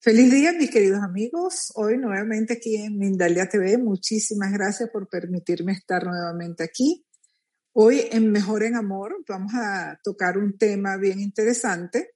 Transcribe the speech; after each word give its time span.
Feliz 0.00 0.30
día, 0.30 0.52
mis 0.52 0.70
queridos 0.70 1.02
amigos. 1.02 1.72
Hoy 1.74 1.98
nuevamente 1.98 2.52
aquí 2.52 2.76
en 2.76 2.98
Mindalia 2.98 3.48
TV. 3.48 3.78
Muchísimas 3.78 4.52
gracias 4.52 4.90
por 4.92 5.08
permitirme 5.08 5.72
estar 5.72 6.04
nuevamente 6.06 6.62
aquí. 6.62 7.04
Hoy 7.72 8.02
en 8.12 8.30
Mejor 8.30 8.62
en 8.62 8.76
Amor 8.76 9.16
vamos 9.28 9.52
a 9.56 9.98
tocar 10.04 10.38
un 10.38 10.56
tema 10.56 10.96
bien 10.98 11.18
interesante, 11.18 12.10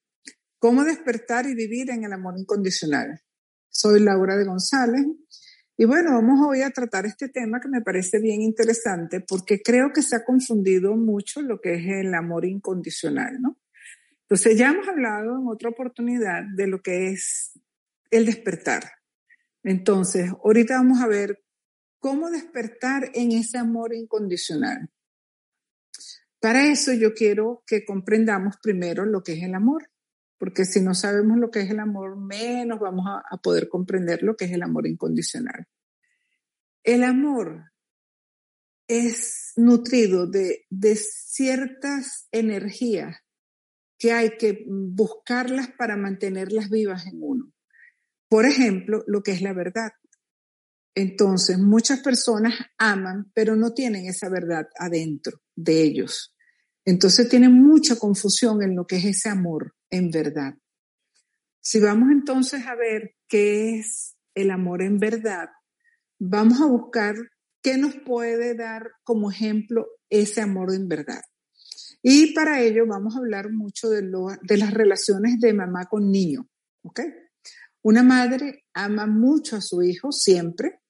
cómo 0.60 0.84
despertar 0.84 1.46
y 1.46 1.56
vivir 1.56 1.90
en 1.90 2.04
el 2.04 2.12
amor 2.12 2.38
incondicional. 2.38 3.20
Soy 3.68 3.98
Laura 3.98 4.36
de 4.36 4.44
González 4.44 5.04
y 5.76 5.84
bueno, 5.84 6.12
vamos 6.12 6.38
hoy 6.46 6.62
a 6.62 6.70
tratar 6.70 7.04
este 7.06 7.30
tema 7.30 7.58
que 7.60 7.68
me 7.68 7.82
parece 7.82 8.20
bien 8.20 8.42
interesante 8.42 9.24
porque 9.26 9.60
creo 9.60 9.90
que 9.92 10.02
se 10.02 10.14
ha 10.14 10.24
confundido 10.24 10.94
mucho 10.94 11.42
lo 11.42 11.60
que 11.60 11.74
es 11.74 12.06
el 12.06 12.14
amor 12.14 12.44
incondicional, 12.44 13.40
¿no? 13.40 13.58
Entonces 14.20 14.56
ya 14.56 14.70
hemos 14.70 14.86
hablado 14.86 15.36
en 15.36 15.48
otra 15.48 15.70
oportunidad 15.70 16.44
de 16.54 16.68
lo 16.68 16.80
que 16.80 17.08
es 17.08 17.58
el 18.12 18.26
despertar. 18.26 18.92
Entonces, 19.64 20.30
ahorita 20.44 20.74
vamos 20.74 21.00
a 21.00 21.08
ver 21.08 21.42
cómo 21.98 22.30
despertar 22.30 23.10
en 23.14 23.32
ese 23.32 23.58
amor 23.58 23.94
incondicional. 23.94 24.90
Para 26.38 26.66
eso 26.66 26.92
yo 26.92 27.14
quiero 27.14 27.62
que 27.66 27.84
comprendamos 27.84 28.56
primero 28.62 29.06
lo 29.06 29.22
que 29.22 29.32
es 29.34 29.42
el 29.42 29.54
amor, 29.54 29.88
porque 30.38 30.64
si 30.64 30.80
no 30.80 30.94
sabemos 30.94 31.38
lo 31.38 31.50
que 31.50 31.60
es 31.60 31.70
el 31.70 31.80
amor, 31.80 32.16
menos 32.18 32.80
vamos 32.80 33.06
a, 33.06 33.36
poder 33.38 33.68
comprender 33.68 34.22
lo 34.22 34.36
que 34.36 34.44
es 34.44 34.52
el 34.52 34.62
amor 34.62 34.86
incondicional. 34.86 35.66
El 36.82 37.04
amor 37.04 37.70
es 38.88 39.52
nutrido 39.56 40.26
de, 40.26 40.66
de 40.68 40.96
ciertas 40.96 42.26
energías 42.32 43.16
que 43.96 44.12
hay 44.12 44.36
que 44.36 44.64
buscarlas 44.66 45.68
para 45.78 45.96
mantenerlas 45.96 46.68
vivas 46.68 47.06
en. 47.06 47.21
Por 48.32 48.46
ejemplo, 48.46 49.04
lo 49.06 49.22
que 49.22 49.32
es 49.32 49.42
la 49.42 49.52
verdad. 49.52 49.90
Entonces, 50.94 51.58
muchas 51.58 52.00
personas 52.00 52.54
aman, 52.78 53.30
pero 53.34 53.56
no 53.56 53.74
tienen 53.74 54.06
esa 54.06 54.30
verdad 54.30 54.68
adentro 54.78 55.42
de 55.54 55.82
ellos. 55.82 56.34
Entonces 56.86 57.28
tienen 57.28 57.52
mucha 57.52 57.96
confusión 57.96 58.62
en 58.62 58.74
lo 58.74 58.86
que 58.86 58.96
es 58.96 59.04
ese 59.04 59.28
amor 59.28 59.74
en 59.90 60.10
verdad. 60.10 60.54
Si 61.60 61.78
vamos 61.78 62.08
entonces 62.10 62.66
a 62.66 62.74
ver 62.74 63.16
qué 63.28 63.78
es 63.78 64.16
el 64.34 64.50
amor 64.50 64.80
en 64.80 64.96
verdad, 64.98 65.50
vamos 66.18 66.62
a 66.62 66.64
buscar 66.64 67.14
qué 67.62 67.76
nos 67.76 67.96
puede 67.96 68.54
dar 68.54 68.92
como 69.04 69.30
ejemplo 69.30 69.88
ese 70.08 70.40
amor 70.40 70.74
en 70.74 70.88
verdad. 70.88 71.20
Y 72.00 72.32
para 72.32 72.62
ello 72.62 72.86
vamos 72.86 73.14
a 73.14 73.18
hablar 73.18 73.52
mucho 73.52 73.90
de, 73.90 74.00
de 74.00 74.56
las 74.56 74.72
relaciones 74.72 75.38
de 75.38 75.52
mamá 75.52 75.84
con 75.84 76.10
niño, 76.10 76.48
¿ok? 76.80 77.00
Una 77.82 78.02
madre 78.02 78.64
ama 78.74 79.06
mucho 79.06 79.56
a 79.56 79.60
su 79.60 79.82
hijo 79.82 80.12
siempre, 80.12 80.80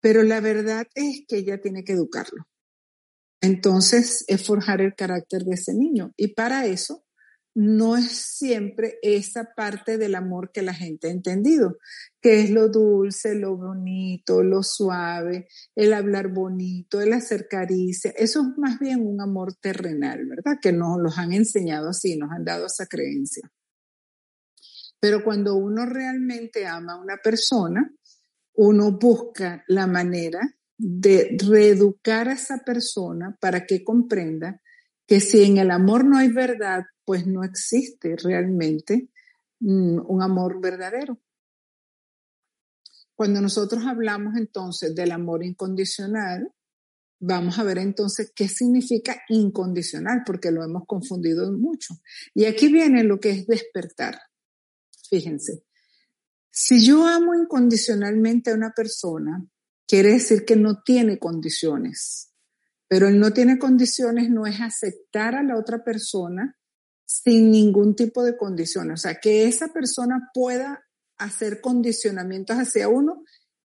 pero 0.00 0.22
la 0.22 0.40
verdad 0.40 0.86
es 0.94 1.24
que 1.26 1.38
ella 1.38 1.60
tiene 1.60 1.84
que 1.84 1.92
educarlo. 1.92 2.46
Entonces, 3.40 4.24
es 4.26 4.44
forjar 4.44 4.80
el 4.80 4.94
carácter 4.94 5.44
de 5.44 5.54
ese 5.54 5.72
niño. 5.72 6.12
Y 6.16 6.34
para 6.34 6.66
eso, 6.66 7.04
no 7.54 7.96
es 7.96 8.12
siempre 8.12 8.98
esa 9.02 9.52
parte 9.56 9.98
del 9.98 10.14
amor 10.14 10.52
que 10.52 10.62
la 10.62 10.74
gente 10.74 11.08
ha 11.08 11.10
entendido, 11.10 11.76
que 12.20 12.40
es 12.40 12.50
lo 12.50 12.68
dulce, 12.68 13.34
lo 13.34 13.56
bonito, 13.56 14.42
lo 14.42 14.62
suave, 14.62 15.48
el 15.74 15.92
hablar 15.92 16.32
bonito, 16.32 17.00
el 17.00 17.12
hacer 17.12 17.48
caricia. 17.48 18.12
Eso 18.16 18.42
es 18.42 18.58
más 18.58 18.78
bien 18.78 19.04
un 19.04 19.20
amor 19.20 19.54
terrenal, 19.54 20.24
¿verdad? 20.26 20.58
Que 20.60 20.72
nos 20.72 20.98
los 21.00 21.18
han 21.18 21.32
enseñado 21.32 21.88
así, 21.88 22.16
nos 22.16 22.30
han 22.30 22.44
dado 22.44 22.66
esa 22.66 22.86
creencia. 22.86 23.50
Pero 25.00 25.22
cuando 25.22 25.54
uno 25.54 25.86
realmente 25.86 26.66
ama 26.66 26.94
a 26.94 27.00
una 27.00 27.16
persona, 27.22 27.90
uno 28.54 28.92
busca 28.92 29.62
la 29.68 29.86
manera 29.86 30.40
de 30.76 31.36
reeducar 31.38 32.28
a 32.28 32.34
esa 32.34 32.58
persona 32.64 33.36
para 33.40 33.66
que 33.66 33.84
comprenda 33.84 34.60
que 35.06 35.20
si 35.20 35.44
en 35.44 35.58
el 35.58 35.70
amor 35.70 36.04
no 36.04 36.18
hay 36.18 36.28
verdad, 36.28 36.84
pues 37.04 37.26
no 37.26 37.42
existe 37.42 38.16
realmente 38.16 39.08
mm, 39.60 40.00
un 40.06 40.22
amor 40.22 40.60
verdadero. 40.60 41.18
Cuando 43.14 43.40
nosotros 43.40 43.84
hablamos 43.84 44.36
entonces 44.36 44.94
del 44.94 45.10
amor 45.10 45.44
incondicional, 45.44 46.52
vamos 47.20 47.58
a 47.58 47.64
ver 47.64 47.78
entonces 47.78 48.32
qué 48.34 48.46
significa 48.46 49.22
incondicional, 49.28 50.22
porque 50.24 50.52
lo 50.52 50.62
hemos 50.62 50.84
confundido 50.86 51.50
mucho. 51.52 51.94
Y 52.34 52.44
aquí 52.44 52.72
viene 52.72 53.02
lo 53.02 53.18
que 53.18 53.30
es 53.30 53.46
despertar. 53.46 54.20
Fíjense, 55.08 55.64
si 56.50 56.84
yo 56.84 57.06
amo 57.06 57.34
incondicionalmente 57.34 58.50
a 58.50 58.54
una 58.54 58.72
persona, 58.72 59.46
quiere 59.86 60.12
decir 60.14 60.44
que 60.44 60.56
no 60.56 60.82
tiene 60.82 61.18
condiciones. 61.18 62.32
Pero 62.88 63.08
el 63.08 63.20
no 63.20 63.32
tiene 63.32 63.58
condiciones 63.58 64.30
no 64.30 64.46
es 64.46 64.60
aceptar 64.60 65.34
a 65.34 65.42
la 65.42 65.58
otra 65.58 65.84
persona 65.84 66.56
sin 67.04 67.50
ningún 67.50 67.94
tipo 67.94 68.22
de 68.22 68.36
condición. 68.36 68.90
O 68.90 68.96
sea, 68.96 69.20
que 69.20 69.44
esa 69.44 69.68
persona 69.68 70.30
pueda 70.32 70.84
hacer 71.16 71.60
condicionamientos 71.60 72.56
hacia 72.56 72.88
uno 72.88 73.24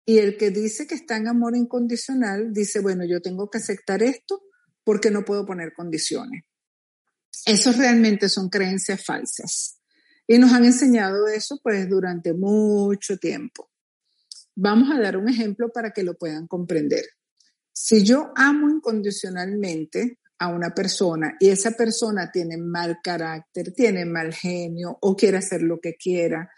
y 0.05 0.19
el 0.19 0.37
que 0.37 0.51
dice 0.51 0.87
que 0.87 0.95
está 0.95 1.17
en 1.17 1.29
amor 1.29 1.57
incondicional 1.57 2.53
dice, 2.53 2.81
bueno, 2.81 3.05
yo 3.05 3.21
tengo 3.21 3.51
que 3.51 3.59
aceptar 3.59 4.03
esto 4.03 4.43
porque 4.85 5.11
no 5.11 5.25
puedo 5.25 5.45
poner 5.45 5.73
condiciones. 5.75 6.45
Eso 7.45 7.73
realmente 7.73 8.29
son 8.29 8.49
creencias 8.49 9.05
falsas. 9.05 9.78
Y 10.31 10.39
nos 10.39 10.53
han 10.53 10.67
enseñado 10.67 11.27
eso 11.27 11.59
pues 11.63 11.89
durante 11.89 12.35
mucho 12.35 13.17
tiempo. 13.17 13.71
Vamos 14.55 14.91
a 14.91 15.01
dar 15.01 15.17
un 15.17 15.27
ejemplo 15.27 15.71
para 15.73 15.91
que 15.91 16.03
lo 16.03 16.19
puedan 16.19 16.47
comprender. 16.47 17.05
Si 17.73 18.05
yo 18.05 18.31
amo 18.37 18.69
incondicionalmente 18.69 20.19
a 20.39 20.49
una 20.49 20.75
persona 20.75 21.35
y 21.41 21.49
esa 21.49 21.71
persona 21.71 22.31
tiene 22.31 22.59
mal 22.59 22.99
carácter, 23.03 23.73
tiene 23.73 24.05
mal 24.05 24.35
genio 24.35 24.99
o 25.01 25.17
quiere 25.17 25.39
hacer 25.39 25.63
lo 25.63 25.81
que 25.81 25.95
quiera, 25.95 26.51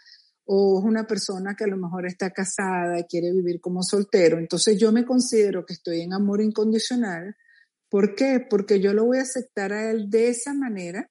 o 0.43 0.79
es 0.79 0.85
una 0.85 1.07
persona 1.07 1.55
que 1.55 1.63
a 1.63 1.67
lo 1.67 1.77
mejor 1.77 2.05
está 2.05 2.31
casada 2.31 2.99
y 2.99 3.05
quiere 3.05 3.31
vivir 3.31 3.61
como 3.61 3.83
soltero, 3.83 4.37
entonces 4.37 4.77
yo 4.77 4.91
me 4.91 5.05
considero 5.05 5.65
que 5.65 5.73
estoy 5.73 6.01
en 6.01 6.11
amor 6.13 6.41
incondicional. 6.41 7.37
¿Por 7.87 8.15
qué? 8.15 8.45
Porque 8.49 8.81
yo 8.81 8.93
lo 8.93 9.05
voy 9.05 9.19
a 9.19 9.21
aceptar 9.21 9.71
a 9.71 9.91
él 9.91 10.09
de 10.09 10.29
esa 10.29 10.53
manera 10.53 11.09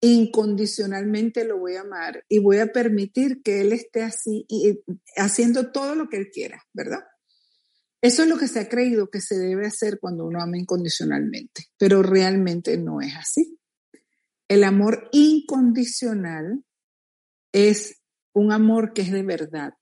incondicionalmente 0.00 1.44
lo 1.44 1.58
voy 1.58 1.76
a 1.76 1.80
amar 1.80 2.24
y 2.28 2.38
voy 2.38 2.58
a 2.58 2.72
permitir 2.72 3.42
que 3.42 3.60
él 3.60 3.72
esté 3.72 4.02
así 4.02 4.44
y 4.48 4.80
haciendo 5.16 5.72
todo 5.72 5.94
lo 5.94 6.08
que 6.08 6.18
él 6.18 6.30
quiera, 6.32 6.62
¿verdad? 6.72 7.00
Eso 8.02 8.22
es 8.22 8.28
lo 8.28 8.38
que 8.38 8.48
se 8.48 8.60
ha 8.60 8.68
creído 8.68 9.10
que 9.10 9.20
se 9.20 9.38
debe 9.38 9.66
hacer 9.66 9.98
cuando 10.00 10.26
uno 10.26 10.40
ama 10.40 10.58
incondicionalmente, 10.58 11.66
pero 11.78 12.02
realmente 12.02 12.76
no 12.76 13.00
es 13.00 13.14
así. 13.16 13.58
El 14.48 14.64
amor 14.64 15.08
incondicional 15.12 16.62
es 17.52 18.02
un 18.32 18.52
amor 18.52 18.92
que 18.92 19.02
es 19.02 19.10
de 19.10 19.22
verdad. 19.22 19.72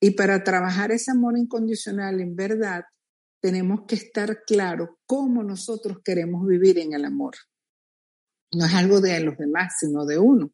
Y 0.00 0.12
para 0.12 0.42
trabajar 0.42 0.90
ese 0.92 1.12
amor 1.12 1.38
incondicional 1.38 2.20
en 2.20 2.34
verdad, 2.34 2.84
tenemos 3.40 3.82
que 3.86 3.94
estar 3.94 4.42
claro 4.44 4.98
cómo 5.06 5.42
nosotros 5.42 5.98
queremos 6.04 6.46
vivir 6.46 6.78
en 6.78 6.92
el 6.92 7.04
amor. 7.04 7.36
No 8.52 8.66
es 8.66 8.74
algo 8.74 9.00
de 9.00 9.20
los 9.20 9.36
demás, 9.36 9.74
sino 9.78 10.04
de 10.04 10.18
uno. 10.18 10.52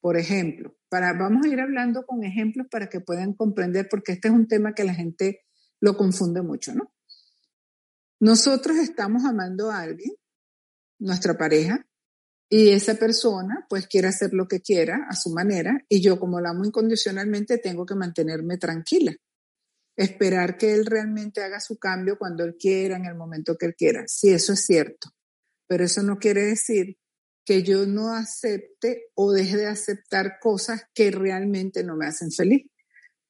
Por 0.00 0.16
ejemplo, 0.16 0.76
para, 0.88 1.12
vamos 1.12 1.46
a 1.46 1.48
ir 1.48 1.60
hablando 1.60 2.04
con 2.06 2.24
ejemplos 2.24 2.66
para 2.70 2.88
que 2.88 3.00
puedan 3.00 3.34
comprender, 3.34 3.88
porque 3.88 4.12
este 4.12 4.28
es 4.28 4.34
un 4.34 4.48
tema 4.48 4.74
que 4.74 4.84
la 4.84 4.94
gente 4.94 5.44
lo 5.80 5.96
confunde 5.96 6.42
mucho, 6.42 6.74
¿no? 6.74 6.92
Nosotros 8.18 8.76
estamos 8.76 9.24
amando 9.24 9.70
a 9.70 9.80
alguien, 9.80 10.14
nuestra 10.98 11.38
pareja, 11.38 11.86
y 12.50 12.70
esa 12.70 12.96
persona 12.96 13.66
pues 13.68 13.86
quiere 13.86 14.08
hacer 14.08 14.34
lo 14.34 14.48
que 14.48 14.60
quiera 14.60 15.06
a 15.08 15.14
su 15.14 15.30
manera, 15.30 15.84
y 15.88 16.02
yo 16.02 16.18
como 16.18 16.40
la 16.40 16.50
amo 16.50 16.64
incondicionalmente 16.64 17.58
tengo 17.58 17.86
que 17.86 17.94
mantenerme 17.94 18.58
tranquila, 18.58 19.14
esperar 19.96 20.58
que 20.58 20.74
él 20.74 20.84
realmente 20.84 21.42
haga 21.42 21.60
su 21.60 21.78
cambio 21.78 22.18
cuando 22.18 22.44
él 22.44 22.56
quiera, 22.58 22.96
en 22.96 23.06
el 23.06 23.14
momento 23.14 23.56
que 23.56 23.66
él 23.66 23.74
quiera. 23.76 24.04
Sí, 24.06 24.30
eso 24.30 24.54
es 24.54 24.64
cierto, 24.64 25.10
pero 25.66 25.84
eso 25.84 26.02
no 26.02 26.18
quiere 26.18 26.44
decir 26.44 26.98
que 27.44 27.62
yo 27.62 27.86
no 27.86 28.14
acepte 28.14 29.04
o 29.14 29.32
deje 29.32 29.56
de 29.56 29.66
aceptar 29.66 30.38
cosas 30.40 30.84
que 30.94 31.10
realmente 31.10 31.84
no 31.84 31.96
me 31.96 32.06
hacen 32.06 32.30
feliz. 32.30 32.66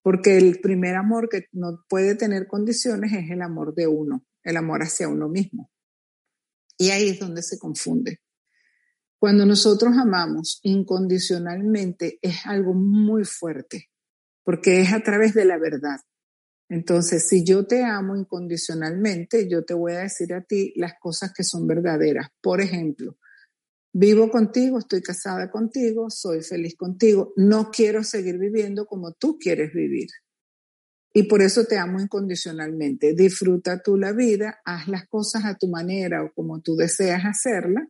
Porque 0.03 0.39
el 0.39 0.61
primer 0.61 0.97
amor 0.97 1.29
que 1.29 1.47
no 1.53 1.85
puede 1.89 2.15
tener 2.15 2.47
condiciones 2.47 3.13
es 3.13 3.31
el 3.31 3.43
amor 3.43 3.75
de 3.75 3.87
uno, 3.87 4.25
el 4.43 4.57
amor 4.57 4.83
hacia 4.83 5.09
uno 5.09 5.29
mismo. 5.29 5.71
Y 6.79 6.91
ahí 6.91 7.11
es 7.11 7.21
donde 7.21 7.43
se 7.43 7.59
confunde. 7.59 8.21
Cuando 9.19 9.45
nosotros 9.45 9.93
amamos 9.99 10.61
incondicionalmente 10.63 12.19
es 12.23 12.47
algo 12.47 12.73
muy 12.73 13.25
fuerte, 13.25 13.91
porque 14.43 14.81
es 14.81 14.95
a 14.95 15.03
través 15.03 15.35
de 15.35 15.45
la 15.45 15.59
verdad. 15.59 16.01
Entonces, 16.71 17.29
si 17.29 17.45
yo 17.45 17.67
te 17.67 17.85
amo 17.85 18.17
incondicionalmente, 18.17 19.47
yo 19.51 19.65
te 19.65 19.75
voy 19.75 19.93
a 19.93 20.01
decir 20.01 20.33
a 20.33 20.43
ti 20.43 20.73
las 20.77 20.95
cosas 20.99 21.33
que 21.35 21.43
son 21.43 21.67
verdaderas. 21.67 22.29
Por 22.41 22.63
ejemplo, 22.63 23.19
Vivo 23.93 24.31
contigo, 24.31 24.79
estoy 24.79 25.03
casada 25.03 25.51
contigo, 25.51 26.11
soy 26.11 26.43
feliz 26.43 26.77
contigo, 26.77 27.33
no 27.37 27.71
quiero 27.71 28.05
seguir 28.05 28.39
viviendo 28.39 28.87
como 28.87 29.13
tú 29.13 29.37
quieres 29.39 29.73
vivir. 29.73 30.09
Y 31.13 31.25
por 31.25 31.43
eso 31.43 31.65
te 31.65 31.77
amo 31.77 32.01
incondicionalmente. 32.01 33.15
Disfruta 33.15 33.83
tú 33.83 33.97
la 33.97 34.13
vida, 34.13 34.61
haz 34.65 34.87
las 34.87 35.09
cosas 35.09 35.45
a 35.45 35.57
tu 35.57 35.67
manera 35.67 36.23
o 36.23 36.33
como 36.33 36.61
tú 36.61 36.77
deseas 36.77 37.25
hacerla. 37.25 37.89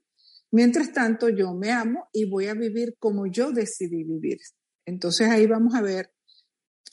Mientras 0.50 0.92
tanto, 0.92 1.28
yo 1.28 1.54
me 1.54 1.70
amo 1.70 2.08
y 2.12 2.28
voy 2.28 2.46
a 2.46 2.54
vivir 2.54 2.96
como 2.98 3.26
yo 3.26 3.52
decidí 3.52 4.04
vivir. 4.04 4.38
Entonces 4.86 5.28
ahí 5.28 5.46
vamos 5.46 5.74
a 5.74 5.82
ver 5.82 6.10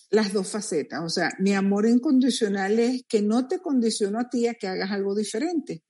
las 0.09 0.33
dos 0.33 0.49
facetas. 0.51 1.01
O 1.01 1.09
sea, 1.09 1.31
mi 1.39 1.53
amor 1.53 1.87
incondicional 1.87 2.77
es 2.77 3.03
que 3.07 3.21
no 3.21 3.47
te 3.47 3.59
condiciono 3.59 4.19
a 4.19 4.29
ti 4.29 4.47
a 4.47 4.55
que 4.55 4.67
hagas 4.67 4.91
algo 4.91 5.15
diferente. 5.15 5.83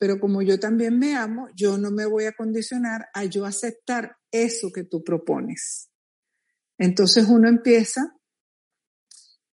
Pero 0.00 0.18
como 0.18 0.40
yo 0.40 0.58
también 0.58 0.98
me 0.98 1.14
amo, 1.14 1.48
yo 1.54 1.76
no 1.76 1.90
me 1.90 2.06
voy 2.06 2.24
a 2.24 2.32
condicionar 2.32 3.08
a 3.12 3.26
yo 3.26 3.44
aceptar 3.44 4.16
eso 4.32 4.70
que 4.74 4.84
tú 4.84 5.04
propones. 5.04 5.90
Entonces 6.78 7.28
uno 7.28 7.50
empieza 7.50 8.16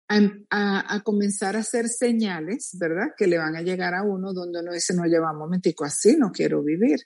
a, 0.07 1.01
comenzar 1.03 1.55
a 1.55 1.61
hacer 1.61 1.89
señales, 1.89 2.77
¿verdad? 2.79 3.07
Que 3.17 3.25
le 3.25 3.39
van 3.39 3.55
a 3.55 3.63
llegar 3.63 3.95
a 3.95 4.03
uno 4.03 4.33
donde 4.33 4.59
uno 4.59 4.71
dice, 4.71 4.93
no, 4.93 5.05
lleva 5.05 5.31
un 5.31 5.39
momentico, 5.39 5.83
así 5.83 6.15
no 6.15 6.31
quiero 6.31 6.61
vivir. 6.63 6.99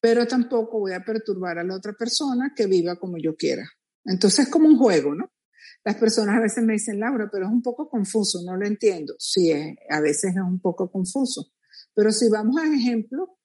Pero 0.00 0.26
tampoco 0.26 0.80
voy 0.80 0.94
a 0.94 1.04
perturbar 1.04 1.60
a 1.60 1.64
la 1.64 1.76
otra 1.76 1.92
persona 1.92 2.54
que 2.56 2.66
viva 2.66 2.96
como 2.96 3.18
yo 3.18 3.36
quiera. 3.36 3.70
Entonces 4.04 4.46
es 4.46 4.48
como 4.50 4.66
un 4.66 4.76
juego, 4.76 5.14
¿no? 5.14 5.30
Las 5.84 5.94
personas 5.94 6.38
a 6.38 6.40
veces 6.40 6.64
me 6.64 6.72
dicen, 6.72 6.98
Laura, 6.98 7.28
pero 7.30 7.46
es 7.46 7.52
un 7.52 7.62
poco 7.62 7.88
confuso, 7.88 8.40
no 8.44 8.56
lo 8.56 8.66
entiendo. 8.66 9.14
Sí, 9.20 9.52
a 9.88 10.00
veces 10.00 10.34
es 10.34 10.42
un 10.42 10.58
poco 10.58 10.90
confuso. 10.90 11.52
Pero 11.98 12.12
si 12.12 12.28
vamos 12.28 12.60
a 12.60 12.72
ejemplo, 12.72 13.40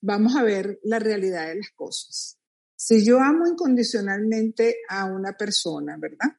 vamos 0.00 0.34
a 0.34 0.42
ver 0.42 0.80
la 0.82 0.98
realidad 0.98 1.48
de 1.48 1.56
las 1.56 1.70
cosas. 1.72 2.38
Si 2.74 3.04
yo 3.04 3.20
amo 3.20 3.46
incondicionalmente 3.46 4.76
a 4.88 5.04
una 5.04 5.36
persona, 5.36 5.98
¿verdad? 6.00 6.30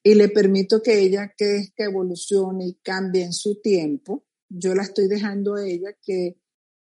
Y 0.00 0.14
le 0.14 0.28
permito 0.28 0.80
que 0.80 1.00
ella 1.00 1.32
que 1.36 1.72
evolucione 1.76 2.68
y 2.68 2.74
cambie 2.84 3.24
en 3.24 3.32
su 3.32 3.60
tiempo, 3.60 4.28
yo 4.48 4.76
la 4.76 4.84
estoy 4.84 5.08
dejando 5.08 5.56
a 5.56 5.66
ella 5.66 5.88
que 6.00 6.40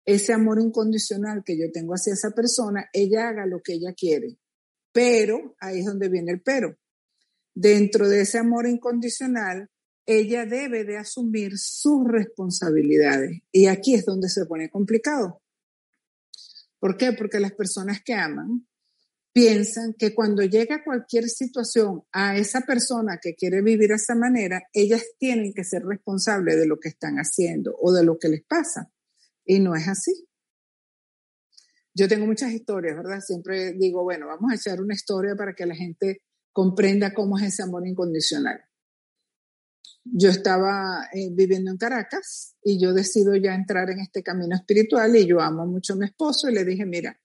ese 0.05 0.33
amor 0.33 0.61
incondicional 0.61 1.43
que 1.45 1.59
yo 1.59 1.73
tengo 1.73 1.95
hacia 1.95 2.13
esa 2.13 2.31
persona, 2.31 2.89
ella 2.93 3.29
haga 3.29 3.45
lo 3.45 3.61
que 3.61 3.73
ella 3.73 3.93
quiere. 3.93 4.39
Pero, 4.93 5.57
ahí 5.59 5.81
es 5.81 5.87
donde 5.87 6.09
viene 6.09 6.31
el 6.31 6.43
pero. 6.43 6.79
Dentro 7.57 8.09
de 8.09 8.21
ese 8.21 8.39
amor 8.39 8.69
incondicional, 8.69 9.69
ella 10.07 10.47
debe 10.47 10.85
de 10.85 10.97
asumir 10.97 11.59
sus 11.59 12.05
responsabilidades. 12.07 13.41
Y 13.51 13.67
aquí 13.67 13.95
es 13.95 14.05
donde 14.05 14.29
se 14.29 14.47
pone 14.47 14.71
complicado. 14.71 15.43
¿Por 16.79 16.97
qué? 16.97 17.13
Porque 17.13 17.41
las 17.41 17.53
personas 17.53 18.03
que 18.05 18.15
aman 18.15 18.67
piensan 19.33 19.95
que 19.97 20.15
cuando 20.15 20.43
llega 20.43 20.85
cualquier 20.85 21.29
situación 21.29 22.03
a 22.13 22.37
esa 22.37 22.63
persona 22.63 23.19
que 23.23 23.35
quiere 23.35 23.63
vivir 23.63 23.89
de 23.89 23.95
esa 23.95 24.15
manera, 24.15 24.63
ellas 24.73 25.05
tienen 25.19 25.55
que 25.55 25.65
ser 25.65 25.85
responsables 25.85 26.57
de 26.57 26.67
lo 26.67 26.79
que 26.79 26.89
están 26.89 27.17
haciendo 27.17 27.75
o 27.81 27.93
de 27.93 28.05
lo 28.05 28.19
que 28.19 28.29
les 28.29 28.45
pasa. 28.45 28.91
Y 29.45 29.61
no 29.61 29.75
es 29.75 29.89
así. 29.89 30.29
Yo 31.95 32.09
tengo 32.09 32.27
muchas 32.27 32.53
historias, 32.53 32.97
¿verdad? 32.97 33.21
Siempre 33.21 33.73
digo, 33.75 34.03
bueno, 34.03 34.27
vamos 34.27 34.51
a 34.51 34.57
echar 34.57 34.81
una 34.81 34.95
historia 34.95 35.35
para 35.37 35.55
que 35.55 35.67
la 35.67 35.75
gente 35.75 36.23
comprenda 36.53 37.15
cómo 37.15 37.39
es 37.39 37.45
ese 37.45 37.63
amor 37.63 37.87
incondicional. 37.87 38.61
Yo 40.05 40.31
estaba 40.31 41.09
eh, 41.13 41.29
viviendo 41.33 41.71
en 41.71 41.77
Caracas 41.77 42.57
y 42.63 42.81
yo 42.81 42.93
decido 42.93 43.37
ya 43.37 43.55
entrar 43.55 43.91
en 43.91 44.01
este 44.01 44.23
camino 44.23 44.57
espiritual 44.57 45.15
y 45.17 45.27
yo 45.27 45.41
amo 45.41 45.67
mucho 45.67 45.93
a 45.93 45.97
mi 45.97 46.07
esposo 46.07 46.49
y 46.49 46.55
le 46.55 46.65
dije, 46.65 46.85
mira, 46.85 47.19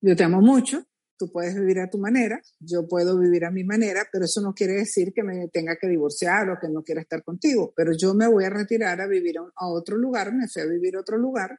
yo 0.00 0.14
te 0.14 0.22
amo 0.22 0.40
mucho, 0.40 0.86
tú 1.16 1.30
puedes 1.32 1.54
vivir 1.54 1.80
a 1.80 1.90
tu 1.90 1.98
manera, 1.98 2.40
yo 2.60 2.86
puedo 2.86 3.18
vivir 3.18 3.44
a 3.44 3.50
mi 3.50 3.64
manera, 3.64 4.06
pero 4.12 4.24
eso 4.24 4.40
no 4.40 4.54
quiere 4.54 4.74
decir 4.74 5.12
que 5.14 5.22
me 5.22 5.48
tenga 5.48 5.76
que 5.76 5.88
divorciar 5.88 6.50
o 6.50 6.58
que 6.60 6.68
no 6.68 6.82
quiera 6.82 7.00
estar 7.00 7.22
contigo, 7.22 7.72
pero 7.76 7.92
yo 7.96 8.14
me 8.14 8.28
voy 8.28 8.44
a 8.44 8.50
retirar 8.50 9.00
a 9.00 9.06
vivir 9.06 9.36
a, 9.38 9.68
otro 9.68 9.96
lugar, 9.96 10.32
me 10.32 10.48
fui 10.48 10.62
a 10.62 10.66
vivir 10.66 10.96
a 10.96 11.00
otro 11.00 11.16
lugar 11.18 11.58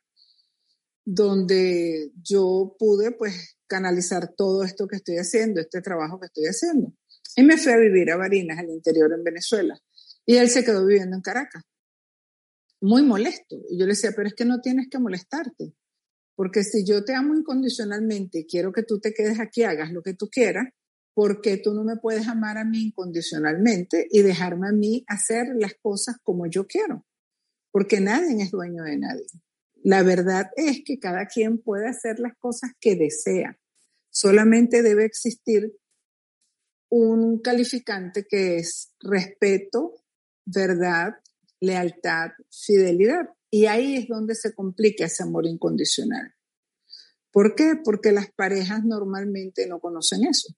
donde 1.04 2.12
yo 2.22 2.76
pude 2.80 3.12
pues 3.12 3.58
canalizar 3.68 4.34
todo 4.36 4.64
esto 4.64 4.88
que 4.88 4.98
estoy 4.98 5.18
haciendo, 5.18 5.62
este 5.62 5.82
trabajo 5.82 6.20
que 6.20 6.28
estoy 6.28 6.46
haciendo. 6.46 6.94
Y 7.36 7.44
me 7.44 7.58
fui 7.58 7.72
a 7.72 7.78
vivir 7.78 8.12
a 8.12 8.18
Barinas, 8.18 8.58
al 8.58 8.70
interior 8.70 9.12
en 9.14 9.24
Venezuela. 9.24 9.80
Y 10.25 10.38
él 10.38 10.50
se 10.50 10.63
quedó 10.63 10.86
viviendo 10.86 11.16
en 11.16 11.22
Caracas. 11.22 11.63
Muy 12.81 13.04
molesto. 13.04 13.57
Y 13.69 13.80
yo 13.80 13.86
le 13.86 13.94
decía, 13.94 14.12
pero 14.16 14.27
es 14.27 14.33
que 14.33 14.45
no 14.45 14.60
tienes 14.62 14.88
que 14.89 15.00
molestarte. 15.00 15.74
Porque 16.36 16.63
si 16.63 16.86
yo 16.86 17.06
te 17.06 17.16
amo 17.16 17.36
incondicionalmente 17.36 18.39
y 18.39 18.45
quiero 18.45 18.72
que 18.74 18.83
tú 18.83 19.00
te 19.00 19.13
quedes 19.13 19.39
aquí, 19.39 19.63
hagas 19.63 19.92
lo 19.92 20.01
que 20.01 20.13
tú 20.13 20.27
quieras, 20.30 20.68
¿por 21.13 21.42
qué 21.42 21.57
tú 21.57 21.74
no 21.74 21.83
me 21.83 21.95
puedes 21.95 22.27
amar 22.27 22.57
a 22.57 22.66
mí 22.66 22.88
incondicionalmente 22.88 24.07
y 24.12 24.22
dejarme 24.22 24.68
a 24.68 24.74
mí 24.74 25.06
hacer 25.07 25.48
las 25.56 25.74
cosas 25.81 26.18
como 26.24 26.45
yo 26.48 26.68
quiero? 26.68 27.06
Porque 27.72 28.01
nadie 28.01 28.44
es 28.44 28.51
dueño 28.51 28.83
de 28.83 28.98
nadie. 28.98 29.27
La 29.81 30.04
verdad 30.04 30.50
es 30.57 30.81
que 30.83 31.00
cada 31.00 31.27
quien 31.27 31.60
puede 31.60 31.88
hacer 31.88 32.19
las 32.19 32.33
cosas 32.38 32.72
que 32.81 32.95
desea. 32.95 33.57
Solamente 34.10 34.81
debe 34.81 35.06
existir 35.06 35.74
un 36.89 37.39
calificante 37.39 38.25
que 38.27 38.57
es 38.57 38.94
respeto, 39.00 39.94
verdad, 40.46 41.14
lealtad, 41.60 42.32
fidelidad. 42.52 43.30
Y 43.50 43.66
ahí 43.66 43.96
es 43.96 44.08
donde 44.08 44.36
se 44.36 44.54
complica 44.54 45.06
ese 45.06 45.24
amor 45.24 45.46
incondicional. 45.46 46.34
¿Por 47.32 47.56
qué? 47.56 47.74
Porque 47.84 48.12
las 48.12 48.32
parejas 48.32 48.84
normalmente 48.84 49.68
no 49.68 49.80
conocen 49.80 50.26
eso. 50.26 50.54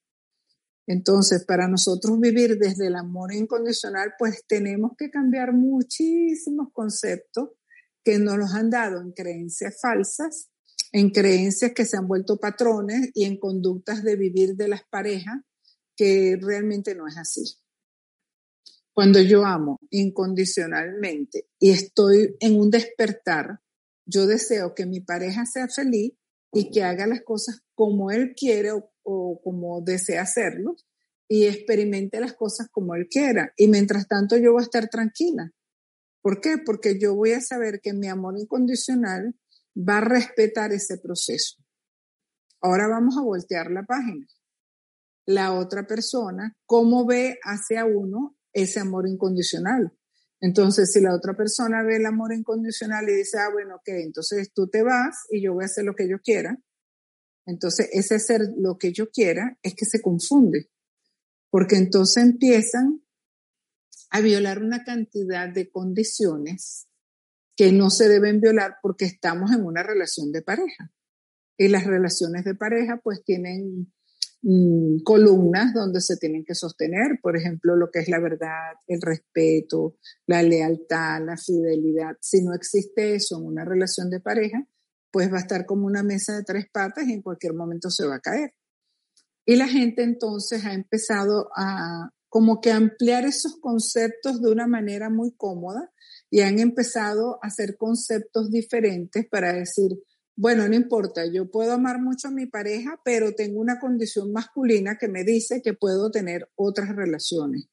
Entonces, 0.85 1.43
para 1.43 1.67
nosotros 1.67 2.19
vivir 2.19 2.57
desde 2.57 2.87
el 2.87 2.95
amor 2.95 3.33
incondicional, 3.33 4.13
pues 4.17 4.45
tenemos 4.47 4.91
que 4.97 5.09
cambiar 5.09 5.53
muchísimos 5.53 6.69
conceptos 6.71 7.49
que 8.03 8.19
nos 8.19 8.37
los 8.37 8.53
han 8.53 8.69
dado 8.69 9.01
en 9.01 9.11
creencias 9.11 9.79
falsas, 9.81 10.49
en 10.93 11.09
creencias 11.09 11.73
que 11.73 11.83
se 11.83 11.97
han 11.97 12.07
vuelto 12.07 12.39
patrones 12.39 13.11
y 13.13 13.25
en 13.25 13.37
conductas 13.37 14.01
de 14.01 14.15
vivir 14.15 14.55
de 14.55 14.69
las 14.69 14.81
parejas 14.89 15.41
que 15.95 16.37
realmente 16.41 16.95
no 16.95 17.05
es 17.05 17.17
así. 17.17 17.43
Cuando 18.97 19.21
yo 19.21 19.45
amo 19.45 19.79
incondicionalmente 19.91 21.47
y 21.59 21.69
estoy 21.69 22.35
en 22.39 22.59
un 22.59 22.71
despertar, 22.71 23.59
yo 24.07 24.25
deseo 24.25 24.73
que 24.73 24.87
mi 24.87 25.01
pareja 25.01 25.45
sea 25.45 25.67
feliz 25.67 26.13
y 26.51 26.71
que 26.71 26.81
haga 26.81 27.05
las 27.05 27.21
cosas 27.21 27.61
como 27.75 28.09
él 28.09 28.33
quiere 28.35 28.71
o, 28.71 29.39
como 29.43 29.81
desea 29.81 30.23
hacerlo 30.23 30.77
y 31.27 31.45
experimente 31.45 32.19
las 32.19 32.33
cosas 32.33 32.69
como 32.71 32.95
él 32.95 33.07
quiera. 33.07 33.53
Y 33.55 33.67
mientras 33.67 34.07
tanto 34.07 34.35
yo 34.35 34.53
voy 34.53 34.61
a 34.61 34.63
estar 34.63 34.89
tranquila. 34.89 35.51
¿Por 36.23 36.41
qué? 36.41 36.57
Porque 36.57 36.99
yo 36.99 37.13
voy 37.13 37.33
a 37.33 37.41
saber 37.41 37.81
que 37.83 37.93
mi 37.93 38.07
amor 38.07 38.33
incondicional 38.39 39.35
va 39.77 39.99
a 39.99 40.05
respetar 40.05 40.71
ese 40.71 40.97
proceso. 40.97 41.57
Ahora 42.61 42.87
vamos 42.87 43.15
a 43.15 43.21
voltear 43.21 43.69
la 43.69 43.83
página. 43.83 44.25
La 45.27 45.53
otra 45.53 45.85
persona, 45.85 46.57
¿cómo 46.65 47.05
ve 47.05 47.37
hacia 47.43 47.85
uno 47.85 48.36
ese 48.57 48.79
amor 48.79 49.07
incondicional. 49.07 49.93
Entonces, 50.39 50.91
si 50.91 50.99
la 50.99 51.15
otra 51.15 51.35
persona 51.35 51.83
ve 51.83 51.97
el 51.97 52.05
amor 52.05 52.33
incondicional 52.33 53.07
y 53.09 53.13
dice, 53.13 53.37
ah, 53.39 53.49
bueno, 53.51 53.75
ok, 53.75 53.87
entonces 53.87 54.51
tú 54.53 54.67
te 54.67 54.83
vas 54.83 55.25
y 55.29 55.41
yo 55.43 55.53
voy 55.53 55.63
a 55.63 55.65
hacer 55.65 55.83
lo 55.83 55.95
que 55.95 56.09
yo 56.09 56.19
quiera, 56.19 56.57
entonces 57.45 57.89
ese 57.91 58.15
hacer 58.15 58.41
lo 58.57 58.77
que 58.77 58.91
yo 58.91 59.09
quiera 59.09 59.57
es 59.61 59.73
que 59.75 59.85
se 59.85 60.01
confunde, 60.01 60.69
porque 61.49 61.75
entonces 61.75 62.23
empiezan 62.23 63.03
a 64.09 64.21
violar 64.21 64.61
una 64.61 64.83
cantidad 64.83 65.49
de 65.49 65.69
condiciones 65.69 66.87
que 67.55 67.71
no 67.71 67.89
se 67.89 68.07
deben 68.07 68.39
violar 68.39 68.77
porque 68.81 69.05
estamos 69.05 69.51
en 69.51 69.63
una 69.63 69.83
relación 69.83 70.31
de 70.31 70.41
pareja. 70.41 70.91
Y 71.57 71.69
las 71.69 71.85
relaciones 71.85 72.43
de 72.43 72.53
pareja 72.53 73.01
pues 73.03 73.23
tienen 73.23 73.91
Mm, 74.43 74.99
columnas 75.03 75.73
donde 75.73 75.99
se 75.99 76.15
tienen 76.17 76.45
que 76.45 76.53
sostener, 76.53 77.19
por 77.21 77.35
ejemplo, 77.35 77.75
lo 77.75 77.89
que 77.91 77.99
es 77.99 78.07
la 78.07 78.19
verdad, 78.19 78.75
el 78.87 79.01
respeto, 79.01 79.97
la 80.27 80.43
lealtad, 80.43 81.25
la 81.25 81.37
fidelidad. 81.37 82.15
Si 82.21 82.43
no 82.43 82.53
existe 82.53 83.15
eso 83.15 83.37
en 83.37 83.45
una 83.45 83.65
relación 83.65 84.09
de 84.09 84.19
pareja, 84.19 84.63
pues 85.11 85.31
va 85.31 85.37
a 85.37 85.41
estar 85.41 85.65
como 85.65 85.87
una 85.87 86.03
mesa 86.03 86.35
de 86.35 86.43
tres 86.43 86.65
patas 86.71 87.07
y 87.07 87.13
en 87.13 87.23
cualquier 87.23 87.53
momento 87.55 87.89
se 87.89 88.05
va 88.05 88.15
a 88.15 88.19
caer. 88.19 88.53
Y 89.45 89.55
la 89.55 89.67
gente 89.67 90.03
entonces 90.03 90.65
ha 90.65 90.73
empezado 90.73 91.49
a 91.55 92.11
como 92.29 92.61
que 92.61 92.71
ampliar 92.71 93.25
esos 93.25 93.57
conceptos 93.59 94.41
de 94.41 94.51
una 94.51 94.67
manera 94.67 95.09
muy 95.09 95.31
cómoda 95.35 95.91
y 96.29 96.41
han 96.41 96.59
empezado 96.59 97.39
a 97.41 97.47
hacer 97.47 97.77
conceptos 97.77 98.51
diferentes 98.51 99.25
para 99.29 99.53
decir, 99.53 99.91
bueno, 100.37 100.67
no 100.67 100.75
importa, 100.75 101.25
yo 101.25 101.49
puedo 101.49 101.73
amar 101.73 101.99
mucho 101.99 102.27
a 102.27 102.31
mi 102.31 102.45
pareja, 102.45 103.01
pero 103.03 103.33
tengo 103.33 103.59
una 103.59 103.79
condición 103.79 104.31
masculina 104.31 104.95
que 104.95 105.07
me 105.07 105.23
dice 105.23 105.63
que 105.63 105.73
puedo 105.73 106.11
tener 106.11 106.47
otras 106.55 106.95
relaciones. 106.95 107.69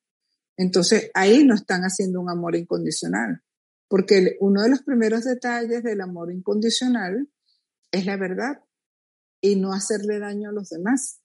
Entonces, 0.57 1.11
ahí 1.13 1.45
no 1.45 1.55
están 1.55 1.83
haciendo 1.83 2.23
un 2.23 2.31
amor 2.31 2.57
incondicional, 2.57 3.43
porque 3.87 4.39
uno 4.41 4.63
de 4.63 4.71
los 4.71 4.83
primeros 4.83 5.25
detalles 5.25 5.83
del 5.83 6.01
amor 6.01 6.33
incondicional 6.33 7.29
es 7.93 8.07
la 8.07 8.17
verdad. 8.17 8.61
y 9.43 9.57
no 9.57 9.75
hacerle 9.75 10.19
daño 10.19 10.49
a 10.49 10.53
los 10.53 10.71
demás. 10.71 11.21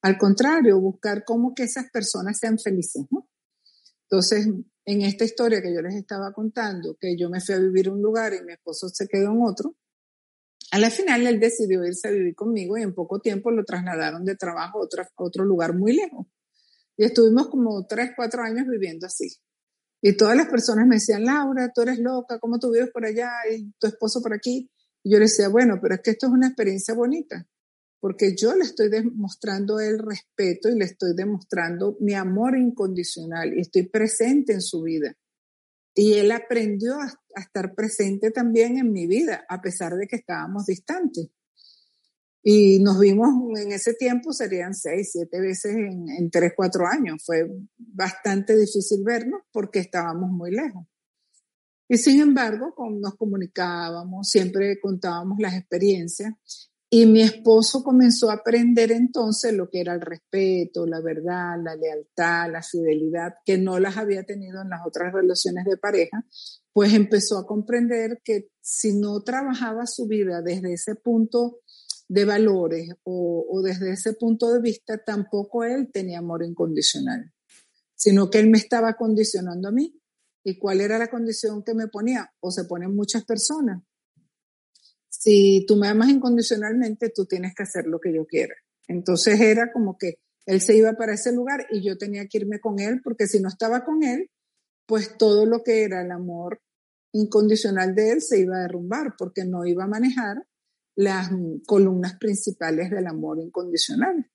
Al 0.00 0.16
contrario, 0.16 0.78
buscar 0.78 1.24
cómo 1.24 1.56
que 1.56 1.64
esas 1.64 1.90
personas 1.90 2.38
sean 2.38 2.56
felices, 2.56 3.04
¿no? 3.10 3.28
Entonces, 4.02 4.46
en 4.84 5.02
esta 5.02 5.24
historia 5.24 5.60
que 5.60 5.74
yo 5.74 5.82
les 5.82 5.96
estaba 5.96 6.32
contando, 6.32 6.96
que 7.00 7.16
yo 7.18 7.28
me 7.30 7.40
fui 7.40 7.56
a 7.56 7.58
vivir 7.58 7.90
un 7.90 8.00
lugar 8.00 8.32
y 8.32 8.44
mi 8.44 8.52
esposo 8.52 8.88
se 8.90 9.08
quedó 9.08 9.32
en 9.32 9.42
otro, 9.42 9.74
a 10.74 10.78
la 10.80 10.90
final 10.90 11.24
él 11.24 11.38
decidió 11.38 11.86
irse 11.86 12.08
a 12.08 12.10
vivir 12.10 12.34
conmigo 12.34 12.76
y 12.76 12.82
en 12.82 12.92
poco 12.92 13.20
tiempo 13.20 13.52
lo 13.52 13.64
trasladaron 13.64 14.24
de 14.24 14.34
trabajo 14.34 14.80
a 14.82 14.88
otro, 15.22 15.44
lugar 15.44 15.72
muy 15.72 15.94
lejos. 15.94 16.26
Y 16.96 17.04
estuvimos 17.04 17.46
como 17.46 17.86
tres, 17.86 18.10
cuatro 18.16 18.42
años 18.42 18.66
viviendo 18.66 19.06
así. 19.06 19.36
Y 20.02 20.16
todas 20.16 20.36
las 20.36 20.48
personas 20.48 20.88
me 20.88 20.96
decían, 20.96 21.26
Laura, 21.26 21.70
tú 21.72 21.82
eres 21.82 22.00
loca, 22.00 22.40
¿cómo 22.40 22.58
tú 22.58 22.72
vives 22.72 22.90
por 22.90 23.04
allá 23.04 23.30
y 23.56 23.70
tu 23.78 23.86
esposo 23.86 24.20
por 24.20 24.34
aquí? 24.34 24.68
Y 25.04 25.12
yo 25.12 25.18
le 25.18 25.26
decía, 25.26 25.48
bueno, 25.48 25.78
pero 25.80 25.94
es 25.94 26.00
que 26.00 26.10
esto 26.10 26.26
es 26.26 26.32
una 26.32 26.48
experiencia 26.48 26.92
bonita, 26.92 27.46
porque 28.00 28.34
yo 28.34 28.56
le 28.56 28.64
estoy 28.64 28.88
demostrando 28.88 29.78
el 29.78 30.00
respeto 30.00 30.70
y 30.70 30.76
le 30.76 30.86
estoy 30.86 31.14
demostrando 31.14 31.96
mi 32.00 32.14
amor 32.14 32.58
incondicional 32.58 33.56
y 33.56 33.60
estoy 33.60 33.88
presente 33.88 34.52
en 34.52 34.60
su 34.60 34.82
vida. 34.82 35.16
Y 35.94 36.14
él 36.14 36.32
aprendió 36.32 36.94
a, 36.94 37.12
estar 37.40 37.74
presente 37.74 38.30
también 38.30 38.78
en 38.78 38.92
mi 38.92 39.06
vida, 39.06 39.44
a 39.48 39.60
pesar 39.60 39.94
de 39.94 40.06
que 40.06 40.16
estábamos 40.16 40.66
distantes. 40.66 41.28
Y 42.42 42.78
nos 42.80 43.00
vimos 43.00 43.28
en 43.58 43.72
ese 43.72 43.94
tiempo, 43.94 44.32
serían 44.32 44.74
seis, 44.74 45.10
siete 45.12 45.40
veces 45.40 45.74
en, 45.74 46.08
en 46.10 46.30
tres, 46.30 46.52
cuatro 46.54 46.86
años. 46.86 47.22
Fue 47.24 47.48
bastante 47.76 48.56
difícil 48.56 49.02
vernos 49.04 49.42
porque 49.50 49.78
estábamos 49.78 50.30
muy 50.30 50.50
lejos. 50.50 50.86
Y 51.88 51.96
sin 51.98 52.20
embargo, 52.20 52.74
nos 53.00 53.14
comunicábamos, 53.16 54.28
siempre 54.28 54.80
contábamos 54.80 55.38
las 55.38 55.54
experiencias 55.54 56.34
y 56.96 57.06
mi 57.06 57.22
esposo 57.22 57.82
comenzó 57.82 58.30
a 58.30 58.34
aprender 58.34 58.92
entonces 58.92 59.52
lo 59.52 59.68
que 59.68 59.80
era 59.80 59.94
el 59.94 60.00
respeto, 60.00 60.86
la 60.86 61.00
verdad, 61.00 61.56
la 61.60 61.74
lealtad, 61.74 62.52
la 62.52 62.62
fidelidad, 62.62 63.34
que 63.44 63.58
no 63.58 63.80
las 63.80 63.96
había 63.96 64.22
tenido 64.22 64.62
en 64.62 64.68
las 64.68 64.82
otras 64.86 65.12
relaciones 65.12 65.64
de 65.64 65.76
pareja, 65.76 66.24
pues 66.72 66.92
empezó 66.92 67.36
a 67.36 67.48
comprender 67.48 68.20
que 68.22 68.46
si 68.60 68.96
no 68.96 69.24
trabajaba 69.24 69.88
su 69.88 70.06
vida 70.06 70.40
desde 70.40 70.72
ese 70.72 70.94
punto 70.94 71.62
de 72.06 72.26
valores 72.26 72.90
o, 73.02 73.60
desde 73.64 73.90
ese 73.90 74.12
punto 74.12 74.52
de 74.52 74.60
vista, 74.60 74.96
tampoco 75.04 75.64
él 75.64 75.90
tenía 75.92 76.20
amor 76.20 76.44
incondicional, 76.44 77.32
sino 77.96 78.30
que 78.30 78.38
él 78.38 78.48
me 78.50 78.58
estaba 78.58 78.94
condicionando 78.94 79.66
a 79.66 79.72
mí. 79.72 80.00
¿Y 80.44 80.60
cuál 80.60 80.80
era 80.80 80.96
la 80.96 81.08
condición 81.08 81.64
que 81.64 81.74
me 81.74 81.88
ponía? 81.88 82.32
O 82.38 82.52
se 82.52 82.66
ponen 82.66 82.94
muchas 82.94 83.24
personas 83.24 83.82
si 85.24 85.64
tú 85.66 85.76
me 85.76 85.88
amas 85.88 86.10
incondicionalmente, 86.10 87.08
tú 87.08 87.24
tienes 87.24 87.54
que 87.54 87.62
hacer 87.62 87.86
lo 87.86 87.98
que 87.98 88.12
yo 88.12 88.26
quiera. 88.26 88.54
Entonces 88.86 89.40
era 89.40 89.72
como 89.72 89.96
que 89.96 90.18
él 90.44 90.60
se 90.60 90.76
iba 90.76 90.92
para 90.92 91.14
ese 91.14 91.32
lugar 91.32 91.66
y 91.70 91.82
yo 91.82 91.96
tenía 91.96 92.26
que 92.26 92.36
irme 92.36 92.60
con 92.60 92.78
él, 92.78 93.00
porque 93.02 93.26
si 93.26 93.40
no 93.40 93.48
estaba 93.48 93.86
con 93.86 94.02
él, 94.02 94.30
pues 94.86 95.16
todo 95.16 95.46
lo 95.46 95.62
que 95.62 95.84
era 95.84 96.02
el 96.02 96.10
amor 96.10 96.60
incondicional 97.14 97.94
de 97.94 98.10
él 98.10 98.20
se 98.20 98.38
iba 98.38 98.58
a 98.58 98.62
derrumbar, 98.64 99.14
porque 99.16 99.46
no 99.46 99.64
iba 99.64 99.84
a 99.84 99.88
manejar 99.88 100.46
las 100.94 101.30
columnas 101.66 102.18
principales 102.18 102.90
del 102.90 103.06
amor 103.06 103.40
incondicional. 103.40 104.30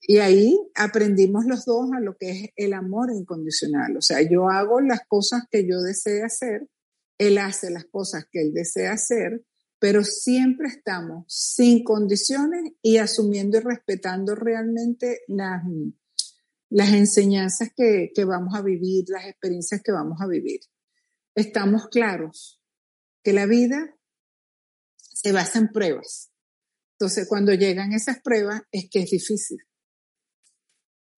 Y 0.00 0.16
ahí 0.16 0.58
aprendimos 0.74 1.44
los 1.44 1.66
dos 1.66 1.90
a 1.94 2.00
lo 2.00 2.16
que 2.16 2.30
es 2.30 2.50
el 2.56 2.72
amor 2.72 3.10
incondicional. 3.14 3.98
O 3.98 4.00
sea, 4.00 4.22
yo 4.22 4.48
hago 4.48 4.80
las 4.80 5.00
cosas 5.06 5.42
que 5.50 5.68
yo 5.68 5.82
deseo 5.82 6.24
hacer, 6.24 6.70
él 7.18 7.36
hace 7.36 7.70
las 7.70 7.84
cosas 7.84 8.24
que 8.32 8.40
él 8.40 8.54
desea 8.54 8.92
hacer, 8.92 9.44
pero 9.84 10.02
siempre 10.02 10.68
estamos 10.68 11.26
sin 11.28 11.84
condiciones 11.84 12.72
y 12.80 12.96
asumiendo 12.96 13.58
y 13.58 13.60
respetando 13.60 14.34
realmente 14.34 15.20
las, 15.28 15.62
las 16.70 16.94
enseñanzas 16.94 17.68
que, 17.76 18.10
que 18.14 18.24
vamos 18.24 18.54
a 18.54 18.62
vivir, 18.62 19.04
las 19.08 19.26
experiencias 19.26 19.82
que 19.84 19.92
vamos 19.92 20.22
a 20.22 20.26
vivir. 20.26 20.60
Estamos 21.34 21.88
claros 21.88 22.62
que 23.22 23.34
la 23.34 23.44
vida 23.44 23.94
se 24.96 25.32
basa 25.32 25.58
en 25.58 25.68
pruebas. 25.68 26.32
Entonces, 26.92 27.26
cuando 27.28 27.52
llegan 27.52 27.92
esas 27.92 28.22
pruebas, 28.22 28.62
es 28.72 28.88
que 28.90 29.00
es 29.00 29.10
difícil. 29.10 29.58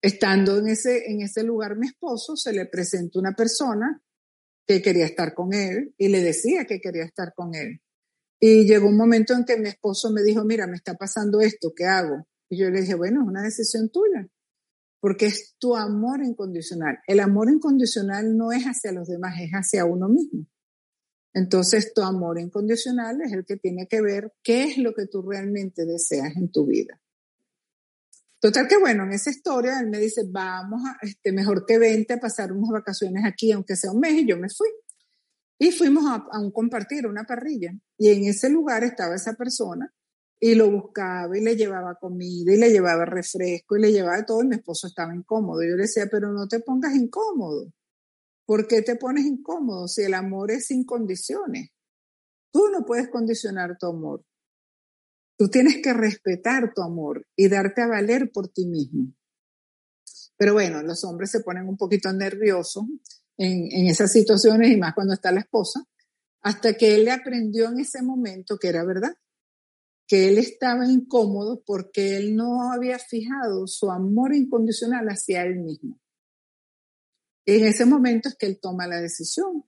Estando 0.01 0.57
en 0.57 0.67
ese, 0.67 1.09
en 1.09 1.21
ese 1.21 1.41
lugar, 1.43 1.77
mi 1.77 1.87
esposo 1.87 2.35
se 2.35 2.51
le 2.51 2.65
presenta 2.65 3.17
una 3.17 3.31
persona 3.31 4.03
que 4.67 4.81
quería 4.81 5.05
estar 5.05 5.33
con 5.33 5.53
él 5.53 5.95
y 5.97 6.09
le 6.09 6.19
decía 6.19 6.65
que 6.65 6.81
quería 6.81 7.05
estar 7.05 7.31
con 7.33 7.55
él. 7.55 7.81
Y 8.39 8.65
llegó 8.65 8.87
un 8.87 8.97
momento 8.97 9.33
en 9.33 9.45
que 9.45 9.57
mi 9.57 9.69
esposo 9.69 10.11
me 10.11 10.21
dijo, 10.23 10.45
mira, 10.45 10.67
me 10.67 10.75
está 10.75 10.93
pasando 10.93 11.41
esto, 11.41 11.73
¿qué 11.75 11.85
hago? 11.85 12.27
Y 12.49 12.59
yo 12.59 12.69
le 12.69 12.81
dije, 12.81 12.95
bueno, 12.95 13.21
es 13.21 13.27
una 13.27 13.41
decisión 13.41 13.89
tuya, 13.89 14.27
porque 14.99 15.25
es 15.25 15.55
tu 15.57 15.75
amor 15.75 16.23
incondicional. 16.23 16.99
El 17.07 17.19
amor 17.19 17.49
incondicional 17.49 18.37
no 18.37 18.51
es 18.51 18.65
hacia 18.65 18.91
los 18.91 19.07
demás, 19.07 19.35
es 19.39 19.51
hacia 19.51 19.85
uno 19.85 20.07
mismo. 20.07 20.45
Entonces, 21.33 21.93
tu 21.93 22.01
amor 22.01 22.39
incondicional 22.39 23.21
es 23.21 23.31
el 23.33 23.45
que 23.45 23.57
tiene 23.57 23.87
que 23.87 24.01
ver 24.01 24.33
qué 24.43 24.63
es 24.63 24.77
lo 24.77 24.93
que 24.93 25.07
tú 25.07 25.21
realmente 25.21 25.85
deseas 25.85 26.35
en 26.35 26.51
tu 26.51 26.65
vida. 26.65 26.99
Total 28.39 28.67
que 28.67 28.77
bueno, 28.77 29.03
en 29.03 29.13
esa 29.13 29.31
historia 29.31 29.79
él 29.79 29.87
me 29.89 29.99
dice, 29.99 30.21
vamos 30.29 30.81
a, 30.87 30.97
este, 31.05 31.31
mejor 31.31 31.65
que 31.65 31.79
vente 31.79 32.13
a 32.13 32.19
pasar 32.19 32.51
unas 32.51 32.69
vacaciones 32.69 33.23
aquí, 33.25 33.51
aunque 33.51 33.75
sea 33.75 33.91
un 33.91 33.99
mes, 33.99 34.13
y 34.13 34.27
yo 34.27 34.37
me 34.37 34.49
fui. 34.49 34.69
Y 35.59 35.71
fuimos 35.71 36.05
a, 36.05 36.39
un 36.39 36.51
compartir, 36.51 37.07
una 37.07 37.23
parrilla. 37.23 37.73
Y 37.97 38.09
en 38.09 38.25
ese 38.25 38.49
lugar 38.49 38.83
estaba 38.83 39.15
esa 39.15 39.33
persona 39.33 39.91
y 40.39 40.53
lo 40.53 40.69
buscaba 40.69 41.35
y 41.35 41.41
le 41.41 41.55
llevaba 41.55 41.95
comida 41.95 42.53
y 42.53 42.57
le 42.57 42.69
llevaba 42.69 43.05
refresco 43.05 43.75
y 43.75 43.81
le 43.81 43.91
llevaba 43.91 44.23
todo 44.23 44.43
y 44.43 44.47
mi 44.47 44.55
esposo 44.55 44.87
estaba 44.87 45.15
incómodo. 45.15 45.63
Yo 45.63 45.75
le 45.75 45.83
decía, 45.83 46.07
pero 46.11 46.31
no 46.31 46.47
te 46.47 46.59
pongas 46.59 46.95
incómodo. 46.95 47.73
¿Por 48.45 48.67
qué 48.67 48.81
te 48.81 48.95
pones 48.95 49.25
incómodo 49.25 49.87
si 49.87 50.03
el 50.03 50.13
amor 50.13 50.51
es 50.51 50.67
sin 50.67 50.85
condiciones? 50.85 51.71
Tú 52.51 52.69
no 52.71 52.85
puedes 52.85 53.09
condicionar 53.09 53.77
tu 53.77 53.87
amor. 53.87 54.23
Tú 55.37 55.49
tienes 55.49 55.81
que 55.83 55.93
respetar 55.93 56.73
tu 56.73 56.81
amor 56.81 57.25
y 57.35 57.49
darte 57.49 57.81
a 57.81 57.87
valer 57.87 58.31
por 58.31 58.47
ti 58.47 58.65
mismo. 58.65 59.13
Pero 60.37 60.53
bueno, 60.53 60.81
los 60.83 61.03
hombres 61.03 61.31
se 61.31 61.41
ponen 61.41 61.67
un 61.67 61.77
poquito 61.77 62.13
nerviosos 62.13 62.85
en, 63.37 63.87
esas 63.87 64.11
situaciones 64.11 64.71
y 64.71 64.77
más 64.77 64.93
cuando 64.93 65.13
está 65.13 65.31
la 65.31 65.41
esposa, 65.41 65.83
hasta 66.41 66.73
que 66.73 66.95
él 66.95 67.05
le 67.05 67.11
aprendió 67.11 67.69
en 67.69 67.79
ese 67.79 68.01
momento 68.01 68.57
que 68.57 68.69
era 68.69 68.83
verdad, 68.83 69.15
que 70.07 70.29
él 70.29 70.37
estaba 70.37 70.89
incómodo 70.89 71.61
porque 71.65 72.17
él 72.17 72.35
no 72.35 72.71
había 72.71 72.97
fijado 72.97 73.67
su 73.67 73.91
amor 73.91 74.33
incondicional 74.33 75.07
hacia 75.07 75.43
él 75.43 75.59
mismo. 75.59 75.99
En 77.45 77.65
ese 77.65 77.85
momento 77.85 78.29
es 78.29 78.35
que 78.35 78.45
él 78.45 78.59
toma 78.61 78.87
la 78.87 79.01
decisión 79.01 79.65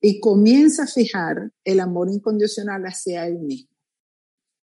y 0.00 0.20
comienza 0.20 0.84
a 0.84 0.86
fijar 0.86 1.52
el 1.64 1.80
amor 1.80 2.08
incondicional 2.08 2.82
hacia 2.84 3.26
él 3.26 3.38
mismo. 3.38 3.70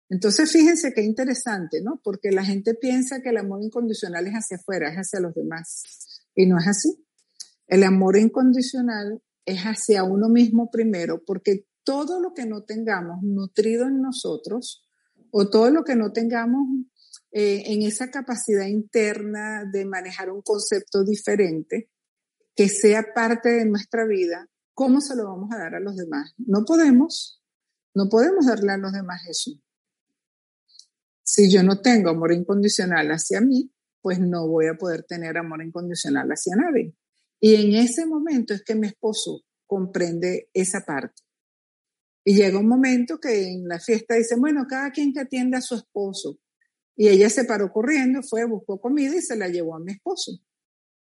Entonces, 0.09 0.51
fíjense 0.51 0.93
qué 0.93 1.01
interesante, 1.01 1.81
¿no? 1.81 1.99
Porque 2.03 2.31
la 2.31 2.45
gente 2.45 2.75
piensa 2.75 3.21
que 3.21 3.29
el 3.29 3.37
amor 3.37 3.63
incondicional 3.63 4.27
es 4.27 4.33
hacia 4.33 4.57
afuera, 4.57 4.89
es 4.89 4.97
hacia 4.97 5.19
los 5.19 5.33
demás. 5.33 5.83
Y 6.35 6.45
no 6.45 6.59
es 6.59 6.67
así. 6.67 7.03
El 7.67 7.83
amor 7.83 8.17
incondicional 8.17 9.21
es 9.45 9.61
hacia 9.61 10.03
uno 10.03 10.29
mismo 10.29 10.69
primero, 10.71 11.23
porque 11.25 11.65
todo 11.83 12.19
lo 12.19 12.33
que 12.33 12.45
no 12.45 12.63
tengamos 12.63 13.21
nutrido 13.23 13.87
en 13.87 14.01
nosotros 14.01 14.87
o 15.31 15.49
todo 15.49 15.69
lo 15.69 15.83
que 15.83 15.95
no 15.95 16.11
tengamos 16.11 16.67
eh, 17.31 17.63
en 17.65 17.81
esa 17.81 18.11
capacidad 18.11 18.67
interna 18.67 19.65
de 19.65 19.85
manejar 19.85 20.29
un 20.29 20.41
concepto 20.41 21.03
diferente, 21.03 21.89
que 22.55 22.69
sea 22.69 23.13
parte 23.13 23.49
de 23.49 23.65
nuestra 23.65 24.05
vida, 24.05 24.47
¿cómo 24.73 25.01
se 25.01 25.15
lo 25.15 25.25
vamos 25.25 25.49
a 25.51 25.57
dar 25.57 25.75
a 25.75 25.79
los 25.79 25.95
demás? 25.95 26.33
No 26.37 26.63
podemos, 26.65 27.41
no 27.95 28.07
podemos 28.09 28.45
darle 28.45 28.73
a 28.73 28.77
los 28.77 28.93
demás 28.93 29.21
eso. 29.27 29.51
Si 31.23 31.51
yo 31.51 31.63
no 31.63 31.81
tengo 31.81 32.11
amor 32.11 32.33
incondicional 32.33 33.09
hacia 33.09 33.41
mí, 33.41 33.73
pues 34.01 34.19
no 34.19 34.47
voy 34.47 34.67
a 34.67 34.75
poder 34.75 35.03
tener 35.03 35.37
amor 35.37 35.63
incondicional 35.63 36.29
hacia 36.29 36.55
nadie. 36.55 36.93
Y 37.45 37.55
en 37.55 37.75
ese 37.75 38.05
momento 38.05 38.53
es 38.53 38.63
que 38.63 38.73
mi 38.73 38.87
esposo 38.87 39.41
comprende 39.67 40.49
esa 40.53 40.79
parte. 40.85 41.23
Y 42.23 42.35
llega 42.35 42.57
un 42.57 42.69
momento 42.69 43.19
que 43.19 43.51
en 43.51 43.67
la 43.67 43.81
fiesta 43.81 44.15
dice, 44.15 44.37
bueno, 44.37 44.65
cada 44.65 44.91
quien 44.91 45.11
que 45.11 45.19
atienda 45.19 45.57
a 45.57 45.61
su 45.61 45.75
esposo. 45.75 46.39
Y 46.95 47.09
ella 47.09 47.29
se 47.29 47.43
paró 47.43 47.69
corriendo, 47.69 48.23
fue, 48.23 48.45
buscó 48.45 48.79
comida 48.79 49.17
y 49.17 49.21
se 49.21 49.35
la 49.35 49.49
llevó 49.49 49.75
a 49.75 49.81
mi 49.81 49.91
esposo. 49.91 50.31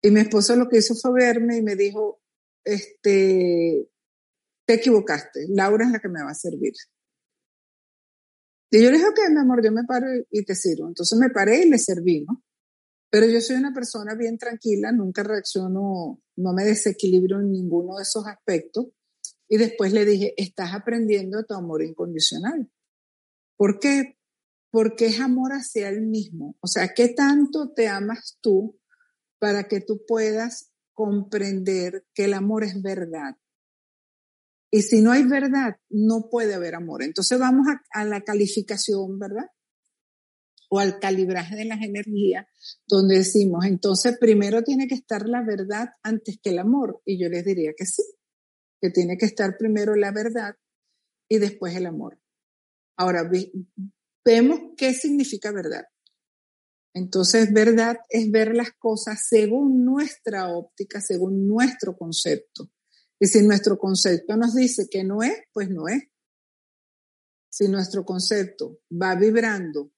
Y 0.01 0.11
mi 0.11 0.21
esposo 0.21 0.57
lo 0.57 0.71
que 0.71 0.79
hizo 0.79 0.95
fue 0.95 1.12
verme 1.12 1.59
y 1.59 1.62
me 1.62 1.77
dijo, 1.77 2.23
este, 2.65 3.91
te 4.65 4.73
equivocaste, 4.73 5.49
Laura 5.51 5.85
es 5.85 5.91
la 5.91 5.99
que 5.99 6.09
me 6.09 6.25
va 6.25 6.31
a 6.31 6.35
servir. 6.35 6.73
Y 8.71 8.83
yo 8.83 8.91
le 8.91 8.97
dije, 8.97 9.07
ok, 9.07 9.19
mi 9.33 9.39
amor, 9.39 9.62
yo 9.62 9.71
me 9.71 9.85
paro 9.85 10.07
y 10.31 10.47
te 10.47 10.55
sirvo. 10.55 10.89
Entonces 10.89 11.19
me 11.19 11.29
paré 11.29 11.67
y 11.67 11.69
le 11.69 11.77
serví, 11.77 12.25
¿no? 12.25 12.43
Pero 13.12 13.26
yo 13.26 13.40
soy 13.42 13.57
una 13.57 13.75
persona 13.75 14.14
bien 14.14 14.38
tranquila, 14.38 14.90
nunca 14.90 15.23
reacciono, 15.23 16.23
no 16.37 16.52
me 16.54 16.64
desequilibro 16.64 17.40
en 17.40 17.52
ninguno 17.52 17.99
de 17.99 18.04
esos 18.04 18.26
aspectos. 18.26 18.87
Y 19.49 19.59
después 19.59 19.92
le 19.92 20.07
dije, 20.07 20.33
estás 20.37 20.73
aprendiendo 20.73 21.45
tu 21.45 21.52
amor 21.52 21.83
incondicional. 21.83 22.71
¿Por 23.59 23.78
qué? 23.78 24.16
porque 24.73 25.07
es 25.07 25.21
amor 25.21 25.52
hacia 25.52 25.90
él 25.90 26.00
mismo. 26.00 26.57
O 26.61 26.66
sea, 26.66 26.95
¿qué 26.95 27.09
tanto 27.09 27.73
te 27.73 27.88
amas 27.88 28.38
tú 28.40 28.81
para 29.38 29.64
que 29.64 29.83
tú 29.83 30.04
puedas 30.07 30.73
comprender 30.95 32.07
que 32.14 32.25
el 32.25 32.33
amor 32.33 32.64
es 32.64 32.81
verdad? 32.81 33.37
Y 34.71 34.81
si 34.81 35.02
no 35.02 35.12
hay 35.12 35.25
verdad, 35.25 35.76
no 35.90 36.31
puede 36.31 36.54
haber 36.54 36.75
amor. 36.75 37.02
Entonces 37.02 37.38
vamos 37.38 37.66
a 37.92 38.04
la 38.07 38.23
calificación, 38.23 39.19
¿verdad? 39.19 39.45
O 40.75 40.79
al 40.79 40.99
calibraje 40.99 41.55
de 41.55 41.67
las 41.67 41.83
energías, 41.83 42.47
donde 42.87 43.19
decimos, 43.19 43.67
entonces 43.67 44.17
primero 44.19 44.62
tiene 44.62 44.88
que 44.88 44.95
estar 44.95 45.29
la 45.29 45.45
verdad 45.45 45.91
antes 46.02 46.38
que 46.43 46.49
el 46.49 46.59
amor. 46.59 47.02
Y 47.05 47.23
yo 47.23 47.29
les 47.29 47.45
diría 47.45 47.73
que 47.76 47.85
sí, 47.85 48.02
que 48.81 48.88
tiene 48.88 49.19
que 49.19 49.26
estar 49.26 49.59
primero 49.59 49.95
la 49.97 50.12
verdad 50.12 50.55
y 51.29 51.37
después 51.37 51.76
el 51.76 51.85
amor. 51.85 52.19
Ahora, 52.97 53.31
vemos 54.25 54.61
qué 54.79 54.95
significa 54.95 55.52
verdad. 55.52 55.85
Entonces, 56.95 57.52
verdad 57.52 57.99
es 58.09 58.31
ver 58.31 58.55
las 58.55 58.73
cosas 58.73 59.26
según 59.29 59.85
nuestra 59.85 60.49
óptica, 60.49 61.02
según 61.02 61.47
nuestro 61.47 61.99
concepto. 61.99 62.71
Y 63.21 63.26
si 63.26 63.43
nuestro 63.47 63.76
concepto 63.76 64.38
nos 64.38 64.55
dice 64.55 64.87
que 64.91 65.05
no 65.05 65.23
es, 65.23 65.35
pues 65.52 65.69
no 65.69 65.87
es. 65.87 66.02
Si 67.50 67.69
nuestro 67.69 68.07
concepto 68.07 68.81
va 68.91 69.14
vibrando 69.17 69.93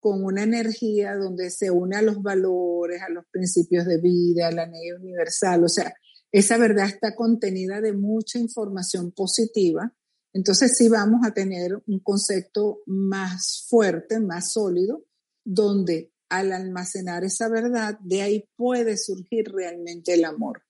con 0.00 0.24
una 0.24 0.42
energía 0.42 1.14
donde 1.16 1.50
se 1.50 1.70
une 1.70 1.96
a 1.96 2.02
los 2.02 2.22
valores, 2.22 3.00
a 3.02 3.10
los 3.10 3.24
principios 3.30 3.86
de 3.86 4.00
vida, 4.00 4.48
a 4.48 4.52
la 4.52 4.66
ley 4.66 4.92
universal, 4.92 5.64
o 5.64 5.68
sea, 5.68 5.92
esa 6.30 6.58
verdad 6.58 6.86
está 6.86 7.14
contenida 7.14 7.80
de 7.80 7.94
mucha 7.94 8.38
información 8.38 9.12
positiva, 9.12 9.94
entonces 10.32 10.76
sí 10.76 10.88
vamos 10.88 11.20
a 11.26 11.32
tener 11.32 11.82
un 11.86 12.00
concepto 12.00 12.80
más 12.86 13.66
fuerte, 13.68 14.20
más 14.20 14.52
sólido, 14.52 15.04
donde 15.44 16.12
al 16.28 16.52
almacenar 16.52 17.24
esa 17.24 17.48
verdad, 17.48 17.98
de 18.00 18.22
ahí 18.22 18.44
puede 18.56 18.96
surgir 18.96 19.50
realmente 19.50 20.14
el 20.14 20.24
amor. 20.24 20.62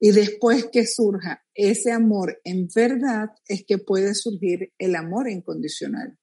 Y 0.00 0.10
después 0.10 0.66
que 0.72 0.86
surja 0.86 1.44
ese 1.54 1.92
amor 1.92 2.40
en 2.44 2.66
verdad, 2.74 3.28
es 3.46 3.64
que 3.64 3.78
puede 3.78 4.14
surgir 4.14 4.72
el 4.78 4.96
amor 4.96 5.30
incondicional. 5.30 6.18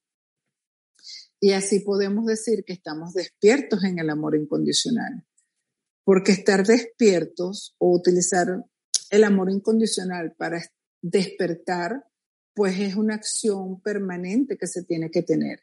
Y 1.40 1.54
así 1.54 1.80
podemos 1.80 2.26
decir 2.26 2.64
que 2.66 2.74
estamos 2.74 3.14
despiertos 3.14 3.84
en 3.84 4.00
el 4.00 4.10
amor 4.10 4.36
incondicional. 4.36 5.26
Porque 6.04 6.32
estar 6.32 6.66
despiertos 6.66 7.76
o 7.78 7.96
utilizar 7.96 8.66
el 9.10 9.24
amor 9.24 9.50
incondicional 9.50 10.34
para 10.38 10.62
despertar 11.02 12.04
pues 12.60 12.78
es 12.78 12.96
una 12.96 13.16
acción 13.16 13.80
permanente 13.82 14.58
que 14.58 14.68
se 14.68 14.84
tiene 14.84 15.10
que 15.10 15.24
tener. 15.24 15.62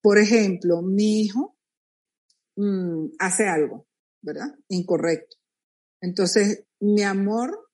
Por 0.00 0.18
ejemplo, 0.18 0.80
mi 0.80 1.22
hijo 1.22 1.56
mm, 2.54 3.06
hace 3.18 3.48
algo, 3.48 3.88
¿verdad? 4.20 4.54
Incorrecto. 4.68 5.36
Entonces, 6.00 6.64
mi 6.78 7.02
amor, 7.02 7.68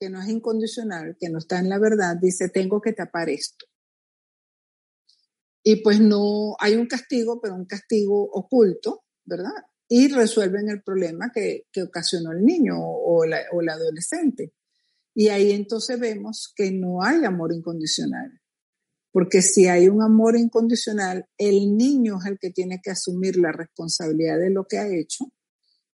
que 0.00 0.08
no 0.08 0.22
es 0.22 0.28
incondicional, 0.30 1.18
que 1.20 1.28
no 1.28 1.36
está 1.36 1.58
en 1.58 1.68
la 1.68 1.78
verdad, 1.78 2.16
dice, 2.16 2.48
tengo 2.48 2.80
que 2.80 2.94
tapar 2.94 3.28
esto. 3.28 3.66
Y 5.68 5.82
pues 5.82 6.00
no, 6.00 6.54
hay 6.60 6.76
un 6.76 6.86
castigo, 6.86 7.40
pero 7.40 7.56
un 7.56 7.64
castigo 7.64 8.22
oculto, 8.22 9.02
¿verdad? 9.24 9.50
Y 9.88 10.06
resuelven 10.06 10.68
el 10.68 10.80
problema 10.80 11.32
que, 11.34 11.64
ocasionó 11.84 12.30
el 12.30 12.44
niño 12.44 12.78
o, 12.78 13.24
o 13.24 13.24
el 13.24 13.68
adolescente. 13.68 14.52
Y 15.12 15.26
ahí 15.26 15.50
entonces 15.50 15.98
vemos 15.98 16.52
que 16.54 16.70
no 16.70 17.02
hay 17.02 17.24
amor 17.24 17.52
incondicional. 17.52 18.40
Porque 19.10 19.42
si 19.42 19.66
hay 19.66 19.88
un 19.88 20.04
amor 20.04 20.36
incondicional, 20.36 21.26
el 21.36 21.76
niño 21.76 22.18
es 22.20 22.30
el 22.30 22.38
que 22.38 22.50
tiene 22.50 22.80
que 22.80 22.92
asumir 22.92 23.36
la 23.36 23.50
responsabilidad 23.50 24.38
de 24.38 24.50
lo 24.50 24.68
que 24.68 24.78
ha 24.78 24.86
hecho 24.86 25.32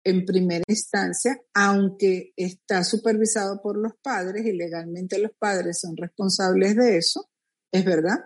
en 0.03 0.25
primera 0.25 0.64
instancia, 0.66 1.38
aunque 1.53 2.33
está 2.37 2.85
supervisado 2.85 3.61
por 3.61 3.77
los 3.77 3.92
padres 4.03 4.47
y 4.47 4.53
legalmente 4.53 5.19
los 5.19 5.33
padres 5.38 5.79
son 5.79 5.95
responsables 5.95 6.75
de 6.75 6.97
eso, 6.97 7.29
es 7.71 7.85
verdad. 7.85 8.16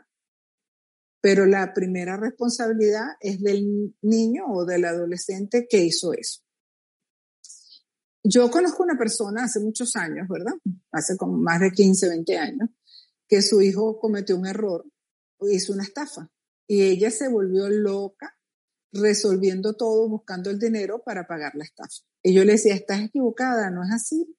Pero 1.23 1.47
la 1.47 1.73
primera 1.73 2.19
responsabilidad 2.19 3.07
es 3.21 3.41
del 3.41 3.97
niño 4.03 4.45
o 4.49 4.67
del 4.67 4.85
adolescente 4.85 5.67
que 5.71 5.79
hizo 5.79 6.13
eso. 6.13 6.43
Yo 8.25 8.51
conozco 8.51 8.83
una 8.83 8.99
persona 8.99 9.45
hace 9.45 9.61
muchos 9.61 9.97
años, 9.97 10.29
¿verdad? 10.29 10.53
Hace 10.91 11.17
como 11.17 11.39
más 11.39 11.61
de 11.61 11.71
15, 11.71 12.09
20 12.09 12.39
años, 12.39 12.69
que 13.27 13.41
su 13.41 13.63
hijo 13.63 13.99
cometió 13.99 14.37
un 14.37 14.47
error, 14.47 14.85
hizo 15.51 15.73
una 15.73 15.85
estafa 15.85 16.31
y 16.67 16.83
ella 16.83 17.11
se 17.11 17.29
volvió 17.29 17.69
loca 17.69 18.37
resolviendo 18.93 19.75
todo, 19.75 20.09
buscando 20.09 20.51
el 20.51 20.59
dinero 20.59 21.03
para 21.05 21.27
pagar 21.27 21.55
la 21.55 21.65
estafa. 21.65 22.05
Y 22.23 22.35
yo 22.35 22.45
le 22.45 22.53
decía, 22.53 22.75
estás 22.75 23.01
equivocada, 23.01 23.71
no 23.71 23.83
es 23.85 23.91
así. 23.93 24.37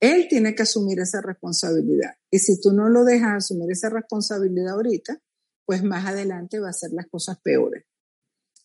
Él 0.00 0.26
tiene 0.28 0.54
que 0.54 0.62
asumir 0.62 1.00
esa 1.00 1.22
responsabilidad. 1.22 2.14
Y 2.30 2.38
si 2.40 2.60
tú 2.60 2.72
no 2.72 2.88
lo 2.88 3.04
dejas 3.04 3.44
asumir 3.44 3.70
esa 3.70 3.88
responsabilidad 3.88 4.74
ahorita, 4.74 5.20
pues 5.66 5.82
más 5.82 6.06
adelante 6.06 6.60
va 6.60 6.70
a 6.70 6.72
ser 6.72 6.92
las 6.92 7.08
cosas 7.08 7.38
peores. 7.40 7.84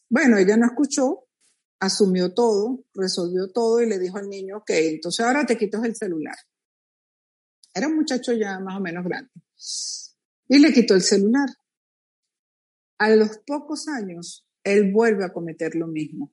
Bueno, 0.09 0.37
ella 0.37 0.55
no 0.55 0.67
escuchó, 0.67 1.27
asumió 1.79 2.33
todo, 2.33 2.85
resolvió 2.93 3.51
todo 3.51 3.81
y 3.81 3.87
le 3.87 3.97
dijo 3.99 4.17
al 4.17 4.29
niño, 4.29 4.57
ok, 4.57 4.69
entonces 4.69 5.25
ahora 5.25 5.45
te 5.45 5.57
quitas 5.57 5.83
el 5.83 5.95
celular. 5.95 6.35
Era 7.73 7.87
un 7.87 7.95
muchacho 7.95 8.33
ya 8.33 8.59
más 8.59 8.77
o 8.77 8.79
menos 8.79 9.03
grande. 9.03 9.31
Y 10.47 10.59
le 10.59 10.73
quitó 10.73 10.93
el 10.93 11.01
celular. 11.01 11.49
A 12.99 13.09
los 13.09 13.39
pocos 13.39 13.87
años, 13.87 14.45
él 14.63 14.91
vuelve 14.91 15.25
a 15.25 15.33
cometer 15.33 15.75
lo 15.75 15.87
mismo. 15.87 16.31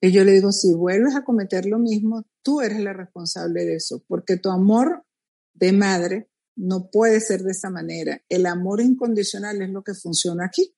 Y 0.00 0.10
yo 0.10 0.24
le 0.24 0.32
digo, 0.32 0.50
si 0.50 0.74
vuelves 0.74 1.14
a 1.14 1.24
cometer 1.24 1.66
lo 1.66 1.78
mismo, 1.78 2.26
tú 2.42 2.60
eres 2.60 2.80
la 2.80 2.92
responsable 2.92 3.64
de 3.64 3.76
eso, 3.76 4.02
porque 4.08 4.36
tu 4.36 4.50
amor 4.50 5.04
de 5.52 5.72
madre 5.72 6.28
no 6.56 6.90
puede 6.90 7.20
ser 7.20 7.42
de 7.42 7.52
esa 7.52 7.70
manera. 7.70 8.22
El 8.28 8.46
amor 8.46 8.80
incondicional 8.80 9.60
es 9.62 9.70
lo 9.70 9.82
que 9.82 9.94
funciona 9.94 10.46
aquí. 10.46 10.74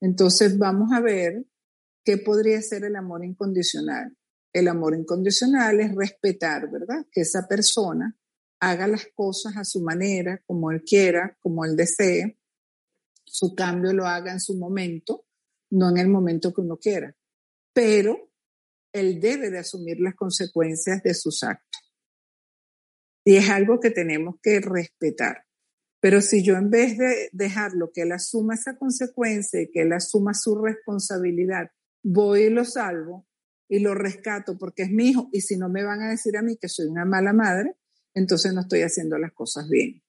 Entonces 0.00 0.58
vamos 0.58 0.92
a 0.92 1.00
ver 1.00 1.46
¿Qué 2.04 2.18
podría 2.18 2.60
ser 2.60 2.84
el 2.84 2.96
amor 2.96 3.24
incondicional? 3.24 4.14
El 4.52 4.68
amor 4.68 4.94
incondicional 4.94 5.80
es 5.80 5.94
respetar, 5.94 6.70
¿verdad? 6.70 7.06
Que 7.10 7.22
esa 7.22 7.48
persona 7.48 8.16
haga 8.60 8.86
las 8.86 9.06
cosas 9.14 9.56
a 9.56 9.64
su 9.64 9.80
manera, 9.80 10.40
como 10.46 10.70
él 10.70 10.82
quiera, 10.84 11.36
como 11.40 11.64
él 11.64 11.76
desee. 11.76 12.38
Su 13.24 13.54
cambio 13.54 13.94
lo 13.94 14.06
haga 14.06 14.32
en 14.32 14.40
su 14.40 14.56
momento, 14.58 15.24
no 15.70 15.88
en 15.88 15.96
el 15.96 16.08
momento 16.08 16.52
que 16.52 16.60
uno 16.60 16.76
quiera. 16.76 17.16
Pero 17.72 18.30
él 18.92 19.18
debe 19.18 19.50
de 19.50 19.58
asumir 19.58 19.98
las 19.98 20.14
consecuencias 20.14 21.02
de 21.02 21.14
sus 21.14 21.42
actos. 21.42 21.83
Y 23.24 23.36
es 23.36 23.48
algo 23.48 23.80
que 23.80 23.90
tenemos 23.90 24.36
que 24.42 24.60
respetar. 24.60 25.46
Pero 26.00 26.20
si 26.20 26.42
yo 26.42 26.56
en 26.56 26.68
vez 26.68 26.98
de 26.98 27.30
dejarlo 27.32 27.90
que 27.92 28.02
él 28.02 28.12
asuma 28.12 28.54
esa 28.54 28.76
consecuencia 28.76 29.62
y 29.62 29.70
que 29.70 29.82
él 29.82 29.92
asuma 29.92 30.34
su 30.34 30.54
responsabilidad 30.56 31.70
voy 32.02 32.42
y 32.42 32.50
lo 32.50 32.64
salvo 32.64 33.26
y 33.68 33.78
lo 33.78 33.94
rescato 33.94 34.58
porque 34.58 34.82
es 34.82 34.90
mi 34.90 35.08
hijo 35.08 35.28
y 35.32 35.40
si 35.40 35.56
no 35.56 35.70
me 35.70 35.82
van 35.82 36.02
a 36.02 36.10
decir 36.10 36.36
a 36.36 36.42
mí 36.42 36.58
que 36.58 36.68
soy 36.68 36.86
una 36.86 37.06
mala 37.06 37.32
madre, 37.32 37.74
entonces 38.12 38.52
no 38.52 38.60
estoy 38.60 38.82
haciendo 38.82 39.18
las 39.18 39.32
cosas 39.32 39.68
bien. 39.68 40.02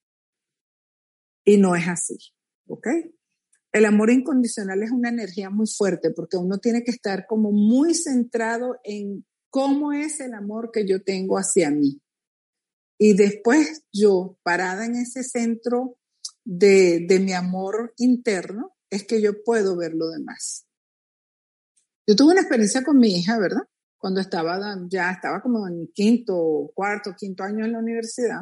Y 1.46 1.58
no 1.58 1.76
es 1.76 1.88
así, 1.88 2.18
¿ok? 2.68 2.88
El 3.72 3.86
amor 3.86 4.10
incondicional 4.10 4.84
es 4.84 4.92
una 4.92 5.10
energía 5.10 5.50
muy 5.50 5.68
fuerte 5.68 6.12
porque 6.12 6.38
uno 6.38 6.60
tiene 6.60 6.84
que 6.84 6.92
estar 6.92 7.26
como 7.28 7.52
muy 7.52 7.94
centrado 7.94 8.80
en 8.84 9.26
cómo 9.50 9.94
es 9.94 10.20
el 10.20 10.34
amor 10.34 10.72
que 10.72 10.88
yo 10.88 11.04
tengo 11.04 11.38
hacia 11.38 11.72
mí. 11.72 12.02
Y 12.98 13.16
después 13.16 13.84
yo, 13.92 14.38
parada 14.44 14.86
en 14.86 14.96
ese 14.96 15.24
centro 15.24 15.98
de, 16.44 17.06
mi 17.22 17.34
amor 17.34 17.94
interno, 17.98 18.76
es 18.90 19.04
que 19.04 19.22
yo 19.22 19.44
puedo 19.44 19.76
ver 19.76 19.94
lo 19.94 20.10
demás. 20.10 20.66
Yo 22.08 22.16
tuve 22.16 22.34
una 22.34 22.42
experiencia 22.42 22.84
con 22.84 22.98
mi 22.98 23.18
hija, 23.18 23.38
¿verdad? 23.40 23.64
Cuando 23.98 24.22
estaba, 24.22 24.60
ya 24.88 25.12
estaba 25.12 25.42
como 25.42 25.68
en 25.68 25.88
quinto, 25.94 26.72
cuarto, 26.74 27.16
quinto 27.18 27.44
año 27.44 27.66
en 27.66 27.74
la 27.74 27.80
universidad. 27.80 28.42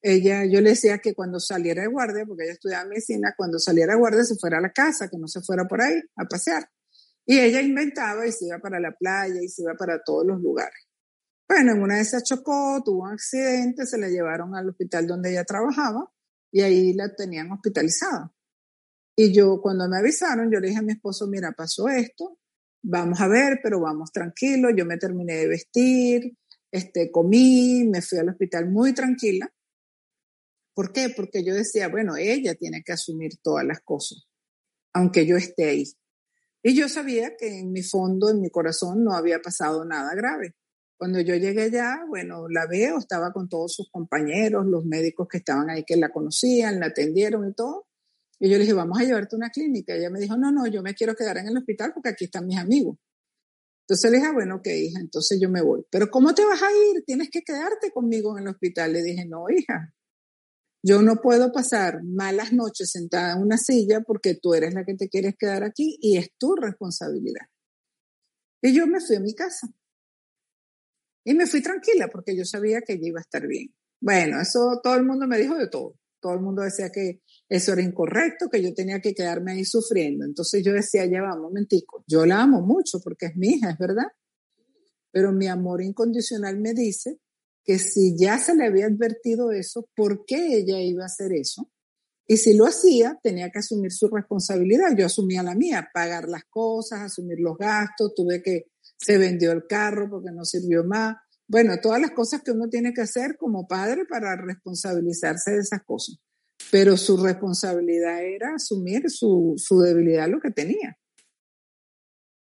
Ella, 0.00 0.44
yo 0.44 0.60
le 0.60 0.70
decía 0.70 0.98
que 0.98 1.14
cuando 1.14 1.38
saliera 1.38 1.82
de 1.82 1.88
guardia, 1.88 2.24
porque 2.26 2.44
ella 2.44 2.52
estudiaba 2.52 2.88
medicina, 2.88 3.34
cuando 3.36 3.58
saliera 3.58 3.94
de 3.94 3.98
guardia 3.98 4.24
se 4.24 4.36
fuera 4.36 4.58
a 4.58 4.60
la 4.60 4.72
casa, 4.72 5.08
que 5.08 5.18
no 5.18 5.28
se 5.28 5.42
fuera 5.42 5.66
por 5.66 5.82
ahí 5.82 6.00
a 6.16 6.24
pasear. 6.24 6.68
Y 7.26 7.38
ella 7.38 7.60
inventaba 7.60 8.26
y 8.26 8.32
se 8.32 8.46
iba 8.46 8.58
para 8.58 8.80
la 8.80 8.92
playa 8.92 9.40
y 9.42 9.48
se 9.48 9.62
iba 9.62 9.74
para 9.74 10.02
todos 10.02 10.26
los 10.26 10.40
lugares. 10.40 10.91
Bueno, 11.48 11.72
en 11.72 11.82
una 11.82 11.96
de 11.96 12.02
esas 12.02 12.24
chocó, 12.24 12.82
tuvo 12.84 13.02
un 13.02 13.12
accidente, 13.12 13.86
se 13.86 13.98
la 13.98 14.08
llevaron 14.08 14.54
al 14.54 14.70
hospital 14.70 15.06
donde 15.06 15.30
ella 15.30 15.44
trabajaba 15.44 16.10
y 16.50 16.62
ahí 16.62 16.94
la 16.94 17.14
tenían 17.14 17.52
hospitalizada. 17.52 18.32
Y 19.16 19.32
yo, 19.34 19.60
cuando 19.60 19.88
me 19.88 19.98
avisaron, 19.98 20.50
yo 20.50 20.60
le 20.60 20.68
dije 20.68 20.80
a 20.80 20.82
mi 20.82 20.92
esposo, 20.92 21.26
mira, 21.26 21.52
pasó 21.52 21.88
esto, 21.88 22.38
vamos 22.82 23.20
a 23.20 23.28
ver, 23.28 23.60
pero 23.62 23.80
vamos 23.80 24.10
tranquilo, 24.12 24.70
yo 24.70 24.86
me 24.86 24.96
terminé 24.96 25.34
de 25.36 25.48
vestir, 25.48 26.36
este, 26.70 27.10
comí, 27.10 27.84
me 27.86 28.00
fui 28.02 28.18
al 28.18 28.30
hospital 28.30 28.70
muy 28.70 28.94
tranquila. 28.94 29.52
¿Por 30.74 30.92
qué? 30.92 31.10
Porque 31.10 31.44
yo 31.44 31.54
decía, 31.54 31.88
bueno, 31.88 32.16
ella 32.16 32.54
tiene 32.54 32.82
que 32.82 32.92
asumir 32.92 33.32
todas 33.42 33.64
las 33.66 33.80
cosas. 33.82 34.26
aunque 34.94 35.26
yo 35.26 35.36
esté 35.36 35.64
ahí. 35.68 35.84
Y 36.62 36.74
yo 36.76 36.88
sabía 36.88 37.36
que 37.36 37.58
en 37.58 37.72
mi 37.72 37.82
fondo, 37.82 38.30
en 38.30 38.40
mi 38.40 38.50
corazón, 38.50 39.04
no 39.04 39.14
había 39.14 39.40
pasado 39.40 39.84
nada 39.84 40.14
grave. 40.14 40.54
Cuando 41.02 41.20
yo 41.20 41.34
llegué 41.34 41.62
allá, 41.62 42.04
bueno, 42.06 42.48
la 42.48 42.68
veo, 42.68 42.98
estaba 42.98 43.32
con 43.32 43.48
todos 43.48 43.74
sus 43.74 43.90
compañeros, 43.90 44.64
los 44.66 44.84
médicos 44.84 45.26
que 45.28 45.38
estaban 45.38 45.68
ahí 45.68 45.82
que 45.82 45.96
la 45.96 46.10
conocían, 46.10 46.78
la 46.78 46.86
atendieron 46.86 47.48
y 47.48 47.54
todo. 47.54 47.88
Y 48.38 48.48
yo 48.48 48.54
le 48.56 48.60
dije, 48.60 48.72
vamos 48.72 49.00
a 49.00 49.02
llevarte 49.02 49.34
a 49.34 49.38
una 49.38 49.50
clínica. 49.50 49.96
Y 49.96 49.98
ella 49.98 50.10
me 50.10 50.20
dijo, 50.20 50.36
no, 50.36 50.52
no, 50.52 50.64
yo 50.68 50.80
me 50.80 50.94
quiero 50.94 51.16
quedar 51.16 51.38
en 51.38 51.48
el 51.48 51.56
hospital 51.56 51.90
porque 51.92 52.10
aquí 52.10 52.26
están 52.26 52.46
mis 52.46 52.56
amigos. 52.56 52.98
Entonces 53.80 54.12
le 54.12 54.18
dije, 54.18 54.28
ah, 54.30 54.32
bueno, 54.32 54.54
ok, 54.54 54.66
hija, 54.68 55.00
entonces 55.00 55.40
yo 55.42 55.50
me 55.50 55.60
voy. 55.60 55.84
Pero 55.90 56.08
¿cómo 56.08 56.32
te 56.36 56.44
vas 56.44 56.62
a 56.62 56.70
ir? 56.70 57.02
Tienes 57.04 57.30
que 57.30 57.42
quedarte 57.42 57.90
conmigo 57.90 58.38
en 58.38 58.44
el 58.44 58.50
hospital. 58.50 58.92
Le 58.92 59.02
dije, 59.02 59.26
no, 59.26 59.46
hija, 59.50 59.92
yo 60.84 61.02
no 61.02 61.16
puedo 61.16 61.50
pasar 61.50 62.04
malas 62.04 62.52
noches 62.52 62.92
sentada 62.92 63.32
en 63.32 63.42
una 63.42 63.58
silla 63.58 64.02
porque 64.06 64.36
tú 64.36 64.54
eres 64.54 64.72
la 64.72 64.84
que 64.84 64.94
te 64.94 65.08
quieres 65.08 65.34
quedar 65.36 65.64
aquí 65.64 65.98
y 66.00 66.16
es 66.16 66.30
tu 66.38 66.54
responsabilidad. 66.54 67.46
Y 68.62 68.72
yo 68.72 68.86
me 68.86 69.00
fui 69.00 69.16
a 69.16 69.20
mi 69.20 69.34
casa. 69.34 69.66
Y 71.24 71.34
me 71.34 71.46
fui 71.46 71.62
tranquila 71.62 72.08
porque 72.08 72.36
yo 72.36 72.44
sabía 72.44 72.80
que 72.82 72.94
ella 72.94 73.08
iba 73.08 73.20
a 73.20 73.22
estar 73.22 73.46
bien. 73.46 73.74
Bueno, 74.00 74.40
eso 74.40 74.80
todo 74.82 74.96
el 74.96 75.04
mundo 75.04 75.26
me 75.26 75.38
dijo 75.38 75.56
de 75.56 75.68
todo. 75.68 75.94
Todo 76.20 76.34
el 76.34 76.40
mundo 76.40 76.62
decía 76.62 76.90
que 76.90 77.20
eso 77.48 77.72
era 77.72 77.82
incorrecto, 77.82 78.48
que 78.48 78.62
yo 78.62 78.72
tenía 78.74 79.00
que 79.00 79.14
quedarme 79.14 79.52
ahí 79.52 79.64
sufriendo. 79.64 80.24
Entonces 80.24 80.62
yo 80.64 80.72
decía, 80.72 81.04
ya 81.06 81.20
va, 81.20 81.34
un 81.34 81.42
momentico, 81.42 82.04
yo 82.06 82.24
la 82.26 82.42
amo 82.42 82.62
mucho 82.62 83.00
porque 83.00 83.26
es 83.26 83.36
mi 83.36 83.54
hija, 83.54 83.70
es 83.70 83.78
verdad. 83.78 84.06
Pero 85.10 85.32
mi 85.32 85.48
amor 85.48 85.82
incondicional 85.82 86.58
me 86.60 86.74
dice 86.74 87.18
que 87.64 87.78
si 87.78 88.16
ya 88.16 88.38
se 88.38 88.54
le 88.54 88.66
había 88.66 88.86
advertido 88.86 89.52
eso, 89.52 89.88
¿por 89.94 90.24
qué 90.24 90.58
ella 90.58 90.80
iba 90.80 91.02
a 91.02 91.06
hacer 91.06 91.32
eso? 91.32 91.70
Y 92.26 92.36
si 92.36 92.54
lo 92.54 92.66
hacía, 92.66 93.18
tenía 93.22 93.50
que 93.50 93.58
asumir 93.58 93.92
su 93.92 94.08
responsabilidad. 94.08 94.96
Yo 94.96 95.06
asumía 95.06 95.42
la 95.42 95.54
mía, 95.54 95.88
pagar 95.92 96.28
las 96.28 96.44
cosas, 96.44 97.00
asumir 97.00 97.40
los 97.40 97.58
gastos, 97.58 98.14
tuve 98.14 98.42
que, 98.42 98.71
se 99.02 99.18
vendió 99.18 99.52
el 99.52 99.66
carro 99.66 100.08
porque 100.08 100.30
no 100.32 100.44
sirvió 100.44 100.84
más. 100.84 101.16
Bueno, 101.48 101.74
todas 101.82 102.00
las 102.00 102.12
cosas 102.12 102.42
que 102.42 102.52
uno 102.52 102.68
tiene 102.68 102.94
que 102.94 103.02
hacer 103.02 103.36
como 103.36 103.66
padre 103.66 104.04
para 104.08 104.36
responsabilizarse 104.36 105.52
de 105.52 105.58
esas 105.58 105.82
cosas. 105.84 106.16
Pero 106.70 106.96
su 106.96 107.22
responsabilidad 107.22 108.24
era 108.24 108.54
asumir 108.54 109.10
su, 109.10 109.54
su 109.56 109.80
debilidad, 109.80 110.28
lo 110.28 110.40
que 110.40 110.50
tenía. 110.50 110.96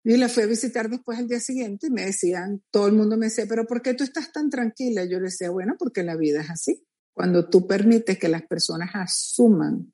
Y 0.03 0.17
la 0.17 0.29
fui 0.29 0.43
a 0.43 0.47
visitar 0.47 0.89
después 0.89 1.19
el 1.19 1.27
día 1.27 1.39
siguiente 1.39 1.87
y 1.87 1.91
me 1.91 2.05
decían, 2.05 2.63
todo 2.71 2.87
el 2.87 2.93
mundo 2.93 3.17
me 3.17 3.27
decía, 3.27 3.45
pero 3.47 3.65
¿por 3.65 3.81
qué 3.81 3.93
tú 3.93 4.03
estás 4.03 4.31
tan 4.31 4.49
tranquila? 4.49 5.03
Yo 5.05 5.17
le 5.17 5.25
decía, 5.25 5.51
bueno, 5.51 5.75
porque 5.77 6.03
la 6.03 6.15
vida 6.15 6.41
es 6.41 6.49
así. 6.49 6.83
Cuando 7.13 7.49
tú 7.49 7.67
permites 7.67 8.17
que 8.17 8.29
las 8.29 8.43
personas 8.43 8.91
asuman 8.93 9.93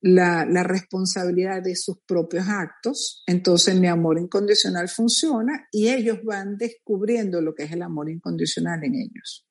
la, 0.00 0.62
responsabilidad 0.62 1.62
de 1.62 1.76
sus 1.76 1.98
propios 2.06 2.48
actos, 2.48 3.22
entonces 3.26 3.78
mi 3.78 3.86
amor 3.86 4.18
incondicional 4.18 4.88
funciona 4.88 5.68
y 5.70 5.88
ellos 5.88 6.20
van 6.24 6.56
descubriendo 6.56 7.40
lo 7.40 7.54
que 7.54 7.64
es 7.64 7.72
el 7.72 7.82
amor 7.82 8.08
incondicional 8.10 8.82
en 8.84 8.94
ellos. 8.94 9.46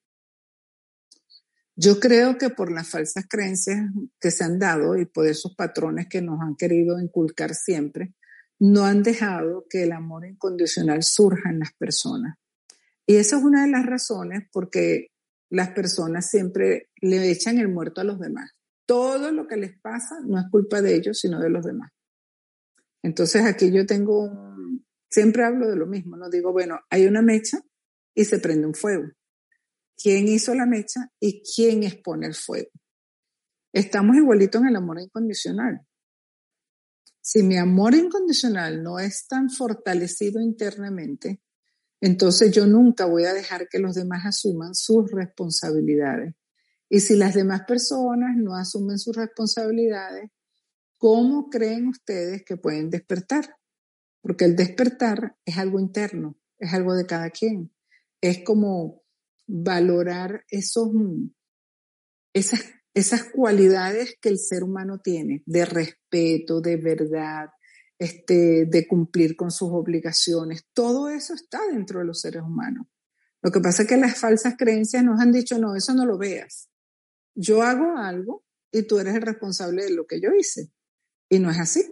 Yo 1.76 2.00
creo 2.00 2.38
que 2.38 2.50
por 2.50 2.72
las 2.72 2.90
falsas 2.90 3.26
creencias 3.30 3.80
que 4.20 4.32
se 4.32 4.44
han 4.44 4.60
dado 4.60 4.98
y 4.98 5.06
por 5.06 5.28
esos 5.28 5.56
patrones 5.56 6.08
que 6.10 6.22
nos 6.22 6.42
han 6.42 6.56
querido 6.56 7.00
inculcar 7.00 7.54
siempre, 7.54 8.16
no 8.60 8.84
han 8.84 9.04
dejado 9.04 9.66
que 9.70 9.84
el 9.84 9.94
amor 9.94 10.26
incondicional 10.26 11.04
surja 11.04 11.50
en 11.50 11.60
las 11.60 11.72
personas. 11.74 12.38
Y 13.06 13.16
esa 13.16 13.38
es 13.38 13.44
una 13.44 13.66
de 13.66 13.72
las 13.72 13.86
razones 13.86 14.44
porque 14.52 15.08
las 15.50 15.70
personas 15.70 16.30
siempre 16.30 16.90
le 17.02 17.32
echan 17.32 17.60
el 17.60 17.70
muerto 17.70 18.02
a 18.02 18.04
los 18.04 18.20
demás 18.20 18.52
todo 18.90 19.32
lo 19.32 19.46
que 19.46 19.56
les 19.56 19.80
pasa 19.80 20.16
no 20.26 20.40
es 20.40 20.46
culpa 20.50 20.82
de 20.82 20.96
ellos, 20.96 21.20
sino 21.20 21.40
de 21.40 21.52
los 21.52 21.64
demás. 21.64 21.92
Entonces 23.04 23.46
aquí 23.46 23.72
yo 23.72 23.86
tengo, 23.86 24.24
un, 24.24 24.84
siempre 25.08 25.46
hablo 25.46 25.70
de 25.70 25.76
lo 25.76 25.86
mismo, 25.86 26.18
no 26.18 26.28
digo, 26.28 26.52
bueno, 26.52 26.80
hay 26.90 27.06
una 27.06 27.22
mecha 27.22 27.60
y 28.16 28.26
se 28.26 28.40
prende 28.40 28.66
un 28.66 28.74
fuego. 28.74 29.04
¿Quién 29.96 30.28
hizo 30.28 30.56
la 30.56 30.66
mecha 30.66 31.02
y 31.20 31.44
quién 31.44 31.84
expone 31.84 32.26
el 32.26 32.34
fuego? 32.34 32.72
Estamos 33.72 34.16
igualitos 34.16 34.60
en 34.64 34.70
el 34.70 34.76
amor 34.78 35.00
incondicional. 35.00 35.82
Si 37.22 37.44
mi 37.44 37.58
amor 37.58 37.94
incondicional 37.94 38.82
no 38.82 38.98
es 38.98 39.28
tan 39.28 39.52
fortalecido 39.52 40.42
internamente, 40.42 41.44
entonces 42.02 42.52
yo 42.52 42.66
nunca 42.66 43.06
voy 43.06 43.26
a 43.26 43.36
dejar 43.36 43.68
que 43.70 43.78
los 43.78 43.94
demás 43.94 44.26
asuman 44.26 44.74
sus 44.74 45.12
responsabilidades. 45.12 46.34
Y 46.90 47.02
si 47.02 47.16
las 47.16 47.36
demás 47.36 47.62
personas 47.68 48.36
no 48.36 48.56
asumen 48.56 48.98
sus 48.98 49.16
responsabilidades, 49.16 50.32
¿cómo 50.98 51.50
creen 51.50 51.88
ustedes 51.88 52.44
que 52.44 52.58
pueden 52.58 52.90
despertar? 52.90 53.56
Porque 54.22 54.46
el 54.46 54.56
despertar 54.56 55.38
es 55.46 55.58
algo 55.60 55.80
interno, 55.80 56.36
es 56.58 56.74
algo 56.74 56.96
de 56.96 57.06
cada 57.06 57.30
quien. 57.30 57.72
Es 58.22 58.44
como 58.44 59.04
valorar 59.46 60.44
esos, 60.50 60.90
esas, 62.34 62.62
esas 62.96 63.24
cualidades 63.26 64.18
que 64.20 64.30
el 64.30 64.40
ser 64.40 64.64
humano 64.64 65.00
tiene, 65.00 65.44
de 65.46 65.66
respeto, 65.66 66.60
de 66.60 66.78
verdad, 66.78 67.50
este, 68.00 68.66
de 68.66 68.88
cumplir 68.88 69.36
con 69.36 69.52
sus 69.52 69.70
obligaciones. 69.72 70.66
Todo 70.74 71.10
eso 71.10 71.36
está 71.36 71.60
dentro 71.72 72.00
de 72.00 72.06
los 72.06 72.20
seres 72.20 72.42
humanos. 72.42 72.88
Lo 73.44 73.52
que 73.52 73.62
pasa 73.62 73.84
es 73.84 73.90
que 73.90 73.96
las 73.96 74.18
falsas 74.18 74.56
creencias 74.58 75.04
nos 75.04 75.22
han 75.22 75.32
dicho, 75.32 75.60
no, 75.60 75.76
eso 75.76 75.94
no 75.94 76.06
lo 76.06 76.18
veas 76.18 76.70
yo 77.36 77.64
hago 77.64 77.98
algo 77.98 78.44
y 78.72 78.84
tú 78.84 79.00
eres 79.00 79.16
el 79.16 79.22
responsable 79.22 79.84
de 79.84 79.92
lo 79.92 80.06
que 80.06 80.22
yo 80.22 80.30
hice. 80.38 80.72
Y 81.30 81.40
no 81.40 81.50
es 81.50 81.60
así. 81.60 81.84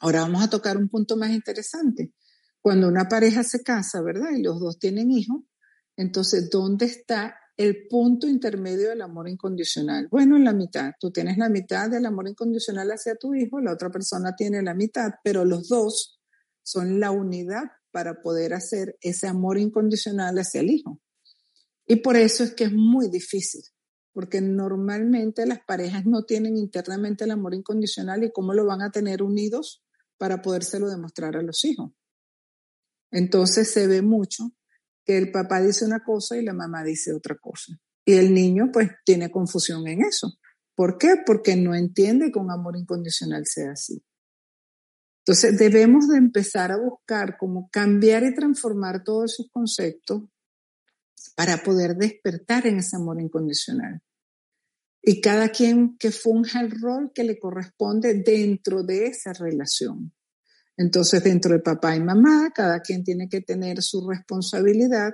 Ahora 0.00 0.20
vamos 0.20 0.42
a 0.42 0.50
tocar 0.50 0.76
un 0.76 0.88
punto 0.88 1.16
más 1.16 1.30
interesante. 1.30 2.12
Cuando 2.60 2.88
una 2.88 3.08
pareja 3.08 3.42
se 3.42 3.62
casa, 3.62 4.02
¿verdad? 4.02 4.30
Y 4.36 4.42
los 4.42 4.58
dos 4.58 4.78
tienen 4.78 5.10
hijos, 5.10 5.42
entonces, 5.96 6.50
¿dónde 6.50 6.86
está 6.86 7.36
el 7.56 7.86
punto 7.88 8.26
intermedio 8.26 8.88
del 8.88 9.02
amor 9.02 9.28
incondicional? 9.28 10.08
Bueno, 10.10 10.36
en 10.36 10.44
la 10.44 10.52
mitad. 10.52 10.92
Tú 10.98 11.12
tienes 11.12 11.38
la 11.38 11.48
mitad 11.48 11.88
del 11.88 12.06
amor 12.06 12.28
incondicional 12.28 12.90
hacia 12.90 13.14
tu 13.14 13.34
hijo, 13.34 13.60
la 13.60 13.72
otra 13.72 13.90
persona 13.90 14.34
tiene 14.34 14.62
la 14.62 14.74
mitad, 14.74 15.12
pero 15.22 15.44
los 15.44 15.68
dos 15.68 16.20
son 16.62 16.98
la 16.98 17.10
unidad 17.10 17.64
para 17.92 18.22
poder 18.22 18.54
hacer 18.54 18.96
ese 19.00 19.28
amor 19.28 19.58
incondicional 19.58 20.36
hacia 20.38 20.62
el 20.62 20.70
hijo. 20.70 21.00
Y 21.86 21.96
por 21.96 22.16
eso 22.16 22.42
es 22.42 22.54
que 22.54 22.64
es 22.64 22.72
muy 22.72 23.08
difícil 23.08 23.62
porque 24.14 24.40
normalmente 24.40 25.44
las 25.44 25.60
parejas 25.60 26.06
no 26.06 26.22
tienen 26.22 26.56
internamente 26.56 27.24
el 27.24 27.32
amor 27.32 27.52
incondicional 27.52 28.22
y 28.22 28.32
cómo 28.32 28.54
lo 28.54 28.64
van 28.64 28.80
a 28.80 28.90
tener 28.90 29.22
unidos 29.22 29.84
para 30.16 30.40
podérselo 30.40 30.88
demostrar 30.88 31.36
a 31.36 31.42
los 31.42 31.64
hijos. 31.64 31.90
Entonces 33.10 33.70
se 33.70 33.88
ve 33.88 34.02
mucho 34.02 34.52
que 35.04 35.18
el 35.18 35.32
papá 35.32 35.60
dice 35.60 35.84
una 35.84 36.02
cosa 36.04 36.36
y 36.36 36.44
la 36.44 36.54
mamá 36.54 36.84
dice 36.84 37.12
otra 37.12 37.36
cosa. 37.36 37.76
Y 38.06 38.14
el 38.14 38.32
niño 38.32 38.70
pues 38.72 38.90
tiene 39.04 39.30
confusión 39.30 39.86
en 39.88 40.02
eso. 40.02 40.38
¿Por 40.76 40.96
qué? 40.96 41.16
Porque 41.26 41.56
no 41.56 41.74
entiende 41.74 42.30
que 42.30 42.38
un 42.38 42.52
amor 42.52 42.76
incondicional 42.76 43.44
sea 43.46 43.72
así. 43.72 44.00
Entonces 45.26 45.58
debemos 45.58 46.08
de 46.08 46.18
empezar 46.18 46.70
a 46.70 46.76
buscar 46.76 47.36
cómo 47.36 47.68
cambiar 47.72 48.22
y 48.24 48.34
transformar 48.34 49.02
todos 49.02 49.32
esos 49.32 49.50
conceptos 49.50 50.22
para 51.34 51.62
poder 51.62 51.96
despertar 51.96 52.66
en 52.66 52.78
ese 52.78 52.96
amor 52.96 53.20
incondicional. 53.20 54.00
Y 55.02 55.20
cada 55.20 55.50
quien 55.50 55.96
que 55.98 56.10
funja 56.10 56.60
el 56.60 56.70
rol 56.70 57.12
que 57.14 57.24
le 57.24 57.38
corresponde 57.38 58.14
dentro 58.14 58.82
de 58.82 59.06
esa 59.06 59.32
relación. 59.32 60.12
Entonces, 60.76 61.22
dentro 61.22 61.52
de 61.52 61.60
papá 61.60 61.94
y 61.94 62.00
mamá, 62.00 62.50
cada 62.54 62.80
quien 62.80 63.04
tiene 63.04 63.28
que 63.28 63.40
tener 63.40 63.82
su 63.82 64.08
responsabilidad 64.08 65.12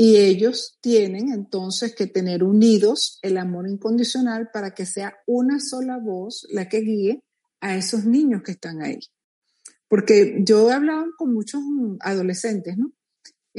y 0.00 0.16
ellos 0.16 0.78
tienen 0.80 1.32
entonces 1.32 1.94
que 1.94 2.06
tener 2.06 2.44
unidos 2.44 3.18
el 3.22 3.36
amor 3.36 3.68
incondicional 3.68 4.48
para 4.52 4.70
que 4.72 4.86
sea 4.86 5.16
una 5.26 5.58
sola 5.58 5.98
voz 5.98 6.46
la 6.50 6.68
que 6.68 6.80
guíe 6.80 7.24
a 7.60 7.76
esos 7.76 8.04
niños 8.04 8.42
que 8.44 8.52
están 8.52 8.80
ahí. 8.80 9.00
Porque 9.88 10.38
yo 10.44 10.70
he 10.70 10.74
hablado 10.74 11.06
con 11.16 11.34
muchos 11.34 11.60
adolescentes, 12.00 12.78
¿no? 12.78 12.92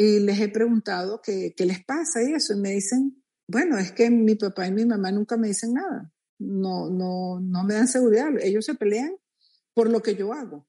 Y 0.01 0.21
les 0.21 0.39
he 0.39 0.47
preguntado 0.47 1.21
qué, 1.21 1.53
qué 1.57 1.65
les 1.65 1.83
pasa 1.83 2.23
y 2.23 2.31
eso, 2.33 2.53
y 2.53 2.55
me 2.61 2.69
dicen, 2.69 3.21
bueno, 3.49 3.77
es 3.77 3.91
que 3.91 4.09
mi 4.09 4.35
papá 4.35 4.65
y 4.65 4.71
mi 4.71 4.85
mamá 4.85 5.11
nunca 5.11 5.35
me 5.35 5.49
dicen 5.49 5.73
nada, 5.73 6.09
no, 6.39 6.89
no, 6.89 7.41
no 7.41 7.63
me 7.65 7.73
dan 7.73 7.89
seguridad, 7.89 8.29
ellos 8.41 8.63
se 8.63 8.75
pelean 8.75 9.13
por 9.73 9.89
lo 9.89 10.01
que 10.01 10.15
yo 10.15 10.31
hago, 10.31 10.65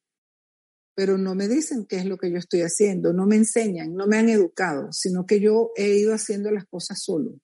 pero 0.96 1.16
no 1.16 1.36
me 1.36 1.46
dicen 1.46 1.86
qué 1.88 1.98
es 1.98 2.06
lo 2.06 2.18
que 2.18 2.32
yo 2.32 2.38
estoy 2.38 2.62
haciendo, 2.62 3.12
no 3.12 3.24
me 3.24 3.36
enseñan, 3.36 3.94
no 3.94 4.08
me 4.08 4.18
han 4.18 4.28
educado, 4.28 4.88
sino 4.90 5.26
que 5.26 5.38
yo 5.38 5.70
he 5.76 5.96
ido 5.96 6.12
haciendo 6.12 6.50
las 6.50 6.66
cosas 6.66 7.00
solo, 7.00 7.38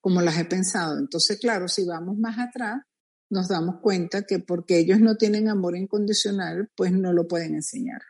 como 0.00 0.22
las 0.22 0.38
he 0.38 0.44
pensado. 0.44 1.00
Entonces, 1.00 1.40
claro, 1.40 1.66
si 1.66 1.84
vamos 1.84 2.16
más 2.16 2.38
atrás, 2.38 2.80
nos 3.28 3.48
damos 3.48 3.80
cuenta 3.82 4.22
que 4.22 4.38
porque 4.38 4.78
ellos 4.78 5.00
no 5.00 5.16
tienen 5.16 5.48
amor 5.48 5.76
incondicional, 5.76 6.70
pues 6.76 6.92
no 6.92 7.12
lo 7.12 7.26
pueden 7.26 7.56
enseñar. 7.56 8.02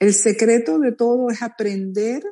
El 0.00 0.14
secreto 0.14 0.78
de 0.78 0.92
todo 0.92 1.30
es 1.30 1.42
aprender 1.42 2.22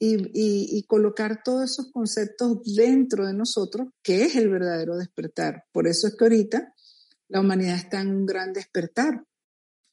y, 0.00 0.84
colocar 0.86 1.42
todos 1.42 1.70
esos 1.70 1.90
conceptos 1.92 2.62
dentro 2.74 3.26
de 3.26 3.32
nosotros, 3.32 3.88
que 4.02 4.24
es 4.24 4.36
el 4.36 4.50
verdadero 4.50 4.96
despertar. 4.96 5.64
Por 5.72 5.86
eso 5.86 6.08
es 6.08 6.16
que 6.16 6.24
ahorita 6.24 6.74
la 7.28 7.40
humanidad 7.40 7.76
está 7.76 8.00
en 8.00 8.14
un 8.14 8.26
gran 8.26 8.52
despertar. 8.52 9.24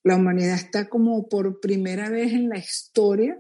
La 0.04 0.16
humanidad 0.16 0.56
está 0.56 0.90
como 0.90 1.30
por 1.30 1.60
primera 1.60 2.10
vez 2.10 2.34
en 2.34 2.50
la 2.50 2.58
historia 2.58 3.40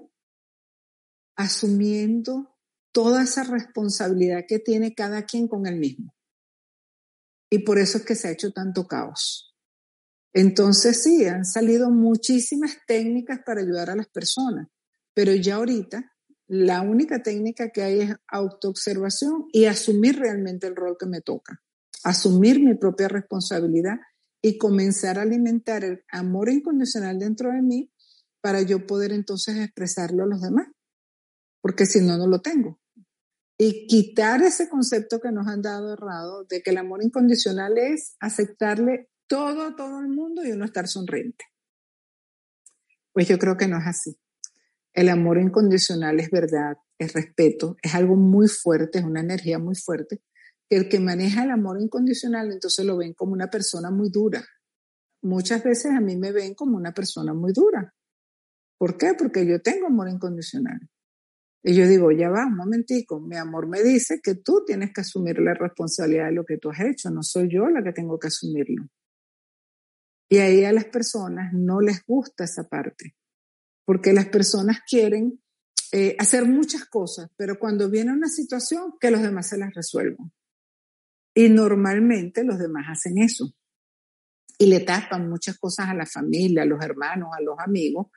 asumiendo 1.36 2.56
toda 2.93 3.23
esa 3.23 3.43
responsabilidad 3.43 4.43
que 4.47 4.60
tiene 4.60 4.93
cada 4.93 5.25
quien 5.25 5.47
con 5.47 5.65
el 5.65 5.77
mismo. 5.77 6.13
Y 7.49 7.60
por 7.60 7.80
eso 7.80 7.97
es 7.97 8.06
que 8.06 8.15
se 8.15 8.27
ha 8.27 8.32
hecho 8.32 8.51
tanto 8.51 8.88
caos. 8.88 9.51
Entonces 10.34 11.04
sí, 11.04 11.26
han 11.26 11.46
salido 11.46 11.89
muchísimas 11.89 12.78
técnicas 12.88 13.39
para 13.46 13.62
ayudar 13.62 13.89
a 13.89 13.96
las 13.96 14.08
personas, 14.08 14.67
pero 15.13 15.34
ya 15.36 15.56
ahorita 15.56 16.12
la 16.48 16.82
única 16.82 17.24
técnica 17.24 17.70
que 17.70 17.82
hay 17.82 18.02
es 18.02 18.15
autoobservación 18.28 19.46
y 19.52 19.65
asumir 19.65 20.20
realmente 20.20 20.67
el 20.67 20.76
rol 20.76 20.98
que 21.00 21.06
me 21.06 21.22
toca, 21.22 21.62
asumir 22.04 22.62
mi 22.62 22.76
propia 22.76 23.08
responsabilidad 23.08 24.00
y 24.41 24.58
comenzar 24.58 25.20
a 25.20 25.22
alimentar 25.22 25.84
el 25.84 26.04
amor 26.10 26.50
incondicional 26.50 27.20
dentro 27.20 27.52
de 27.52 27.62
mí 27.62 27.91
para 28.41 28.62
yo 28.62 28.88
poder 28.88 29.12
entonces 29.12 29.58
expresarlo 29.58 30.24
a 30.24 30.28
los 30.28 30.41
demás, 30.41 30.67
porque 31.62 31.86
si 31.86 32.02
no, 32.02 32.17
no 32.17 32.28
lo 32.28 32.41
tengo. 32.41 32.80
Y 33.58 33.86
quitar 33.86 34.41
ese 34.41 34.67
concepto 34.67 35.20
que 35.20 35.32
nos 35.32 35.46
han 35.48 35.62
dado 35.62 35.94
errado 35.94 36.46
de 36.46 36.63
que 36.63 36.72
el 36.72 36.78
amor 36.78 37.04
incondicional 37.04 37.78
es 37.78 38.15
aceptarle 38.20 39.11
todo 39.32 39.74
todo 39.78 40.02
el 40.02 40.10
mundo 40.10 40.44
y 40.44 40.52
uno 40.52 40.65
estar 40.65 40.89
sonriente. 40.89 41.46
Pues 43.13 43.30
yo 43.30 43.39
creo 43.39 43.56
que 43.56 43.70
no 43.70 43.78
es 43.78 43.88
así. 43.88 44.20
El 44.94 45.08
amor 45.08 45.39
incondicional 45.39 46.20
es 46.20 46.30
verdad, 46.30 46.76
es 47.00 47.13
respeto, 47.13 47.78
es 47.82 47.96
algo 47.96 48.17
muy 48.17 48.50
fuerte, 48.50 49.00
es 49.00 49.06
una 49.06 49.22
energía 49.22 49.58
muy 49.58 49.76
fuerte, 49.76 50.22
el 50.70 50.89
que 50.89 51.00
maneja 51.00 51.46
el 51.46 51.52
amor 51.52 51.82
incondicional 51.82 52.52
entonces 52.52 52.86
lo 52.86 52.98
ven 52.98 53.13
como 53.13 53.32
una 53.32 53.50
persona 53.50 53.89
muy 53.89 54.10
dura. 54.10 54.46
Muchas 55.22 55.63
veces 55.63 55.94
a 55.94 56.02
mí 56.02 56.17
me 56.17 56.34
ven 56.34 56.54
como 56.54 56.76
una 56.76 56.94
persona 56.94 57.34
muy 57.34 57.54
dura. 57.54 57.94
¿Por 58.78 58.98
qué? 58.98 59.13
Porque 59.17 59.46
yo 59.46 59.62
tengo 59.62 59.88
amor 59.88 60.10
incondicional. 60.10 60.89
Y 61.63 61.74
yo 61.74 61.88
digo, 61.88 62.12
ya 62.12 62.30
va, 62.30 62.48
un 62.48 62.58
momentico, 62.58 63.22
mi 63.22 63.38
amor 63.38 63.70
me 63.70 63.82
dice 63.82 64.20
que 64.22 64.36
tú 64.36 64.65
tienes 64.65 64.91
que 64.94 65.02
asumir 65.02 65.39
la 65.39 65.54
responsabilidad 65.54 66.26
de 66.26 66.34
lo 66.34 66.44
que 66.44 66.58
tú 66.58 66.70
has 66.70 66.82
hecho, 66.82 67.10
no 67.12 67.24
soy 67.24 67.48
yo 67.50 67.70
la 67.70 67.82
que 67.82 67.94
tengo 67.94 68.20
que 68.20 68.28
asumirlo. 68.28 68.89
Y 70.32 70.38
ahí 70.38 70.63
a 70.63 70.72
las 70.72 70.86
personas 70.86 71.52
no 71.52 71.82
les 71.82 72.06
gusta 72.06 72.46
esa 72.46 72.63
parte, 72.63 73.17
porque 73.84 74.13
las 74.13 74.28
personas 74.28 74.80
quieren 74.88 75.41
eh, 75.91 76.15
hacer 76.17 76.46
muchas 76.46 76.86
cosas, 76.86 77.30
pero 77.36 77.60
cuando 77.60 77.89
viene 77.89 78.13
una 78.13 78.30
situación, 78.30 78.94
que 78.98 79.12
los 79.12 79.22
demás 79.22 79.50
se 79.50 79.58
las 79.58 79.74
resuelvan. 79.74 80.32
Y 81.34 81.50
normalmente 81.50 82.46
los 82.46 82.60
demás 82.60 82.86
hacen 82.89 83.17
eso. 83.17 83.54
Y 84.58 84.67
le 84.67 84.80
tapan 84.80 85.30
muchas 85.30 85.58
cosas 85.58 85.89
a 85.89 85.94
la 85.94 86.06
familia, 86.06 86.62
a 86.63 86.65
los 86.65 86.82
hermanos, 86.82 87.32
a 87.38 87.41
los 87.41 87.60
amigos, 87.60 88.08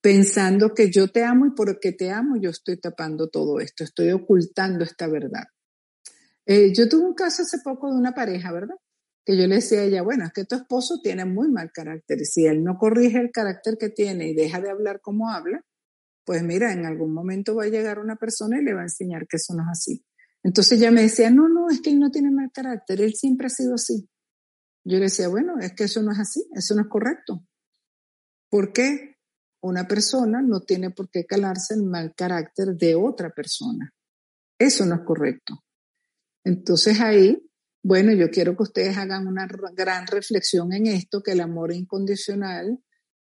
pensando 0.00 0.74
que 0.74 0.90
yo 0.90 1.06
te 1.06 1.22
amo 1.22 1.46
y 1.46 1.50
porque 1.50 1.92
te 1.92 2.10
amo 2.10 2.34
yo 2.36 2.50
estoy 2.50 2.80
tapando 2.80 3.28
todo 3.28 3.60
esto, 3.60 3.84
estoy 3.84 4.10
ocultando 4.10 4.82
esta 4.82 5.06
verdad. 5.06 5.44
Eh, 6.46 6.74
yo 6.74 6.88
tuve 6.88 7.04
un 7.04 7.14
caso 7.14 7.44
hace 7.44 7.58
poco 7.62 7.92
de 7.92 7.96
una 7.96 8.12
pareja, 8.12 8.50
¿verdad? 8.50 8.74
Que 9.24 9.36
yo 9.36 9.46
le 9.46 9.56
decía 9.56 9.80
a 9.80 9.84
ella, 9.84 10.02
bueno, 10.02 10.24
es 10.24 10.32
que 10.32 10.44
tu 10.44 10.56
esposo 10.56 11.00
tiene 11.02 11.24
muy 11.24 11.50
mal 11.50 11.70
carácter 11.72 12.20
si 12.24 12.46
él 12.46 12.64
no 12.64 12.78
corrige 12.78 13.18
el 13.18 13.30
carácter 13.30 13.76
que 13.78 13.90
tiene 13.90 14.28
y 14.28 14.34
deja 14.34 14.60
de 14.60 14.70
hablar 14.70 15.00
como 15.00 15.30
habla, 15.30 15.62
pues 16.24 16.42
mira, 16.42 16.72
en 16.72 16.86
algún 16.86 17.12
momento 17.12 17.54
va 17.56 17.64
a 17.64 17.68
llegar 17.68 17.98
una 17.98 18.16
persona 18.16 18.60
y 18.60 18.64
le 18.64 18.74
va 18.74 18.80
a 18.80 18.84
enseñar 18.84 19.26
que 19.26 19.36
eso 19.36 19.54
no 19.54 19.62
es 19.64 19.68
así. 19.70 20.04
Entonces 20.42 20.78
ella 20.78 20.90
me 20.90 21.02
decía, 21.02 21.30
no, 21.30 21.48
no, 21.48 21.68
es 21.70 21.80
que 21.80 21.90
él 21.90 21.98
no 21.98 22.10
tiene 22.10 22.30
mal 22.30 22.50
carácter, 22.52 23.00
él 23.00 23.14
siempre 23.14 23.48
ha 23.48 23.50
sido 23.50 23.74
así. 23.74 24.08
Yo 24.84 24.96
le 24.96 25.04
decía, 25.04 25.28
bueno, 25.28 25.58
es 25.60 25.74
que 25.74 25.84
eso 25.84 26.02
no 26.02 26.12
es 26.12 26.18
así, 26.18 26.48
eso 26.54 26.74
no 26.74 26.82
es 26.82 26.88
correcto. 26.88 27.44
¿Por 28.48 28.72
qué? 28.72 29.16
Una 29.62 29.86
persona 29.86 30.40
no 30.40 30.60
tiene 30.60 30.90
por 30.90 31.10
qué 31.10 31.26
calarse 31.26 31.74
el 31.74 31.82
mal 31.82 32.14
carácter 32.14 32.76
de 32.76 32.94
otra 32.94 33.30
persona. 33.30 33.92
Eso 34.58 34.86
no 34.86 34.94
es 34.94 35.00
correcto. 35.02 35.62
Entonces 36.44 37.00
ahí, 37.00 37.49
bueno, 37.82 38.12
yo 38.12 38.30
quiero 38.30 38.56
que 38.56 38.64
ustedes 38.64 38.96
hagan 38.96 39.26
una 39.26 39.48
gran 39.74 40.06
reflexión 40.06 40.72
en 40.72 40.86
esto, 40.86 41.22
que 41.22 41.32
el 41.32 41.40
amor 41.40 41.72
incondicional 41.72 42.78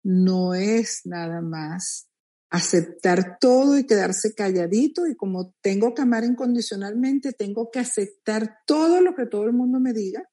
no 0.03 0.53
es 0.53 1.01
nada 1.05 1.41
más 1.41 2.07
aceptar 2.49 3.37
todo 3.39 3.77
y 3.77 3.85
quedarse 3.85 4.33
calladito 4.33 5.07
y 5.07 5.15
como 5.15 5.53
tengo 5.61 5.93
que 5.93 6.03
amar 6.03 6.23
incondicionalmente, 6.23 7.33
tengo 7.33 7.69
que 7.69 7.79
aceptar 7.79 8.59
todo 8.65 9.01
lo 9.01 9.13
que 9.15 9.25
todo 9.25 9.45
el 9.45 9.53
mundo 9.53 9.79
me 9.79 9.93
diga 9.93 10.23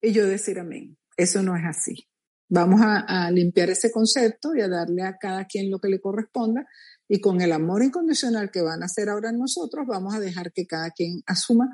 y 0.00 0.12
yo 0.12 0.26
decir 0.26 0.58
amén. 0.58 0.96
Eso 1.16 1.42
no 1.42 1.56
es 1.56 1.64
así. 1.66 2.08
Vamos 2.48 2.80
a, 2.82 3.30
limpiar 3.30 3.68
ese 3.68 3.90
concepto 3.90 4.54
y 4.54 4.62
a 4.62 4.68
darle 4.68 5.02
a 5.02 5.18
cada 5.18 5.44
quien 5.44 5.70
lo 5.70 5.80
que 5.80 5.88
le 5.88 6.00
corresponda 6.00 6.66
y 7.06 7.20
con 7.20 7.42
el 7.42 7.52
amor 7.52 7.82
incondicional 7.82 8.50
que 8.50 8.62
van 8.62 8.82
a 8.82 8.86
hacer 8.86 9.10
ahora 9.10 9.32
nosotros, 9.32 9.86
vamos 9.86 10.14
a 10.14 10.20
dejar 10.20 10.52
que 10.52 10.66
cada 10.66 10.90
quien 10.90 11.22
asuma 11.26 11.68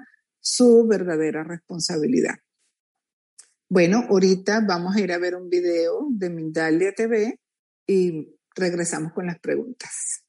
su 0.44 0.86
verdadera 0.86 1.42
responsabilidad. 1.42 2.36
Bueno, 3.68 4.04
ahorita 4.10 4.60
vamos 4.60 4.94
a 4.94 5.00
ir 5.00 5.10
a 5.12 5.18
ver 5.18 5.34
un 5.34 5.48
video 5.48 6.06
de 6.10 6.28
Mindalia 6.28 6.92
TV 6.92 7.40
y 7.86 8.36
regresamos 8.54 9.12
con 9.12 9.26
las 9.26 9.38
preguntas. 9.40 10.23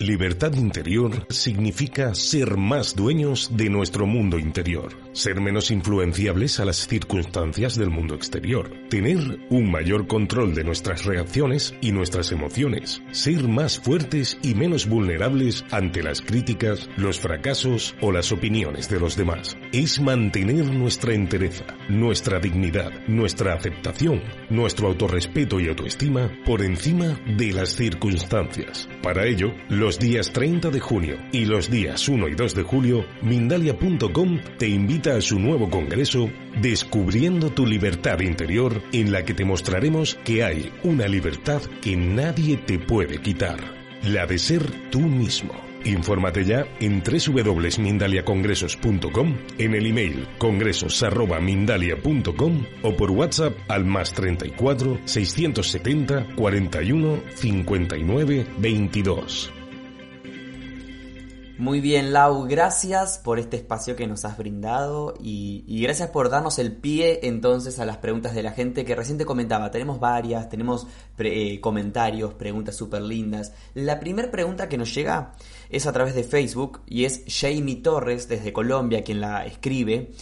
Libertad 0.00 0.54
interior 0.54 1.26
significa 1.28 2.14
ser 2.14 2.56
más 2.56 2.96
dueños 2.96 3.50
de 3.54 3.68
nuestro 3.68 4.06
mundo 4.06 4.38
interior, 4.38 4.96
ser 5.12 5.42
menos 5.42 5.70
influenciables 5.70 6.58
a 6.58 6.64
las 6.64 6.88
circunstancias 6.88 7.76
del 7.76 7.90
mundo 7.90 8.14
exterior, 8.14 8.72
tener 8.88 9.18
un 9.50 9.70
mayor 9.70 10.06
control 10.06 10.54
de 10.54 10.64
nuestras 10.64 11.04
reacciones 11.04 11.74
y 11.82 11.92
nuestras 11.92 12.32
emociones, 12.32 13.02
ser 13.10 13.46
más 13.46 13.78
fuertes 13.78 14.38
y 14.42 14.54
menos 14.54 14.88
vulnerables 14.88 15.66
ante 15.70 16.02
las 16.02 16.22
críticas, 16.22 16.88
los 16.96 17.20
fracasos 17.20 17.94
o 18.00 18.10
las 18.10 18.32
opiniones 18.32 18.88
de 18.88 19.00
los 19.00 19.18
demás. 19.18 19.58
Es 19.70 20.00
mantener 20.00 20.64
nuestra 20.64 21.12
entereza, 21.12 21.66
nuestra 21.90 22.40
dignidad, 22.40 22.90
nuestra 23.06 23.52
aceptación, 23.52 24.22
nuestro 24.48 24.88
autorrespeto 24.88 25.60
y 25.60 25.68
autoestima 25.68 26.32
por 26.46 26.62
encima 26.62 27.20
de 27.36 27.52
las 27.52 27.76
circunstancias. 27.76 28.88
Para 29.02 29.26
ello, 29.26 29.52
los 29.68 29.89
los 29.90 29.98
días 29.98 30.30
30 30.32 30.70
de 30.70 30.78
junio 30.78 31.16
y 31.32 31.46
los 31.46 31.68
días 31.68 32.08
1 32.08 32.28
y 32.28 32.36
2 32.36 32.54
de 32.54 32.62
julio, 32.62 33.04
Mindalia.com 33.22 34.38
te 34.56 34.68
invita 34.68 35.16
a 35.16 35.20
su 35.20 35.40
nuevo 35.40 35.68
congreso 35.68 36.30
Descubriendo 36.62 37.50
tu 37.50 37.66
libertad 37.66 38.20
interior, 38.20 38.80
en 38.92 39.10
la 39.10 39.24
que 39.24 39.34
te 39.34 39.44
mostraremos 39.44 40.14
que 40.24 40.44
hay 40.44 40.72
una 40.84 41.08
libertad 41.08 41.60
que 41.82 41.96
nadie 41.96 42.56
te 42.56 42.78
puede 42.78 43.20
quitar, 43.20 43.58
la 44.04 44.26
de 44.26 44.38
ser 44.38 44.62
tú 44.92 45.00
mismo. 45.00 45.54
Infórmate 45.84 46.44
ya 46.44 46.64
en 46.78 47.02
www.mindaliacongresos.com, 47.02 49.38
en 49.58 49.74
el 49.74 49.86
email 49.86 50.28
congresos.mindalia.com 50.38 52.64
o 52.82 52.94
por 52.94 53.10
WhatsApp 53.10 53.58
al 53.66 53.86
más 53.86 54.12
34 54.12 55.00
670 55.04 56.36
41 56.36 57.22
59 57.34 58.46
22. 58.58 59.54
Muy 61.60 61.82
bien, 61.82 62.14
Lau, 62.14 62.46
gracias 62.48 63.18
por 63.18 63.38
este 63.38 63.58
espacio 63.58 63.94
que 63.94 64.06
nos 64.06 64.24
has 64.24 64.38
brindado 64.38 65.12
y, 65.20 65.82
gracias 65.82 66.08
por 66.08 66.30
darnos 66.30 66.58
el 66.58 66.72
pie 66.72 67.20
entonces 67.24 67.78
a 67.78 67.84
las 67.84 67.98
preguntas 67.98 68.34
de 68.34 68.42
la 68.42 68.52
gente 68.52 68.86
que 68.86 68.96
recién 68.96 69.18
te 69.18 69.26
comentaba. 69.26 69.70
Tenemos 69.70 70.00
varias, 70.00 70.48
tenemos 70.48 70.86
eh, 71.18 71.60
comentarios, 71.60 72.32
preguntas 72.32 72.76
súper 72.76 73.02
lindas. 73.02 73.52
La 73.74 74.00
primera 74.00 74.30
pregunta 74.30 74.70
que 74.70 74.78
nos 74.78 74.94
llega 74.94 75.34
es 75.68 75.86
a 75.86 75.92
través 75.92 76.14
de 76.14 76.24
Facebook 76.24 76.80
y 76.86 77.04
es 77.04 77.24
Jamie 77.28 77.82
Torres 77.82 78.26
desde 78.26 78.54
Colombia 78.54 79.04
quien 79.04 79.20
la 79.20 79.44
escribe 79.44 80.12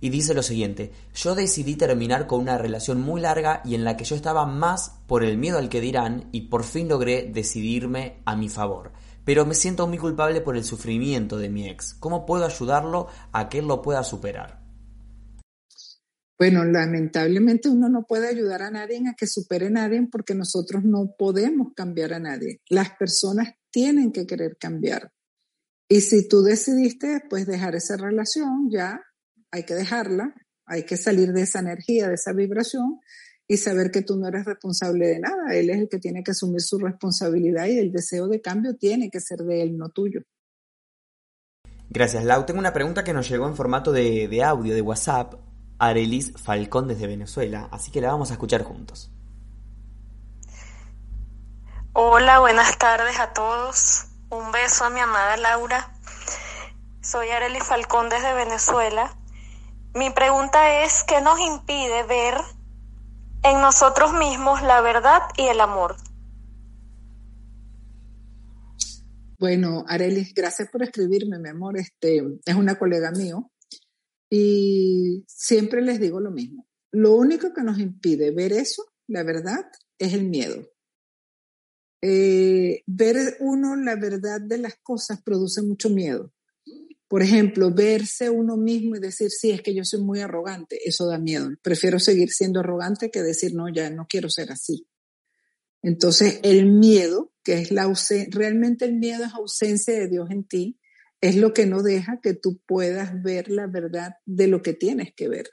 y 0.00 0.10
dice 0.10 0.32
lo 0.32 0.44
siguiente, 0.44 0.92
yo 1.12 1.34
decidí 1.34 1.74
terminar 1.74 2.28
con 2.28 2.38
una 2.38 2.56
relación 2.56 3.00
muy 3.00 3.20
larga 3.20 3.62
y 3.64 3.74
en 3.74 3.82
la 3.82 3.96
que 3.96 4.04
yo 4.04 4.14
estaba 4.14 4.46
más 4.46 4.92
por 5.08 5.24
el 5.24 5.38
miedo 5.38 5.58
al 5.58 5.68
que 5.68 5.80
dirán 5.80 6.28
y 6.30 6.42
por 6.42 6.62
fin 6.62 6.88
logré 6.88 7.24
decidirme 7.32 8.18
a 8.24 8.36
mi 8.36 8.48
favor 8.48 8.92
pero 9.24 9.46
me 9.46 9.54
siento 9.54 9.86
muy 9.86 9.98
culpable 9.98 10.40
por 10.40 10.56
el 10.56 10.64
sufrimiento 10.64 11.38
de 11.38 11.48
mi 11.48 11.68
ex. 11.68 11.94
¿Cómo 11.94 12.26
puedo 12.26 12.44
ayudarlo 12.44 13.08
a 13.32 13.48
que 13.48 13.58
él 13.58 13.66
lo 13.66 13.82
pueda 13.82 14.04
superar? 14.04 14.64
Bueno, 16.38 16.64
lamentablemente 16.64 17.68
uno 17.68 17.88
no 17.88 18.04
puede 18.06 18.28
ayudar 18.28 18.62
a 18.62 18.70
nadie 18.70 19.00
a 19.08 19.14
que 19.16 19.26
supere 19.26 19.68
a 19.68 19.70
nadie 19.70 20.06
porque 20.10 20.34
nosotros 20.34 20.82
no 20.84 21.14
podemos 21.16 21.68
cambiar 21.76 22.12
a 22.12 22.18
nadie. 22.18 22.60
Las 22.68 22.90
personas 22.98 23.54
tienen 23.70 24.10
que 24.12 24.26
querer 24.26 24.56
cambiar. 24.58 25.12
Y 25.88 26.00
si 26.00 26.26
tú 26.26 26.42
decidiste 26.42 27.20
pues 27.30 27.46
dejar 27.46 27.76
esa 27.76 27.96
relación, 27.96 28.68
ya 28.70 29.00
hay 29.52 29.64
que 29.64 29.74
dejarla, 29.74 30.34
hay 30.66 30.84
que 30.84 30.96
salir 30.96 31.32
de 31.32 31.42
esa 31.42 31.60
energía, 31.60 32.08
de 32.08 32.14
esa 32.14 32.32
vibración 32.32 33.00
y 33.46 33.56
saber 33.56 33.90
que 33.90 34.02
tú 34.02 34.16
no 34.16 34.28
eres 34.28 34.44
responsable 34.44 35.06
de 35.06 35.20
nada. 35.20 35.54
Él 35.54 35.70
es 35.70 35.78
el 35.78 35.88
que 35.88 35.98
tiene 35.98 36.22
que 36.22 36.30
asumir 36.30 36.60
su 36.60 36.78
responsabilidad 36.78 37.66
y 37.66 37.78
el 37.78 37.92
deseo 37.92 38.26
de 38.28 38.40
cambio 38.40 38.76
tiene 38.76 39.10
que 39.10 39.20
ser 39.20 39.38
de 39.40 39.62
él, 39.62 39.76
no 39.76 39.90
tuyo. 39.90 40.22
Gracias, 41.90 42.24
Lau. 42.24 42.46
Tengo 42.46 42.60
una 42.60 42.72
pregunta 42.72 43.04
que 43.04 43.12
nos 43.12 43.28
llegó 43.28 43.46
en 43.46 43.54
formato 43.54 43.92
de, 43.92 44.42
audio, 44.42 44.74
de 44.74 44.80
WhatsApp, 44.80 45.34
Arelis 45.78 46.32
Falcón 46.36 46.88
desde 46.88 47.06
Venezuela, 47.06 47.68
así 47.70 47.90
que 47.90 48.00
la 48.00 48.08
vamos 48.08 48.30
a 48.30 48.34
escuchar 48.34 48.62
juntos. 48.64 49.10
Hola, 51.92 52.40
buenas 52.40 52.76
tardes 52.78 53.18
a 53.20 53.32
todos. 53.32 54.06
Un 54.30 54.50
beso 54.50 54.84
a 54.84 54.90
mi 54.90 54.98
amada 54.98 55.36
Laura. 55.36 55.92
Soy 57.00 57.28
Arelis 57.28 57.62
Falcón 57.62 58.08
desde 58.08 58.34
Venezuela. 58.34 59.16
Mi 59.94 60.10
pregunta 60.10 60.82
es, 60.82 61.04
¿qué 61.04 61.20
nos 61.20 61.38
impide 61.38 62.02
ver 62.04 62.34
en 63.44 63.60
nosotros 63.60 64.12
mismos 64.14 64.62
la 64.62 64.80
verdad 64.80 65.20
y 65.36 65.42
el 65.42 65.60
amor? 65.60 65.96
Bueno, 69.38 69.84
Arelis, 69.86 70.32
gracias 70.32 70.68
por 70.70 70.82
escribirme, 70.82 71.38
mi 71.38 71.50
amor. 71.50 71.76
Este 71.76 72.22
es 72.44 72.54
una 72.54 72.78
colega 72.78 73.10
mío 73.10 73.50
y 74.30 75.24
siempre 75.28 75.82
les 75.82 76.00
digo 76.00 76.20
lo 76.20 76.30
mismo. 76.30 76.66
Lo 76.92 77.14
único 77.14 77.52
que 77.52 77.62
nos 77.62 77.78
impide 77.78 78.30
ver 78.30 78.52
eso, 78.52 78.84
la 79.08 79.22
verdad, 79.22 79.66
es 79.98 80.14
el 80.14 80.24
miedo. 80.24 80.70
Eh, 82.00 82.82
ver 82.86 83.36
uno 83.40 83.76
la 83.76 83.96
verdad 83.96 84.40
de 84.40 84.58
las 84.58 84.76
cosas 84.82 85.22
produce 85.22 85.62
mucho 85.62 85.90
miedo. 85.90 86.32
Por 87.08 87.22
ejemplo, 87.22 87.72
verse 87.72 88.30
uno 88.30 88.56
mismo 88.56 88.96
y 88.96 89.00
decir, 89.00 89.30
sí, 89.30 89.50
es 89.50 89.62
que 89.62 89.74
yo 89.74 89.84
soy 89.84 90.00
muy 90.00 90.20
arrogante, 90.20 90.78
eso 90.84 91.06
da 91.06 91.18
miedo. 91.18 91.50
Prefiero 91.62 91.98
seguir 91.98 92.30
siendo 92.30 92.60
arrogante 92.60 93.10
que 93.10 93.22
decir, 93.22 93.54
no, 93.54 93.68
ya 93.68 93.90
no 93.90 94.06
quiero 94.08 94.30
ser 94.30 94.50
así. 94.50 94.86
Entonces, 95.82 96.40
el 96.42 96.66
miedo, 96.66 97.32
que 97.42 97.54
es 97.54 97.70
la 97.70 97.82
ausencia, 97.82 98.28
realmente 98.30 98.86
el 98.86 98.94
miedo 98.94 99.24
es 99.24 99.34
ausencia 99.34 99.92
de 99.94 100.08
Dios 100.08 100.30
en 100.30 100.44
ti, 100.44 100.80
es 101.20 101.36
lo 101.36 101.52
que 101.52 101.66
no 101.66 101.82
deja 101.82 102.20
que 102.22 102.34
tú 102.34 102.60
puedas 102.66 103.22
ver 103.22 103.50
la 103.50 103.66
verdad 103.66 104.14
de 104.24 104.48
lo 104.48 104.62
que 104.62 104.72
tienes 104.72 105.14
que 105.14 105.28
ver. 105.28 105.50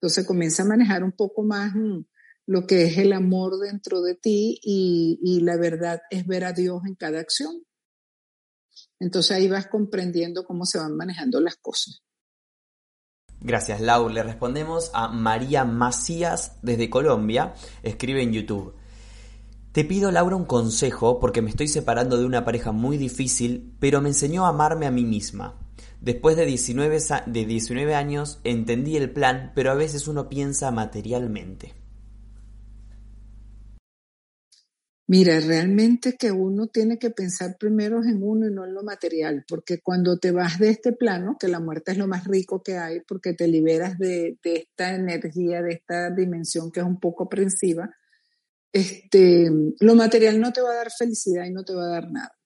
Entonces 0.00 0.26
comienza 0.26 0.64
a 0.64 0.66
manejar 0.66 1.04
un 1.04 1.12
poco 1.12 1.42
más 1.42 1.72
mm, 1.74 2.04
lo 2.46 2.66
que 2.66 2.84
es 2.84 2.98
el 2.98 3.12
amor 3.12 3.58
dentro 3.58 4.02
de 4.02 4.14
ti 4.14 4.58
y, 4.62 5.18
y 5.22 5.40
la 5.40 5.56
verdad 5.56 6.00
es 6.10 6.26
ver 6.26 6.44
a 6.44 6.52
Dios 6.52 6.82
en 6.86 6.94
cada 6.94 7.20
acción. 7.20 7.62
Entonces 9.00 9.36
ahí 9.36 9.48
vas 9.48 9.66
comprendiendo 9.66 10.44
cómo 10.44 10.64
se 10.64 10.78
van 10.78 10.96
manejando 10.96 11.40
las 11.40 11.56
cosas. 11.56 12.02
Gracias, 13.40 13.80
Lau. 13.80 14.08
Le 14.08 14.22
respondemos 14.22 14.90
a 14.94 15.08
María 15.08 15.64
Macías 15.64 16.58
desde 16.62 16.90
Colombia. 16.90 17.54
Escribe 17.82 18.22
en 18.22 18.32
YouTube. 18.32 18.74
Te 19.72 19.84
pido, 19.84 20.10
Laura, 20.10 20.34
un 20.34 20.44
consejo 20.44 21.20
porque 21.20 21.40
me 21.40 21.50
estoy 21.50 21.68
separando 21.68 22.16
de 22.16 22.24
una 22.24 22.44
pareja 22.44 22.72
muy 22.72 22.96
difícil, 22.96 23.76
pero 23.78 24.00
me 24.00 24.08
enseñó 24.08 24.44
a 24.44 24.48
amarme 24.48 24.86
a 24.86 24.90
mí 24.90 25.04
misma. 25.04 25.54
Después 26.00 26.36
de 26.36 26.46
19, 26.46 26.98
de 27.26 27.44
19 27.44 27.94
años 27.94 28.40
entendí 28.42 28.96
el 28.96 29.12
plan, 29.12 29.52
pero 29.54 29.70
a 29.70 29.74
veces 29.74 30.08
uno 30.08 30.28
piensa 30.28 30.72
materialmente. 30.72 31.77
Mira, 35.10 35.40
realmente 35.40 36.18
que 36.18 36.30
uno 36.30 36.66
tiene 36.66 36.98
que 36.98 37.08
pensar 37.08 37.56
primero 37.58 38.04
en 38.04 38.22
uno 38.22 38.46
y 38.46 38.52
no 38.52 38.66
en 38.66 38.74
lo 38.74 38.82
material, 38.82 39.42
porque 39.48 39.80
cuando 39.80 40.18
te 40.18 40.32
vas 40.32 40.58
de 40.58 40.68
este 40.68 40.92
plano, 40.92 41.38
que 41.40 41.48
la 41.48 41.60
muerte 41.60 41.92
es 41.92 41.98
lo 41.98 42.06
más 42.06 42.26
rico 42.26 42.62
que 42.62 42.76
hay, 42.76 43.00
porque 43.00 43.32
te 43.32 43.48
liberas 43.48 43.96
de, 43.96 44.38
esta 44.44 44.94
energía, 44.94 45.62
de 45.62 45.72
esta 45.72 46.10
dimensión 46.10 46.70
que 46.70 46.80
es 46.80 46.86
un 46.86 47.00
poco 47.00 47.24
aprensiva, 47.24 47.90
este, 48.70 49.50
lo 49.80 49.94
material 49.94 50.38
no 50.42 50.52
te 50.52 50.60
va 50.60 50.72
a 50.72 50.76
dar 50.76 50.90
felicidad 50.90 51.46
y 51.46 51.52
no 51.52 51.64
te 51.64 51.72
va 51.72 51.86
a 51.86 51.88
dar 51.88 52.12
nada. 52.12 52.36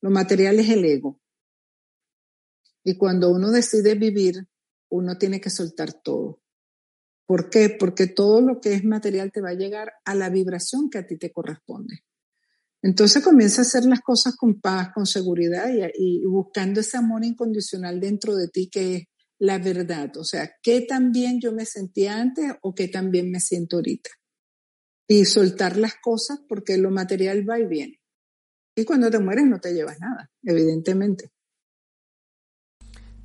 Lo 0.00 0.10
material 0.10 0.60
es 0.60 0.70
el 0.70 0.84
ego. 0.84 1.20
Y 2.84 2.96
cuando 2.96 3.28
uno 3.30 3.50
decide 3.50 3.96
vivir, 3.96 4.46
uno 4.88 5.18
tiene 5.18 5.40
que 5.40 5.50
soltar 5.50 5.92
todo. 5.94 6.40
¿Por 7.28 7.50
qué? 7.50 7.68
Porque 7.68 8.06
todo 8.06 8.40
lo 8.40 8.58
que 8.58 8.72
es 8.72 8.84
material 8.84 9.30
te 9.30 9.42
va 9.42 9.50
a 9.50 9.54
llegar 9.54 9.92
a 10.06 10.14
la 10.14 10.30
vibración 10.30 10.88
que 10.88 10.96
a 10.96 11.06
ti 11.06 11.18
te 11.18 11.30
corresponde. 11.30 12.00
Entonces 12.80 13.22
comienza 13.22 13.60
a 13.60 13.66
hacer 13.66 13.84
las 13.84 14.00
cosas 14.00 14.34
con 14.34 14.60
paz, 14.60 14.88
con 14.94 15.04
seguridad 15.04 15.68
y, 15.94 16.24
buscando 16.24 16.80
ese 16.80 16.96
amor 16.96 17.24
incondicional 17.24 18.00
dentro 18.00 18.34
de 18.34 18.48
ti 18.48 18.70
que 18.70 18.94
es 18.94 19.04
la 19.38 19.58
verdad. 19.58 20.16
O 20.16 20.24
sea, 20.24 20.50
¿qué 20.62 20.80
tan 20.80 21.12
bien 21.12 21.38
yo 21.38 21.52
me 21.52 21.66
sentía 21.66 22.18
antes 22.18 22.46
o 22.62 22.74
qué 22.74 22.88
tan 22.88 23.10
bien 23.10 23.30
me 23.30 23.40
siento 23.40 23.76
ahorita? 23.76 24.10
y 25.08 25.24
soltar 25.24 25.78
las 25.78 25.94
cosas 25.96 26.38
porque 26.46 26.76
lo 26.76 26.90
material 26.90 27.48
va 27.48 27.58
y 27.58 27.66
viene. 27.66 28.00
Y 28.76 28.84
cuando 28.84 29.10
te 29.10 29.18
mueres 29.18 29.46
no 29.46 29.58
te 29.58 29.72
llevas 29.72 29.98
nada, 29.98 30.30
evidentemente. 30.42 31.32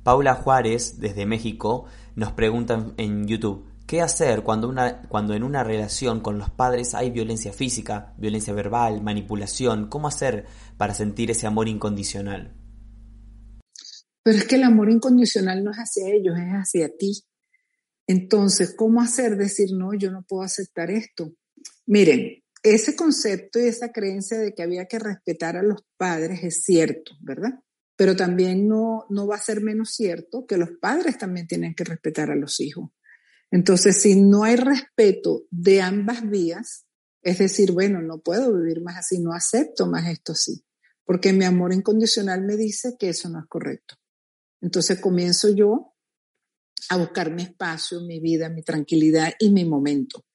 Paula 0.02 0.34
Juárez, 0.34 0.98
desde 0.98 1.26
México, 1.26 1.84
nos 2.16 2.32
pregunta 2.32 2.92
en 2.96 3.28
YouTube, 3.28 3.70
¿qué 3.86 4.00
hacer 4.00 4.42
cuando, 4.42 4.68
una, 4.68 5.02
cuando 5.02 5.34
en 5.34 5.42
una 5.42 5.64
relación 5.64 6.20
con 6.20 6.38
los 6.38 6.50
padres 6.50 6.94
hay 6.94 7.10
violencia 7.10 7.52
física, 7.52 8.14
violencia 8.18 8.52
verbal, 8.52 9.02
manipulación? 9.02 9.88
¿Cómo 9.88 10.08
hacer 10.08 10.46
para 10.76 10.94
sentir 10.94 11.30
ese 11.30 11.46
amor 11.46 11.68
incondicional? 11.68 12.54
Pero 14.22 14.38
es 14.38 14.44
que 14.44 14.56
el 14.56 14.64
amor 14.64 14.90
incondicional 14.90 15.62
no 15.62 15.70
es 15.70 15.76
hacia 15.76 16.08
ellos, 16.08 16.36
es 16.38 16.52
hacia 16.52 16.88
ti. 16.96 17.22
Entonces, 18.06 18.74
¿cómo 18.74 19.00
hacer 19.02 19.36
decir, 19.36 19.68
no, 19.74 19.94
yo 19.94 20.10
no 20.10 20.22
puedo 20.22 20.42
aceptar 20.42 20.90
esto? 20.90 21.32
Miren, 21.86 22.42
ese 22.62 22.96
concepto 22.96 23.58
y 23.60 23.64
esa 23.64 23.92
creencia 23.92 24.38
de 24.38 24.54
que 24.54 24.62
había 24.62 24.86
que 24.86 24.98
respetar 24.98 25.56
a 25.56 25.62
los 25.62 25.82
padres 25.98 26.42
es 26.42 26.62
cierto, 26.64 27.12
¿verdad? 27.20 27.60
Pero 27.96 28.16
también 28.16 28.66
no, 28.66 29.04
no 29.10 29.26
va 29.26 29.36
a 29.36 29.40
ser 29.40 29.60
menos 29.60 29.90
cierto 29.90 30.46
que 30.46 30.56
los 30.56 30.70
padres 30.80 31.18
también 31.18 31.46
tienen 31.46 31.74
que 31.74 31.84
respetar 31.84 32.30
a 32.30 32.36
los 32.36 32.60
hijos. 32.60 32.90
Entonces, 33.54 34.02
si 34.02 34.20
no 34.20 34.42
hay 34.42 34.56
respeto 34.56 35.44
de 35.48 35.80
ambas 35.80 36.28
vías, 36.28 36.86
es 37.22 37.38
decir, 37.38 37.70
bueno, 37.70 38.02
no 38.02 38.18
puedo 38.18 38.52
vivir 38.52 38.82
más 38.82 38.96
así, 38.96 39.20
no 39.20 39.32
acepto 39.32 39.86
más 39.86 40.08
esto 40.08 40.32
así, 40.32 40.64
porque 41.04 41.32
mi 41.32 41.44
amor 41.44 41.72
incondicional 41.72 42.42
me 42.42 42.56
dice 42.56 42.96
que 42.98 43.10
eso 43.10 43.28
no 43.28 43.38
es 43.38 43.46
correcto. 43.46 43.94
Entonces 44.60 44.98
comienzo 44.98 45.54
yo 45.54 45.94
a 46.90 46.96
buscar 46.96 47.32
mi 47.32 47.44
espacio, 47.44 48.00
mi 48.00 48.18
vida, 48.18 48.48
mi 48.48 48.64
tranquilidad 48.64 49.34
y 49.38 49.52
mi 49.52 49.64
momento. 49.64 50.26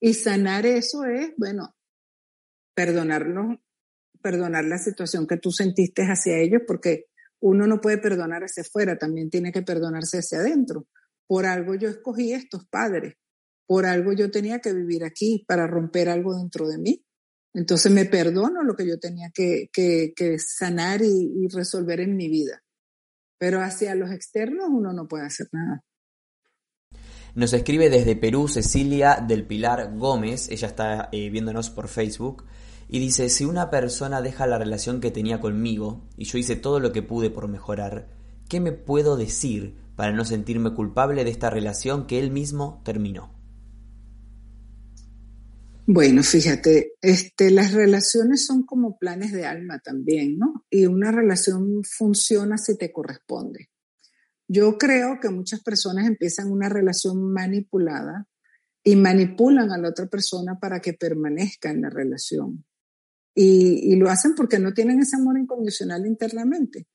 Y 0.00 0.14
sanar 0.14 0.66
eso 0.66 1.04
es, 1.04 1.30
bueno, 1.36 1.76
perdonarlo, 2.74 3.62
perdonar 4.20 4.64
la 4.64 4.78
situación 4.78 5.28
que 5.28 5.36
tú 5.36 5.52
sentiste 5.52 6.02
hacia 6.02 6.38
ellos, 6.38 6.62
porque 6.66 7.04
uno 7.38 7.68
no 7.68 7.80
puede 7.80 7.98
perdonar 7.98 8.42
hacia 8.42 8.62
afuera, 8.62 8.98
también 8.98 9.30
tiene 9.30 9.52
que 9.52 9.62
perdonarse 9.62 10.18
hacia 10.18 10.40
adentro. 10.40 10.88
Por 11.26 11.46
algo 11.46 11.74
yo 11.74 11.88
escogí 11.88 12.32
estos 12.32 12.66
padres, 12.66 13.14
por 13.66 13.86
algo 13.86 14.12
yo 14.12 14.30
tenía 14.30 14.60
que 14.60 14.72
vivir 14.72 15.04
aquí 15.04 15.44
para 15.46 15.66
romper 15.66 16.08
algo 16.08 16.36
dentro 16.36 16.68
de 16.68 16.78
mí. 16.78 17.04
Entonces 17.54 17.90
me 17.92 18.04
perdono 18.04 18.62
lo 18.62 18.74
que 18.74 18.86
yo 18.86 18.98
tenía 18.98 19.30
que, 19.32 19.70
que, 19.72 20.38
sanar 20.38 21.02
y, 21.02 21.32
y 21.36 21.48
resolver 21.48 22.00
en 22.00 22.16
mi 22.16 22.28
vida. 22.28 22.62
Pero 23.38 23.60
hacia 23.60 23.94
los 23.94 24.10
externos 24.10 24.66
uno 24.68 24.92
no 24.92 25.06
puede 25.06 25.26
hacer 25.26 25.48
nada. 25.52 25.84
Nos 27.34 27.52
escribe 27.52 27.90
desde 27.90 28.14
Perú 28.14 28.46
Cecilia 28.46 29.16
del 29.16 29.44
Pilar 29.44 29.96
Gómez, 29.96 30.48
ella 30.50 30.68
está 30.68 31.08
eh, 31.10 31.30
viéndonos 31.30 31.68
por 31.68 31.88
Facebook, 31.88 32.44
y 32.88 33.00
dice, 33.00 33.28
si 33.28 33.44
una 33.44 33.70
persona 33.70 34.22
deja 34.22 34.46
la 34.46 34.56
relación 34.56 35.00
que 35.00 35.10
tenía 35.10 35.40
conmigo 35.40 36.04
y 36.16 36.26
yo 36.26 36.38
hice 36.38 36.54
todo 36.54 36.78
lo 36.78 36.92
que 36.92 37.02
pude 37.02 37.30
por 37.30 37.48
mejorar, 37.48 38.08
¿qué 38.48 38.60
me 38.60 38.70
puedo 38.70 39.16
decir 39.16 39.74
para 39.96 40.12
no 40.12 40.24
sentirme 40.24 40.74
culpable 40.74 41.24
de 41.24 41.30
esta 41.30 41.50
relación 41.50 42.06
que 42.06 42.18
él 42.18 42.30
mismo 42.30 42.82
terminó? 42.84 43.32
Bueno, 45.86 46.22
fíjate, 46.22 46.94
este, 47.02 47.50
las 47.50 47.72
relaciones 47.72 48.46
son 48.46 48.64
como 48.64 48.96
planes 48.98 49.32
de 49.32 49.44
alma 49.44 49.80
también, 49.80 50.38
¿no? 50.38 50.64
Y 50.70 50.86
una 50.86 51.12
relación 51.12 51.82
funciona 51.84 52.56
si 52.56 52.78
te 52.78 52.90
corresponde. 52.90 53.68
Yo 54.48 54.78
creo 54.78 55.18
que 55.20 55.28
muchas 55.28 55.62
personas 55.62 56.06
empiezan 56.06 56.50
una 56.50 56.70
relación 56.70 57.32
manipulada 57.32 58.26
y 58.82 58.96
manipulan 58.96 59.72
a 59.72 59.78
la 59.78 59.88
otra 59.88 60.06
persona 60.06 60.58
para 60.58 60.80
que 60.80 60.92
permanezca 60.92 61.70
en 61.70 61.82
la 61.82 61.90
relación. 61.90 62.64
Y, 63.34 63.96
lo 63.96 64.10
hacen 64.10 64.34
porque 64.34 64.58
no 64.58 64.72
tienen 64.72 65.00
ese 65.00 65.16
amor 65.16 65.38
incondicional 65.38 66.06
internamente. 66.06 66.86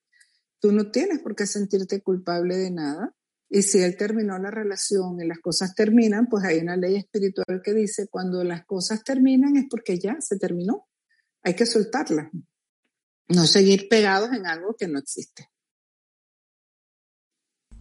Tú 0.59 0.71
no 0.71 0.91
tienes 0.91 1.19
por 1.19 1.35
qué 1.35 1.45
sentirte 1.45 2.01
culpable 2.01 2.57
de 2.57 2.71
nada. 2.71 3.15
Y 3.49 3.63
si 3.63 3.81
él 3.81 3.97
terminó 3.97 4.37
la 4.37 4.51
relación 4.51 5.19
y 5.19 5.25
las 5.25 5.39
cosas 5.39 5.73
terminan, 5.73 6.27
pues 6.27 6.43
hay 6.45 6.59
una 6.59 6.77
ley 6.77 6.97
espiritual 6.97 7.61
que 7.63 7.73
dice, 7.73 8.07
cuando 8.09 8.43
las 8.43 8.65
cosas 8.65 9.03
terminan 9.03 9.55
es 9.55 9.65
porque 9.69 9.97
ya 9.97 10.17
se 10.19 10.37
terminó. 10.37 10.87
Hay 11.43 11.55
que 11.55 11.65
soltarlas. 11.65 12.29
No 13.27 13.45
seguir 13.47 13.87
pegados 13.89 14.31
en 14.33 14.45
algo 14.45 14.75
que 14.77 14.87
no 14.87 14.99
existe. 14.99 15.49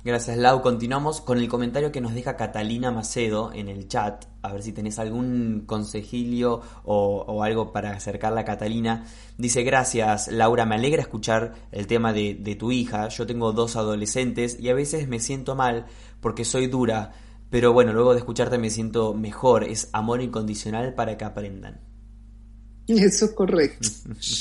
Gracias, 0.08 0.38
Lau. 0.38 0.62
Continuamos 0.62 1.20
con 1.20 1.36
el 1.36 1.50
comentario 1.50 1.92
que 1.92 2.00
nos 2.00 2.14
deja 2.14 2.34
Catalina 2.34 2.90
Macedo 2.90 3.52
en 3.52 3.68
el 3.68 3.88
chat. 3.88 4.24
A 4.40 4.54
ver 4.54 4.62
si 4.62 4.72
tenés 4.72 4.98
algún 4.98 5.64
consejilio 5.66 6.62
o, 6.84 7.42
algo 7.42 7.74
para 7.74 7.90
acercarla 7.90 8.40
a 8.40 8.44
Catalina. 8.46 9.04
Dice, 9.36 9.64
gracias, 9.64 10.28
Laura. 10.28 10.64
Me 10.64 10.76
alegra 10.76 11.02
escuchar 11.02 11.52
el 11.72 11.86
tema 11.86 12.14
de, 12.14 12.38
de 12.40 12.54
tu 12.54 12.72
hija. 12.72 13.08
Yo 13.08 13.26
tengo 13.26 13.52
dos 13.52 13.76
adolescentes 13.76 14.58
y 14.58 14.70
a 14.70 14.74
veces 14.74 15.08
me 15.08 15.20
siento 15.20 15.54
mal 15.54 15.84
porque 16.22 16.46
soy 16.46 16.68
dura. 16.68 17.12
pero 17.50 17.74
bueno, 17.74 17.92
luego 17.92 18.14
de 18.14 18.20
escucharte 18.20 18.56
me 18.56 18.70
siento 18.70 19.12
mejor, 19.12 19.64
es 19.64 19.90
amor 19.92 20.22
incondicional 20.22 20.94
para 20.94 21.18
que 21.18 21.26
aprendan. 21.26 21.82
Eso 22.86 23.26
es 23.26 23.32
correcto. 23.32 23.86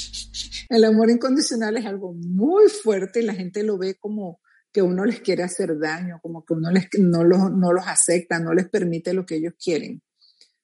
El 0.69 0.85
amor 0.85 1.09
incondicional 1.09 1.75
es 1.75 1.85
algo 1.85 2.13
muy 2.13 2.69
fuerte 2.69 3.19
y 3.19 3.25
la 3.25 3.33
gente 3.33 3.63
lo 3.63 3.77
ve 3.77 3.95
como 3.95 4.39
que 4.77 4.83
uno 4.83 5.05
les 5.05 5.21
quiere 5.21 5.41
hacer 5.41 5.79
daño, 5.79 6.19
como 6.21 6.45
que 6.45 6.53
uno 6.53 6.69
les, 6.69 6.87
no, 6.99 7.23
los, 7.23 7.51
no 7.51 7.73
los 7.73 7.87
acepta, 7.87 8.37
no 8.37 8.53
les 8.53 8.69
permite 8.69 9.11
lo 9.11 9.25
que 9.25 9.37
ellos 9.37 9.55
quieren. 9.59 10.03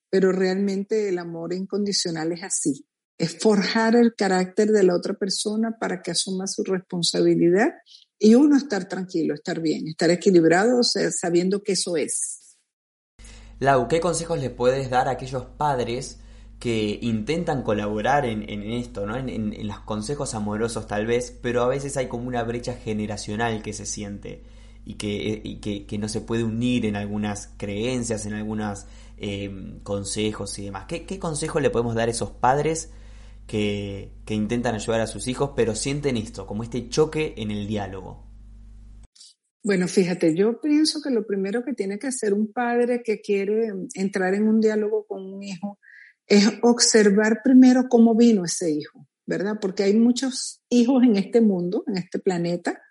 Pero 0.08 0.32
realmente 0.32 1.10
el 1.10 1.18
amor 1.18 1.52
incondicional 1.52 2.32
es 2.32 2.44
así. 2.44 2.86
Es 3.18 3.40
forjar 3.40 3.96
el 3.96 4.14
carácter 4.16 4.70
de 4.70 4.84
la 4.84 4.96
otra 4.96 5.16
persona 5.16 5.80
para 5.80 6.04
que 6.04 6.12
asuma 6.12 6.46
su 6.46 6.64
responsabilidad 6.64 7.70
y 8.20 8.36
uno 8.36 8.56
estar 8.56 8.88
tranquilo, 8.88 9.34
estar 9.34 9.60
bien, 9.60 9.88
estar 9.88 10.12
equilibrado, 10.12 10.82
o 10.82 10.84
sabiendo 10.84 11.64
que 11.64 11.72
eso 11.72 11.98
es. 11.98 12.56
Lau, 13.58 13.88
¿qué 13.88 14.00
consejos 14.00 14.40
le 14.40 14.52
puedes 14.52 14.92
dar 14.92 15.08
a 15.08 15.14
aquellos 15.14 15.46
padres 15.58 16.20
que 16.64 16.98
intentan 17.02 17.62
colaborar 17.62 18.26
en, 18.26 18.50
esto, 18.50 19.06
¿no? 19.06 19.18
En, 19.18 19.68
los 19.68 19.80
consejos 19.82 20.34
amorosos 20.34 20.88
tal 20.88 21.06
vez, 21.06 21.38
pero 21.42 21.62
a 21.62 21.68
veces 21.68 21.98
hay 21.98 22.08
como 22.08 22.26
una 22.26 22.42
brecha 22.44 22.74
generacional 22.74 23.62
que 23.62 23.74
se 23.74 23.86
siente 23.86 24.44
y 24.86 24.94
que, 24.94 25.86
que, 25.86 25.98
no 25.98 26.08
se 26.08 26.22
puede 26.22 26.46
unir 26.46 26.86
en 26.86 26.96
algunas 26.96 27.54
creencias, 27.58 28.26
en 28.26 28.36
algunos 28.36 28.86
eh, 29.18 29.78
consejos 29.84 30.58
y 30.58 30.64
demás. 30.64 30.86
¿Qué, 30.88 31.06
¿Qué 31.06 31.20
consejo 31.20 31.60
le 31.60 31.70
podemos 31.70 31.96
dar 31.96 32.08
a 32.08 32.12
esos 32.12 32.32
padres 32.32 32.92
que, 33.46 34.14
intentan 34.30 34.74
ayudar 34.74 35.02
a 35.02 35.08
sus 35.08 35.28
hijos, 35.28 35.52
pero 35.58 35.76
sienten 35.76 36.16
esto, 36.16 36.48
como 36.48 36.64
este 36.64 36.88
choque 36.88 37.34
en 37.36 37.52
el 37.52 37.68
diálogo? 37.68 38.24
Bueno, 39.66 39.90
fíjate, 39.90 40.34
yo 40.34 40.62
pienso 40.62 41.02
que 41.02 41.10
lo 41.10 41.28
primero 41.28 41.66
que 41.66 41.74
tiene 41.74 42.00
que 42.00 42.08
hacer 42.08 42.34
un 42.34 42.54
padre 42.54 43.04
que 43.04 43.20
quiere 43.20 43.68
entrar 43.96 44.34
en 44.34 44.48
un 44.48 44.62
diálogo 44.62 45.06
con 45.06 45.26
un 45.26 45.44
hijo 45.44 45.78
es 46.28 46.48
observar 46.62 47.42
primero 47.44 47.88
cómo 47.90 48.16
vino 48.16 48.46
ese 48.46 48.72
hijo, 48.72 49.08
¿verdad? 49.26 49.58
Porque 49.62 49.84
hay 49.84 49.96
muchos 49.96 50.62
hijos 50.70 51.04
en 51.04 51.18
este 51.18 51.42
mundo, 51.42 51.84
en 51.88 51.98
este 51.98 52.20
planeta, 52.20 52.82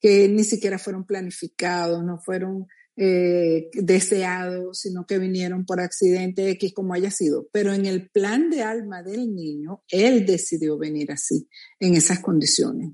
que 0.00 0.28
ni 0.28 0.44
siquiera 0.44 0.78
fueron 0.78 1.06
planificados, 1.06 2.04
no 2.04 2.18
fueron 2.18 2.66
eh, 2.96 3.68
deseados, 3.74 4.80
sino 4.80 5.06
que 5.06 5.18
vinieron 5.18 5.66
por 5.66 5.80
accidente 5.80 6.48
X, 6.50 6.72
como 6.74 6.94
haya 6.94 7.10
sido. 7.10 7.48
Pero 7.52 7.72
en 7.72 7.86
el 7.86 8.10
plan 8.10 8.50
de 8.50 8.62
alma 8.62 9.02
del 9.02 9.34
niño, 9.34 9.82
él 9.88 10.24
decidió 10.26 10.78
venir 10.78 11.12
así, 11.12 11.48
en 11.80 11.94
esas 11.94 12.20
condiciones. 12.20 12.92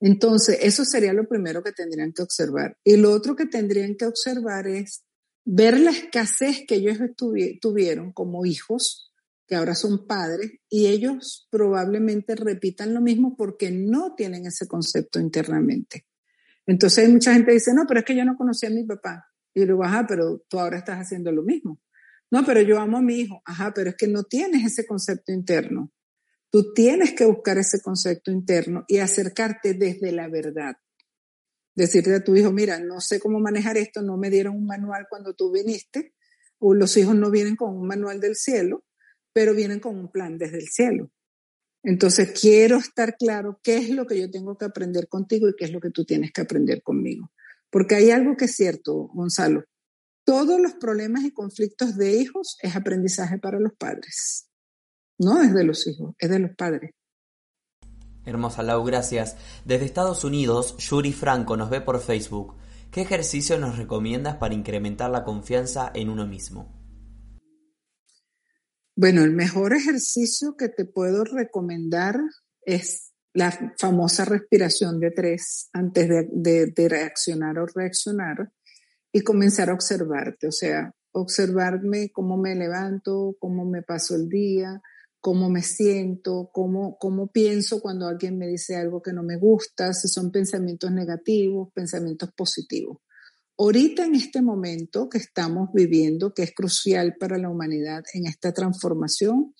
Entonces, 0.00 0.58
eso 0.62 0.84
sería 0.84 1.12
lo 1.12 1.28
primero 1.28 1.62
que 1.62 1.72
tendrían 1.72 2.12
que 2.12 2.22
observar. 2.22 2.76
Y 2.82 2.96
lo 2.96 3.12
otro 3.12 3.36
que 3.36 3.46
tendrían 3.46 3.94
que 3.94 4.06
observar 4.06 4.66
es 4.66 5.04
ver 5.44 5.80
la 5.80 5.90
escasez 5.90 6.64
que 6.66 6.76
ellos 6.76 6.98
tuvieron 7.60 8.12
como 8.12 8.46
hijos, 8.46 9.12
que 9.46 9.56
ahora 9.56 9.74
son 9.74 10.06
padres, 10.06 10.52
y 10.68 10.86
ellos 10.86 11.48
probablemente 11.50 12.34
repitan 12.36 12.94
lo 12.94 13.00
mismo 13.00 13.36
porque 13.36 13.70
no 13.70 14.14
tienen 14.14 14.46
ese 14.46 14.66
concepto 14.66 15.18
internamente. 15.20 16.06
Entonces 16.66 17.08
mucha 17.08 17.34
gente 17.34 17.52
dice, 17.52 17.74
no, 17.74 17.84
pero 17.86 18.00
es 18.00 18.06
que 18.06 18.16
yo 18.16 18.24
no 18.24 18.36
conocía 18.36 18.68
a 18.68 18.72
mi 18.72 18.84
papá. 18.84 19.26
Y 19.52 19.60
yo 19.60 19.66
digo, 19.66 19.84
ajá, 19.84 20.06
pero 20.06 20.44
tú 20.48 20.58
ahora 20.58 20.78
estás 20.78 20.98
haciendo 20.98 21.32
lo 21.32 21.42
mismo. 21.42 21.80
No, 22.30 22.44
pero 22.46 22.62
yo 22.62 22.78
amo 22.80 22.98
a 22.98 23.02
mi 23.02 23.16
hijo. 23.16 23.42
Ajá, 23.44 23.72
pero 23.74 23.90
es 23.90 23.96
que 23.96 24.08
no 24.08 24.22
tienes 24.24 24.64
ese 24.64 24.86
concepto 24.86 25.32
interno. 25.32 25.92
Tú 26.50 26.72
tienes 26.72 27.12
que 27.12 27.26
buscar 27.26 27.58
ese 27.58 27.82
concepto 27.82 28.30
interno 28.30 28.84
y 28.88 28.98
acercarte 28.98 29.74
desde 29.74 30.12
la 30.12 30.28
verdad. 30.28 30.76
Decirle 31.74 32.16
a 32.16 32.24
tu 32.24 32.36
hijo, 32.36 32.52
mira, 32.52 32.78
no 32.80 33.00
sé 33.00 33.18
cómo 33.18 33.40
manejar 33.40 33.76
esto, 33.76 34.02
no 34.02 34.16
me 34.16 34.30
dieron 34.30 34.56
un 34.56 34.66
manual 34.66 35.06
cuando 35.08 35.34
tú 35.34 35.50
viniste, 35.50 36.14
o 36.58 36.74
los 36.74 36.96
hijos 36.96 37.14
no 37.14 37.30
vienen 37.30 37.56
con 37.56 37.76
un 37.76 37.86
manual 37.86 38.20
del 38.20 38.36
cielo, 38.36 38.84
pero 39.32 39.54
vienen 39.54 39.80
con 39.80 39.98
un 39.98 40.10
plan 40.10 40.38
desde 40.38 40.58
el 40.58 40.68
cielo. 40.68 41.10
Entonces, 41.82 42.38
quiero 42.38 42.76
estar 42.76 43.16
claro 43.16 43.58
qué 43.62 43.78
es 43.78 43.90
lo 43.90 44.06
que 44.06 44.20
yo 44.20 44.30
tengo 44.30 44.56
que 44.56 44.66
aprender 44.66 45.08
contigo 45.08 45.48
y 45.48 45.54
qué 45.56 45.64
es 45.64 45.72
lo 45.72 45.80
que 45.80 45.90
tú 45.90 46.04
tienes 46.04 46.30
que 46.32 46.42
aprender 46.42 46.82
conmigo. 46.82 47.32
Porque 47.70 47.96
hay 47.96 48.10
algo 48.10 48.36
que 48.36 48.44
es 48.44 48.54
cierto, 48.54 49.08
Gonzalo. 49.14 49.64
Todos 50.24 50.60
los 50.60 50.74
problemas 50.74 51.24
y 51.24 51.32
conflictos 51.32 51.96
de 51.96 52.12
hijos 52.12 52.56
es 52.62 52.76
aprendizaje 52.76 53.38
para 53.38 53.58
los 53.58 53.72
padres. 53.76 54.46
No 55.18 55.42
es 55.42 55.52
de 55.52 55.64
los 55.64 55.86
hijos, 55.88 56.14
es 56.18 56.30
de 56.30 56.38
los 56.38 56.54
padres. 56.54 56.92
Hermosa 58.24 58.62
Lau, 58.62 58.84
gracias. 58.84 59.36
Desde 59.64 59.84
Estados 59.84 60.24
Unidos, 60.24 60.76
Yuri 60.78 61.12
Franco 61.12 61.56
nos 61.56 61.70
ve 61.70 61.80
por 61.80 62.00
Facebook. 62.00 62.54
¿Qué 62.90 63.00
ejercicio 63.00 63.58
nos 63.58 63.78
recomiendas 63.78 64.36
para 64.36 64.54
incrementar 64.54 65.10
la 65.10 65.24
confianza 65.24 65.90
en 65.94 66.08
uno 66.10 66.26
mismo? 66.26 66.82
Bueno, 68.94 69.22
el 69.22 69.32
mejor 69.32 69.72
ejercicio 69.72 70.54
que 70.56 70.68
te 70.68 70.84
puedo 70.84 71.24
recomendar 71.24 72.20
es 72.64 73.12
la 73.32 73.50
famosa 73.78 74.24
respiración 74.24 75.00
de 75.00 75.10
tres 75.10 75.70
antes 75.72 76.08
de, 76.30 76.88
reaccionar 76.88 77.58
o 77.58 77.66
reaccionar 77.66 78.52
y 79.10 79.22
comenzar 79.22 79.70
a 79.70 79.74
observarte, 79.74 80.46
o 80.46 80.52
sea, 80.52 80.94
observarme 81.12 82.10
cómo 82.12 82.36
me 82.36 82.54
levanto, 82.54 83.36
cómo 83.38 83.64
me 83.64 83.82
paso 83.82 84.14
el 84.14 84.28
día, 84.28 84.80
cómo 85.22 85.48
me 85.48 85.62
siento, 85.62 86.50
cómo, 86.52 86.98
cómo 86.98 87.28
pienso 87.28 87.80
cuando 87.80 88.08
alguien 88.08 88.36
me 88.36 88.48
dice 88.48 88.74
algo 88.74 89.00
que 89.00 89.12
no 89.12 89.22
me 89.22 89.36
gusta, 89.38 89.94
si 89.94 90.08
son 90.08 90.32
pensamientos 90.32 90.90
negativos, 90.90 91.68
pensamientos 91.72 92.30
positivos. 92.36 92.98
Ahorita 93.56 94.04
en 94.04 94.16
este 94.16 94.42
momento 94.42 95.08
que 95.08 95.18
estamos 95.18 95.68
viviendo, 95.72 96.34
que 96.34 96.42
es 96.42 96.52
crucial 96.52 97.14
para 97.20 97.38
la 97.38 97.50
humanidad 97.50 98.02
en 98.14 98.26
esta 98.26 98.52
transformación, 98.52 99.54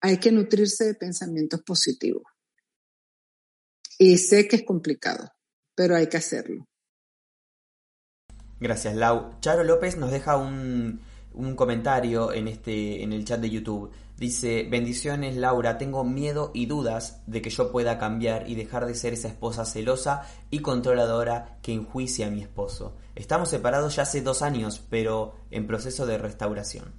hay 0.00 0.16
que 0.16 0.32
nutrirse 0.32 0.86
de 0.86 0.94
pensamientos 0.94 1.60
positivos. 1.60 2.22
Y 3.98 4.16
sé 4.16 4.48
que 4.48 4.56
es 4.56 4.64
complicado, 4.64 5.28
pero 5.74 5.94
hay 5.94 6.06
que 6.06 6.16
hacerlo. 6.16 6.66
Gracias, 8.58 8.96
Lau. 8.96 9.38
Charo 9.40 9.62
López 9.62 9.98
nos 9.98 10.10
deja 10.10 10.38
un, 10.38 11.00
un 11.34 11.54
comentario 11.54 12.32
en, 12.32 12.48
este, 12.48 13.02
en 13.02 13.12
el 13.12 13.26
chat 13.26 13.40
de 13.40 13.50
YouTube. 13.50 13.90
Dice, 14.22 14.68
bendiciones 14.70 15.36
Laura, 15.36 15.78
tengo 15.78 16.04
miedo 16.04 16.52
y 16.54 16.66
dudas 16.66 17.24
de 17.26 17.42
que 17.42 17.50
yo 17.50 17.72
pueda 17.72 17.98
cambiar 17.98 18.48
y 18.48 18.54
dejar 18.54 18.86
de 18.86 18.94
ser 18.94 19.14
esa 19.14 19.26
esposa 19.26 19.64
celosa 19.64 20.22
y 20.48 20.60
controladora 20.60 21.58
que 21.60 21.72
enjuicia 21.72 22.28
a 22.28 22.30
mi 22.30 22.40
esposo. 22.40 22.96
Estamos 23.16 23.48
separados 23.48 23.96
ya 23.96 24.04
hace 24.04 24.20
dos 24.20 24.42
años, 24.42 24.86
pero 24.88 25.34
en 25.50 25.66
proceso 25.66 26.06
de 26.06 26.18
restauración. 26.18 26.94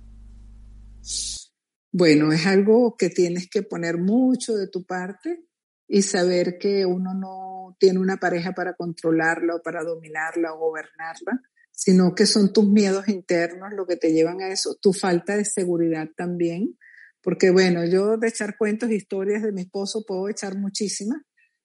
Bueno, 1.94 2.34
es 2.34 2.46
algo 2.46 2.98
que 2.98 3.10
tienes 3.10 3.50
que 3.50 3.64
poner 3.64 4.00
mucho 4.00 4.56
de 4.56 4.68
tu 4.68 4.84
parte 4.84 5.46
y 5.88 6.02
saber 6.02 6.58
que 6.60 6.86
uno 6.86 7.14
no 7.14 7.78
tiene 7.80 8.00
una 8.00 8.18
pareja 8.18 8.52
para 8.52 8.74
controlarla 8.74 9.56
o 9.56 9.62
para 9.62 9.86
dominarla 9.86 10.54
o 10.54 10.60
gobernarla, 10.60 11.40
sino 11.72 12.16
que 12.16 12.26
son 12.26 12.52
tus 12.52 12.68
miedos 12.68 13.08
internos 13.08 13.72
lo 13.72 13.88
que 13.88 13.96
te 13.96 14.12
llevan 14.12 14.42
a 14.42 14.50
eso, 14.50 14.76
tu 14.82 14.92
falta 14.92 15.38
de 15.38 15.46
seguridad 15.46 16.10
también 16.18 16.78
porque 17.24 17.50
bueno, 17.50 17.86
yo 17.86 18.18
de 18.18 18.28
echar 18.28 18.58
cuentos, 18.58 18.92
historias 18.92 19.42
de 19.42 19.54
mi 19.54 19.62
esposo 19.62 20.04
puedo 20.06 20.28
echar 20.30 20.58
muchísimas, 20.58 21.22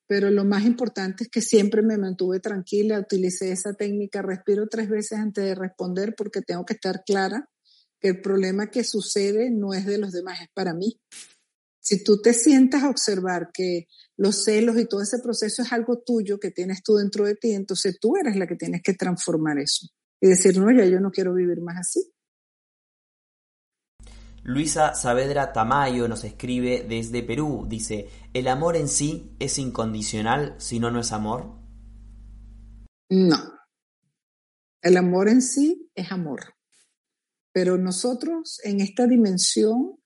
pero 0.06 0.30
lo 0.30 0.44
más 0.44 0.64
importante 0.64 1.24
es 1.24 1.30
que 1.30 1.42
siempre 1.42 1.82
me 1.82 1.98
mantuve 1.98 2.40
tranquila, 2.40 3.00
utilicé 3.00 3.52
esa 3.52 3.74
técnica, 3.74 4.22
respiro 4.22 4.68
tres 4.68 4.88
veces 4.88 5.18
antes 5.18 5.44
de 5.44 5.54
responder 5.54 6.14
porque 6.16 6.40
tengo 6.40 6.64
que 6.64 6.74
estar 6.74 7.02
clara 7.04 7.48
que 8.00 8.08
el 8.08 8.20
problema 8.22 8.70
que 8.70 8.84
sucede 8.84 9.50
no 9.50 9.74
es 9.74 9.84
de 9.84 9.98
los 9.98 10.12
demás, 10.12 10.40
es 10.40 10.48
para 10.54 10.72
mí. 10.72 11.00
Si 11.80 12.04
tú 12.04 12.22
te 12.22 12.32
sientas 12.32 12.84
a 12.84 12.90
observar 12.90 13.50
que 13.52 13.86
los 14.16 14.44
celos 14.44 14.78
y 14.78 14.86
todo 14.86 15.02
ese 15.02 15.18
proceso 15.18 15.62
es 15.62 15.72
algo 15.72 16.00
tuyo 16.00 16.38
que 16.38 16.50
tienes 16.50 16.82
tú 16.82 16.96
dentro 16.96 17.24
de 17.24 17.34
ti, 17.34 17.52
entonces 17.52 17.98
tú 18.00 18.16
eres 18.16 18.36
la 18.36 18.46
que 18.46 18.56
tienes 18.56 18.82
que 18.82 18.94
transformar 18.94 19.58
eso 19.58 19.88
y 20.20 20.28
decir, 20.28 20.58
no, 20.58 20.70
ya 20.70 20.84
yo 20.84 21.00
no 21.00 21.10
quiero 21.10 21.34
vivir 21.34 21.60
más 21.60 21.78
así. 21.78 22.12
Luisa 24.48 24.94
Saavedra 24.94 25.52
Tamayo 25.52 26.08
nos 26.08 26.24
escribe 26.24 26.86
desde 26.88 27.22
Perú. 27.22 27.66
Dice, 27.68 28.08
¿el 28.32 28.48
amor 28.48 28.76
en 28.76 28.88
sí 28.88 29.36
es 29.38 29.58
incondicional 29.58 30.54
si 30.56 30.80
no 30.80 30.90
no 30.90 31.00
es 31.00 31.12
amor? 31.12 31.52
No. 33.10 33.36
El 34.80 34.96
amor 34.96 35.28
en 35.28 35.42
sí 35.42 35.90
es 35.94 36.10
amor. 36.10 36.54
Pero 37.52 37.76
nosotros 37.76 38.58
en 38.64 38.80
esta 38.80 39.06
dimensión 39.06 39.98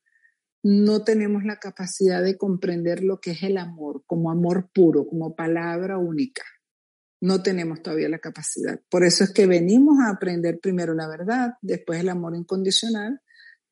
no 0.64 1.04
tenemos 1.04 1.44
la 1.44 1.60
capacidad 1.60 2.20
de 2.20 2.36
comprender 2.36 3.04
lo 3.04 3.20
que 3.20 3.30
es 3.30 3.44
el 3.44 3.56
amor 3.56 4.02
como 4.08 4.32
amor 4.32 4.72
puro, 4.74 5.06
como 5.06 5.36
palabra 5.36 5.98
única. 5.98 6.42
No 7.20 7.44
tenemos 7.44 7.80
todavía 7.80 8.08
la 8.08 8.18
capacidad. 8.18 8.80
Por 8.90 9.04
eso 9.04 9.22
es 9.22 9.30
que 9.30 9.46
venimos 9.46 10.00
a 10.00 10.10
aprender 10.10 10.58
primero 10.60 10.94
la 10.94 11.06
verdad, 11.06 11.52
después 11.62 12.00
el 12.00 12.08
amor 12.08 12.34
incondicional 12.34 13.20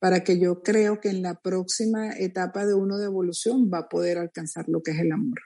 para 0.01 0.25
que 0.25 0.41
yo 0.41 0.63
creo 0.63 0.99
que 0.99 1.11
en 1.11 1.23
la 1.23 1.35
próxima 1.35 2.11
etapa 2.19 2.67
de 2.67 2.75
uno 2.75 2.97
de 2.97 3.05
evolución 3.05 3.71
va 3.73 3.81
a 3.81 3.89
poder 3.89 4.19
alcanzar 4.19 4.65
lo 4.67 4.83
que 4.83 4.93
es 4.93 4.99
el 4.99 5.13
amor. 5.13 5.39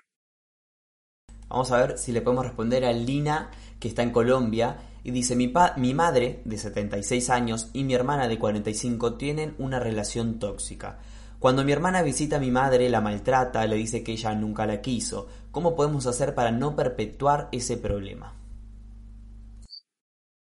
Vamos 1.48 1.70
a 1.72 1.86
ver 1.86 1.98
si 1.98 2.12
le 2.12 2.22
podemos 2.22 2.46
responder 2.46 2.84
a 2.84 2.92
Lina, 2.92 3.50
que 3.78 3.88
está 3.88 4.02
en 4.02 4.12
Colombia. 4.12 4.78
y 5.02 5.10
dice, 5.10 5.36
mi, 5.36 5.52
mi 5.76 5.92
madre 5.92 6.40
de 6.46 6.56
76 6.56 7.28
años 7.28 7.68
y 7.74 7.84
mi 7.84 7.94
hermana 7.94 8.26
de 8.26 8.38
45 8.38 9.18
tienen 9.18 9.54
una 9.58 9.78
relación 9.78 10.38
tóxica. 10.38 11.00
Cuando 11.38 11.62
mi 11.62 11.72
hermana 11.72 12.02
visita 12.02 12.36
a 12.36 12.40
mi 12.40 12.50
madre, 12.50 12.88
la 12.88 13.02
maltrata, 13.02 13.66
le 13.66 13.76
dice 13.76 14.02
que 14.02 14.12
ella 14.12 14.34
nunca 14.34 14.64
la 14.64 14.80
quiso. 14.80 15.26
¿Cómo 15.50 15.76
podemos 15.76 16.06
hacer 16.06 16.34
para 16.34 16.52
no 16.52 16.74
perpetuar 16.74 17.48
ese 17.52 17.76
problema? 17.76 18.43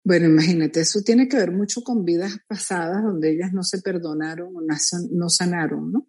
Bueno, 0.02 0.26
imagínate, 0.26 0.80
eso 0.80 1.00
tiene 1.02 1.28
que 1.28 1.36
ver 1.36 1.52
mucho 1.52 1.82
con 1.82 2.04
vidas 2.04 2.38
pasadas 2.48 3.02
donde 3.02 3.32
ellas 3.32 3.52
no 3.52 3.62
se 3.62 3.82
perdonaron 3.82 4.56
o 4.56 4.60
no 4.62 5.28
sanaron, 5.28 5.92
¿no? 5.92 6.08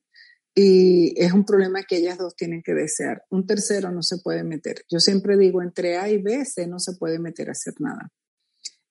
Y 0.53 1.13
es 1.21 1.31
un 1.31 1.45
problema 1.45 1.83
que 1.83 1.97
ellas 1.97 2.17
dos 2.17 2.35
tienen 2.35 2.61
que 2.61 2.73
desear. 2.73 3.23
Un 3.29 3.45
tercero 3.45 3.91
no 3.91 4.01
se 4.01 4.17
puede 4.17 4.43
meter. 4.43 4.83
Yo 4.89 4.99
siempre 4.99 5.37
digo, 5.37 5.61
entre 5.61 5.97
A 5.97 6.09
y 6.09 6.21
B, 6.21 6.43
C 6.45 6.67
no 6.67 6.79
se 6.79 6.93
puede 6.93 7.19
meter 7.19 7.49
a 7.49 7.53
hacer 7.53 7.73
nada. 7.79 8.11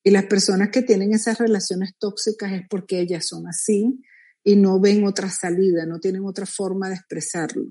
Y 0.02 0.10
las 0.10 0.24
personas 0.24 0.70
que 0.70 0.82
tienen 0.82 1.12
esas 1.12 1.38
relaciones 1.38 1.92
tóxicas 1.98 2.52
es 2.52 2.62
porque 2.68 3.00
ellas 3.00 3.26
son 3.26 3.46
así 3.46 4.02
y 4.42 4.56
no 4.56 4.80
ven 4.80 5.04
otra 5.04 5.28
salida, 5.28 5.84
no 5.84 6.00
tienen 6.00 6.24
otra 6.24 6.46
forma 6.46 6.88
de 6.88 6.94
expresarlo. 6.94 7.66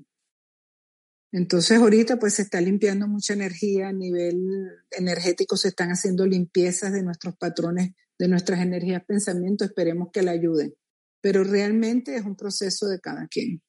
Entonces 1.32 1.78
ahorita 1.78 2.18
pues 2.18 2.34
se 2.34 2.42
está 2.42 2.60
limpiando 2.60 3.06
mucha 3.06 3.34
energía 3.34 3.88
a 3.88 3.92
nivel 3.92 4.42
energético, 4.90 5.56
se 5.56 5.68
están 5.68 5.90
haciendo 5.90 6.26
limpiezas 6.26 6.92
de 6.92 7.02
nuestros 7.02 7.36
patrones, 7.36 7.92
de 8.18 8.28
nuestras 8.28 8.60
energías, 8.60 9.04
pensamientos, 9.04 9.68
esperemos 9.68 10.08
que 10.12 10.22
la 10.22 10.32
ayuden. 10.32 10.74
Pero 11.20 11.44
realmente 11.44 12.16
es 12.16 12.24
un 12.24 12.34
proceso 12.34 12.86
de 12.88 13.00
cada 13.00 13.28
quien. 13.28 13.62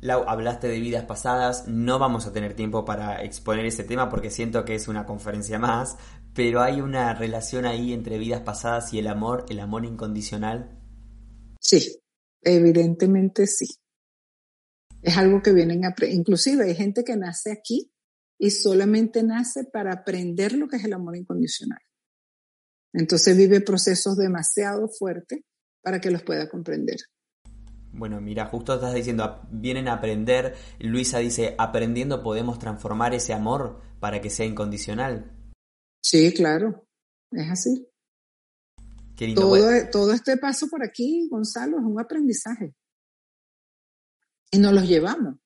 Lau, 0.00 0.24
hablaste 0.26 0.68
de 0.68 0.80
vidas 0.80 1.04
pasadas, 1.04 1.68
no 1.68 1.98
vamos 1.98 2.26
a 2.26 2.32
tener 2.32 2.54
tiempo 2.54 2.84
para 2.84 3.22
exponer 3.22 3.66
ese 3.66 3.84
tema 3.84 4.08
porque 4.08 4.30
siento 4.30 4.64
que 4.64 4.74
es 4.74 4.88
una 4.88 5.06
conferencia 5.06 5.58
más, 5.58 5.96
pero 6.34 6.60
hay 6.60 6.80
una 6.80 7.14
relación 7.14 7.66
ahí 7.66 7.92
entre 7.92 8.18
vidas 8.18 8.40
pasadas 8.40 8.92
y 8.92 8.98
el 8.98 9.06
amor, 9.06 9.46
el 9.48 9.60
amor 9.60 9.84
incondicional. 9.84 10.78
Sí, 11.60 12.00
evidentemente 12.42 13.46
sí. 13.46 13.66
Es 15.02 15.16
algo 15.16 15.42
que 15.42 15.52
vienen 15.52 15.84
a... 15.84 15.94
Inclusive 16.08 16.64
hay 16.64 16.74
gente 16.74 17.04
que 17.04 17.16
nace 17.16 17.52
aquí 17.52 17.92
y 18.38 18.50
solamente 18.50 19.22
nace 19.22 19.64
para 19.64 19.92
aprender 19.92 20.52
lo 20.52 20.68
que 20.68 20.76
es 20.76 20.84
el 20.84 20.92
amor 20.92 21.16
incondicional. 21.16 21.80
Entonces 22.92 23.36
vive 23.36 23.60
procesos 23.60 24.16
demasiado 24.16 24.88
fuertes 24.88 25.40
para 25.82 26.00
que 26.00 26.10
los 26.10 26.22
pueda 26.22 26.48
comprender. 26.48 26.96
Bueno, 27.92 28.20
mira, 28.20 28.46
justo 28.46 28.74
estás 28.74 28.94
diciendo, 28.94 29.42
vienen 29.50 29.88
a 29.88 29.94
aprender. 29.94 30.54
Luisa 30.80 31.18
dice, 31.18 31.54
aprendiendo 31.58 32.22
podemos 32.22 32.58
transformar 32.58 33.14
ese 33.14 33.32
amor 33.32 33.80
para 34.00 34.20
que 34.20 34.30
sea 34.30 34.46
incondicional. 34.46 35.30
Sí, 36.02 36.32
claro, 36.32 36.86
es 37.30 37.50
así. 37.50 37.88
todo, 39.34 39.58
todo 39.90 40.12
este 40.12 40.36
paso 40.36 40.68
por 40.68 40.82
aquí, 40.82 41.28
Gonzalo, 41.30 41.78
es 41.78 41.84
un 41.84 42.00
aprendizaje. 42.00 42.74
Y 44.52 44.58
nos 44.58 44.72
los 44.72 44.86
llevamos. 44.86 45.36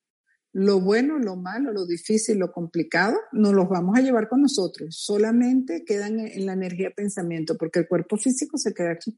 Lo 0.53 0.81
bueno, 0.81 1.19
lo 1.19 1.37
malo, 1.37 1.73
lo 1.73 1.87
difícil, 1.87 2.39
lo 2.39 2.51
complicado, 2.51 3.17
nos 3.31 3.53
los 3.53 3.69
vamos 3.69 3.97
a 3.97 4.03
llevar 4.03 4.29
con 4.29 4.43
nosotros. 4.43 4.97
Solamente 4.99 5.85
quedan 5.87 6.19
en 6.19 6.45
la 6.45 6.55
energía 6.55 6.91
pensamiento, 6.91 7.57
porque 7.57 7.81
el 7.81 7.89
cuerpo 7.89 8.17
físico 8.17 8.59
se 8.59 8.75
queda 8.75 8.93
aquí. 8.93 9.17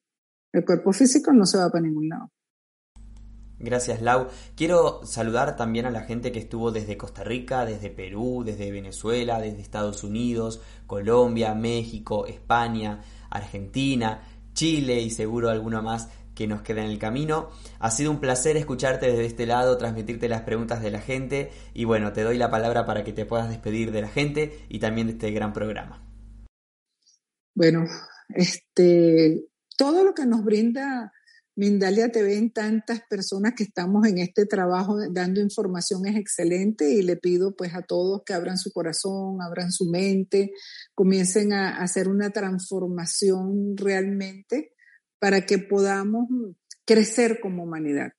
El 0.52 0.64
cuerpo 0.64 0.92
físico 0.92 1.32
no 1.32 1.46
se 1.46 1.58
va 1.58 1.70
para 1.70 1.86
ningún 1.86 2.08
lado. 2.08 2.30
Gracias, 3.60 4.02
Lau. 4.02 4.28
Quiero 4.56 5.04
saludar 5.04 5.56
también 5.56 5.86
a 5.86 5.90
la 5.90 6.02
gente 6.02 6.32
que 6.32 6.38
estuvo 6.38 6.70
desde 6.70 6.96
Costa 6.96 7.24
Rica, 7.24 7.64
desde 7.64 7.90
Perú, 7.90 8.42
desde 8.44 8.70
Venezuela, 8.70 9.40
desde 9.40 9.62
Estados 9.62 10.04
Unidos, 10.04 10.60
Colombia, 10.86 11.54
México, 11.54 12.26
España, 12.26 13.00
Argentina, 13.30 14.22
Chile 14.54 15.00
y 15.00 15.10
seguro 15.10 15.50
alguno 15.50 15.82
más 15.82 16.08
que 16.38 16.46
nos 16.46 16.62
queda 16.62 16.84
en 16.84 16.90
el 16.92 17.00
camino. 17.00 17.50
Ha 17.80 17.90
sido 17.90 18.12
un 18.12 18.20
placer 18.20 18.56
escucharte 18.56 19.06
desde 19.06 19.26
este 19.26 19.44
lado, 19.44 19.76
transmitirte 19.76 20.28
las 20.28 20.42
preguntas 20.42 20.80
de 20.80 20.92
la 20.92 21.00
gente 21.00 21.50
y 21.74 21.84
bueno, 21.84 22.12
te 22.12 22.22
doy 22.22 22.38
la 22.38 22.48
palabra 22.48 22.86
para 22.86 23.02
que 23.02 23.12
te 23.12 23.26
puedas 23.26 23.48
despedir 23.48 23.90
de 23.90 24.02
la 24.02 24.08
gente 24.08 24.64
y 24.68 24.78
también 24.78 25.08
de 25.08 25.14
este 25.14 25.32
gran 25.32 25.52
programa. 25.52 26.00
Bueno, 27.56 27.86
este, 28.28 29.46
todo 29.76 30.04
lo 30.04 30.14
que 30.14 30.26
nos 30.26 30.44
brinda 30.44 31.12
Mindalia 31.56 32.12
TV 32.12 32.36
en 32.36 32.52
tantas 32.52 33.00
personas 33.10 33.54
que 33.56 33.64
estamos 33.64 34.06
en 34.06 34.18
este 34.18 34.46
trabajo 34.46 34.96
dando 35.10 35.40
información 35.40 36.06
es 36.06 36.14
excelente 36.14 36.88
y 36.88 37.02
le 37.02 37.16
pido 37.16 37.56
pues 37.56 37.74
a 37.74 37.82
todos 37.82 38.22
que 38.24 38.32
abran 38.32 38.58
su 38.58 38.70
corazón, 38.70 39.42
abran 39.42 39.72
su 39.72 39.86
mente, 39.86 40.52
comiencen 40.94 41.52
a 41.52 41.78
hacer 41.78 42.06
una 42.06 42.30
transformación 42.30 43.76
realmente 43.76 44.76
para 45.18 45.46
que 45.46 45.58
podamos 45.58 46.28
crecer 46.84 47.40
como 47.40 47.64
humanidad 47.64 48.12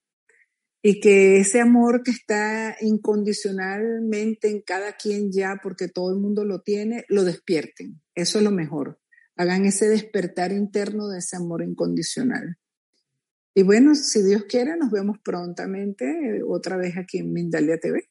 y 0.82 1.00
que 1.02 1.40
ese 1.40 1.60
amor 1.60 2.04
que 2.04 2.12
está 2.12 2.78
incondicionalmente 2.80 4.50
en 4.50 4.62
cada 4.62 4.94
quien 4.94 5.32
ya, 5.32 5.60
porque 5.62 5.90
todo 5.90 6.14
el 6.14 6.20
mundo 6.20 6.46
lo 6.46 6.62
tiene, 6.62 7.04
lo 7.10 7.24
despierten. 7.24 8.02
Eso 8.16 8.38
es 8.38 8.44
lo 8.44 8.52
mejor. 8.52 9.00
Hagan 9.36 9.66
ese 9.66 9.90
despertar 9.90 10.52
interno 10.52 11.10
de 11.10 11.20
ese 11.20 11.36
amor 11.36 11.64
incondicional. 11.64 12.58
Y 13.54 13.64
bueno, 13.64 13.96
si 13.96 14.24
Dios 14.24 14.46
quiere, 14.48 14.78
nos 14.78 14.92
vemos 14.92 15.18
prontamente 15.24 16.06
eh, 16.06 16.42
otra 16.48 16.78
vez 16.78 16.98
aquí 16.98 17.18
en 17.18 17.34
Mindalia 17.34 17.78
TV. 17.78 18.10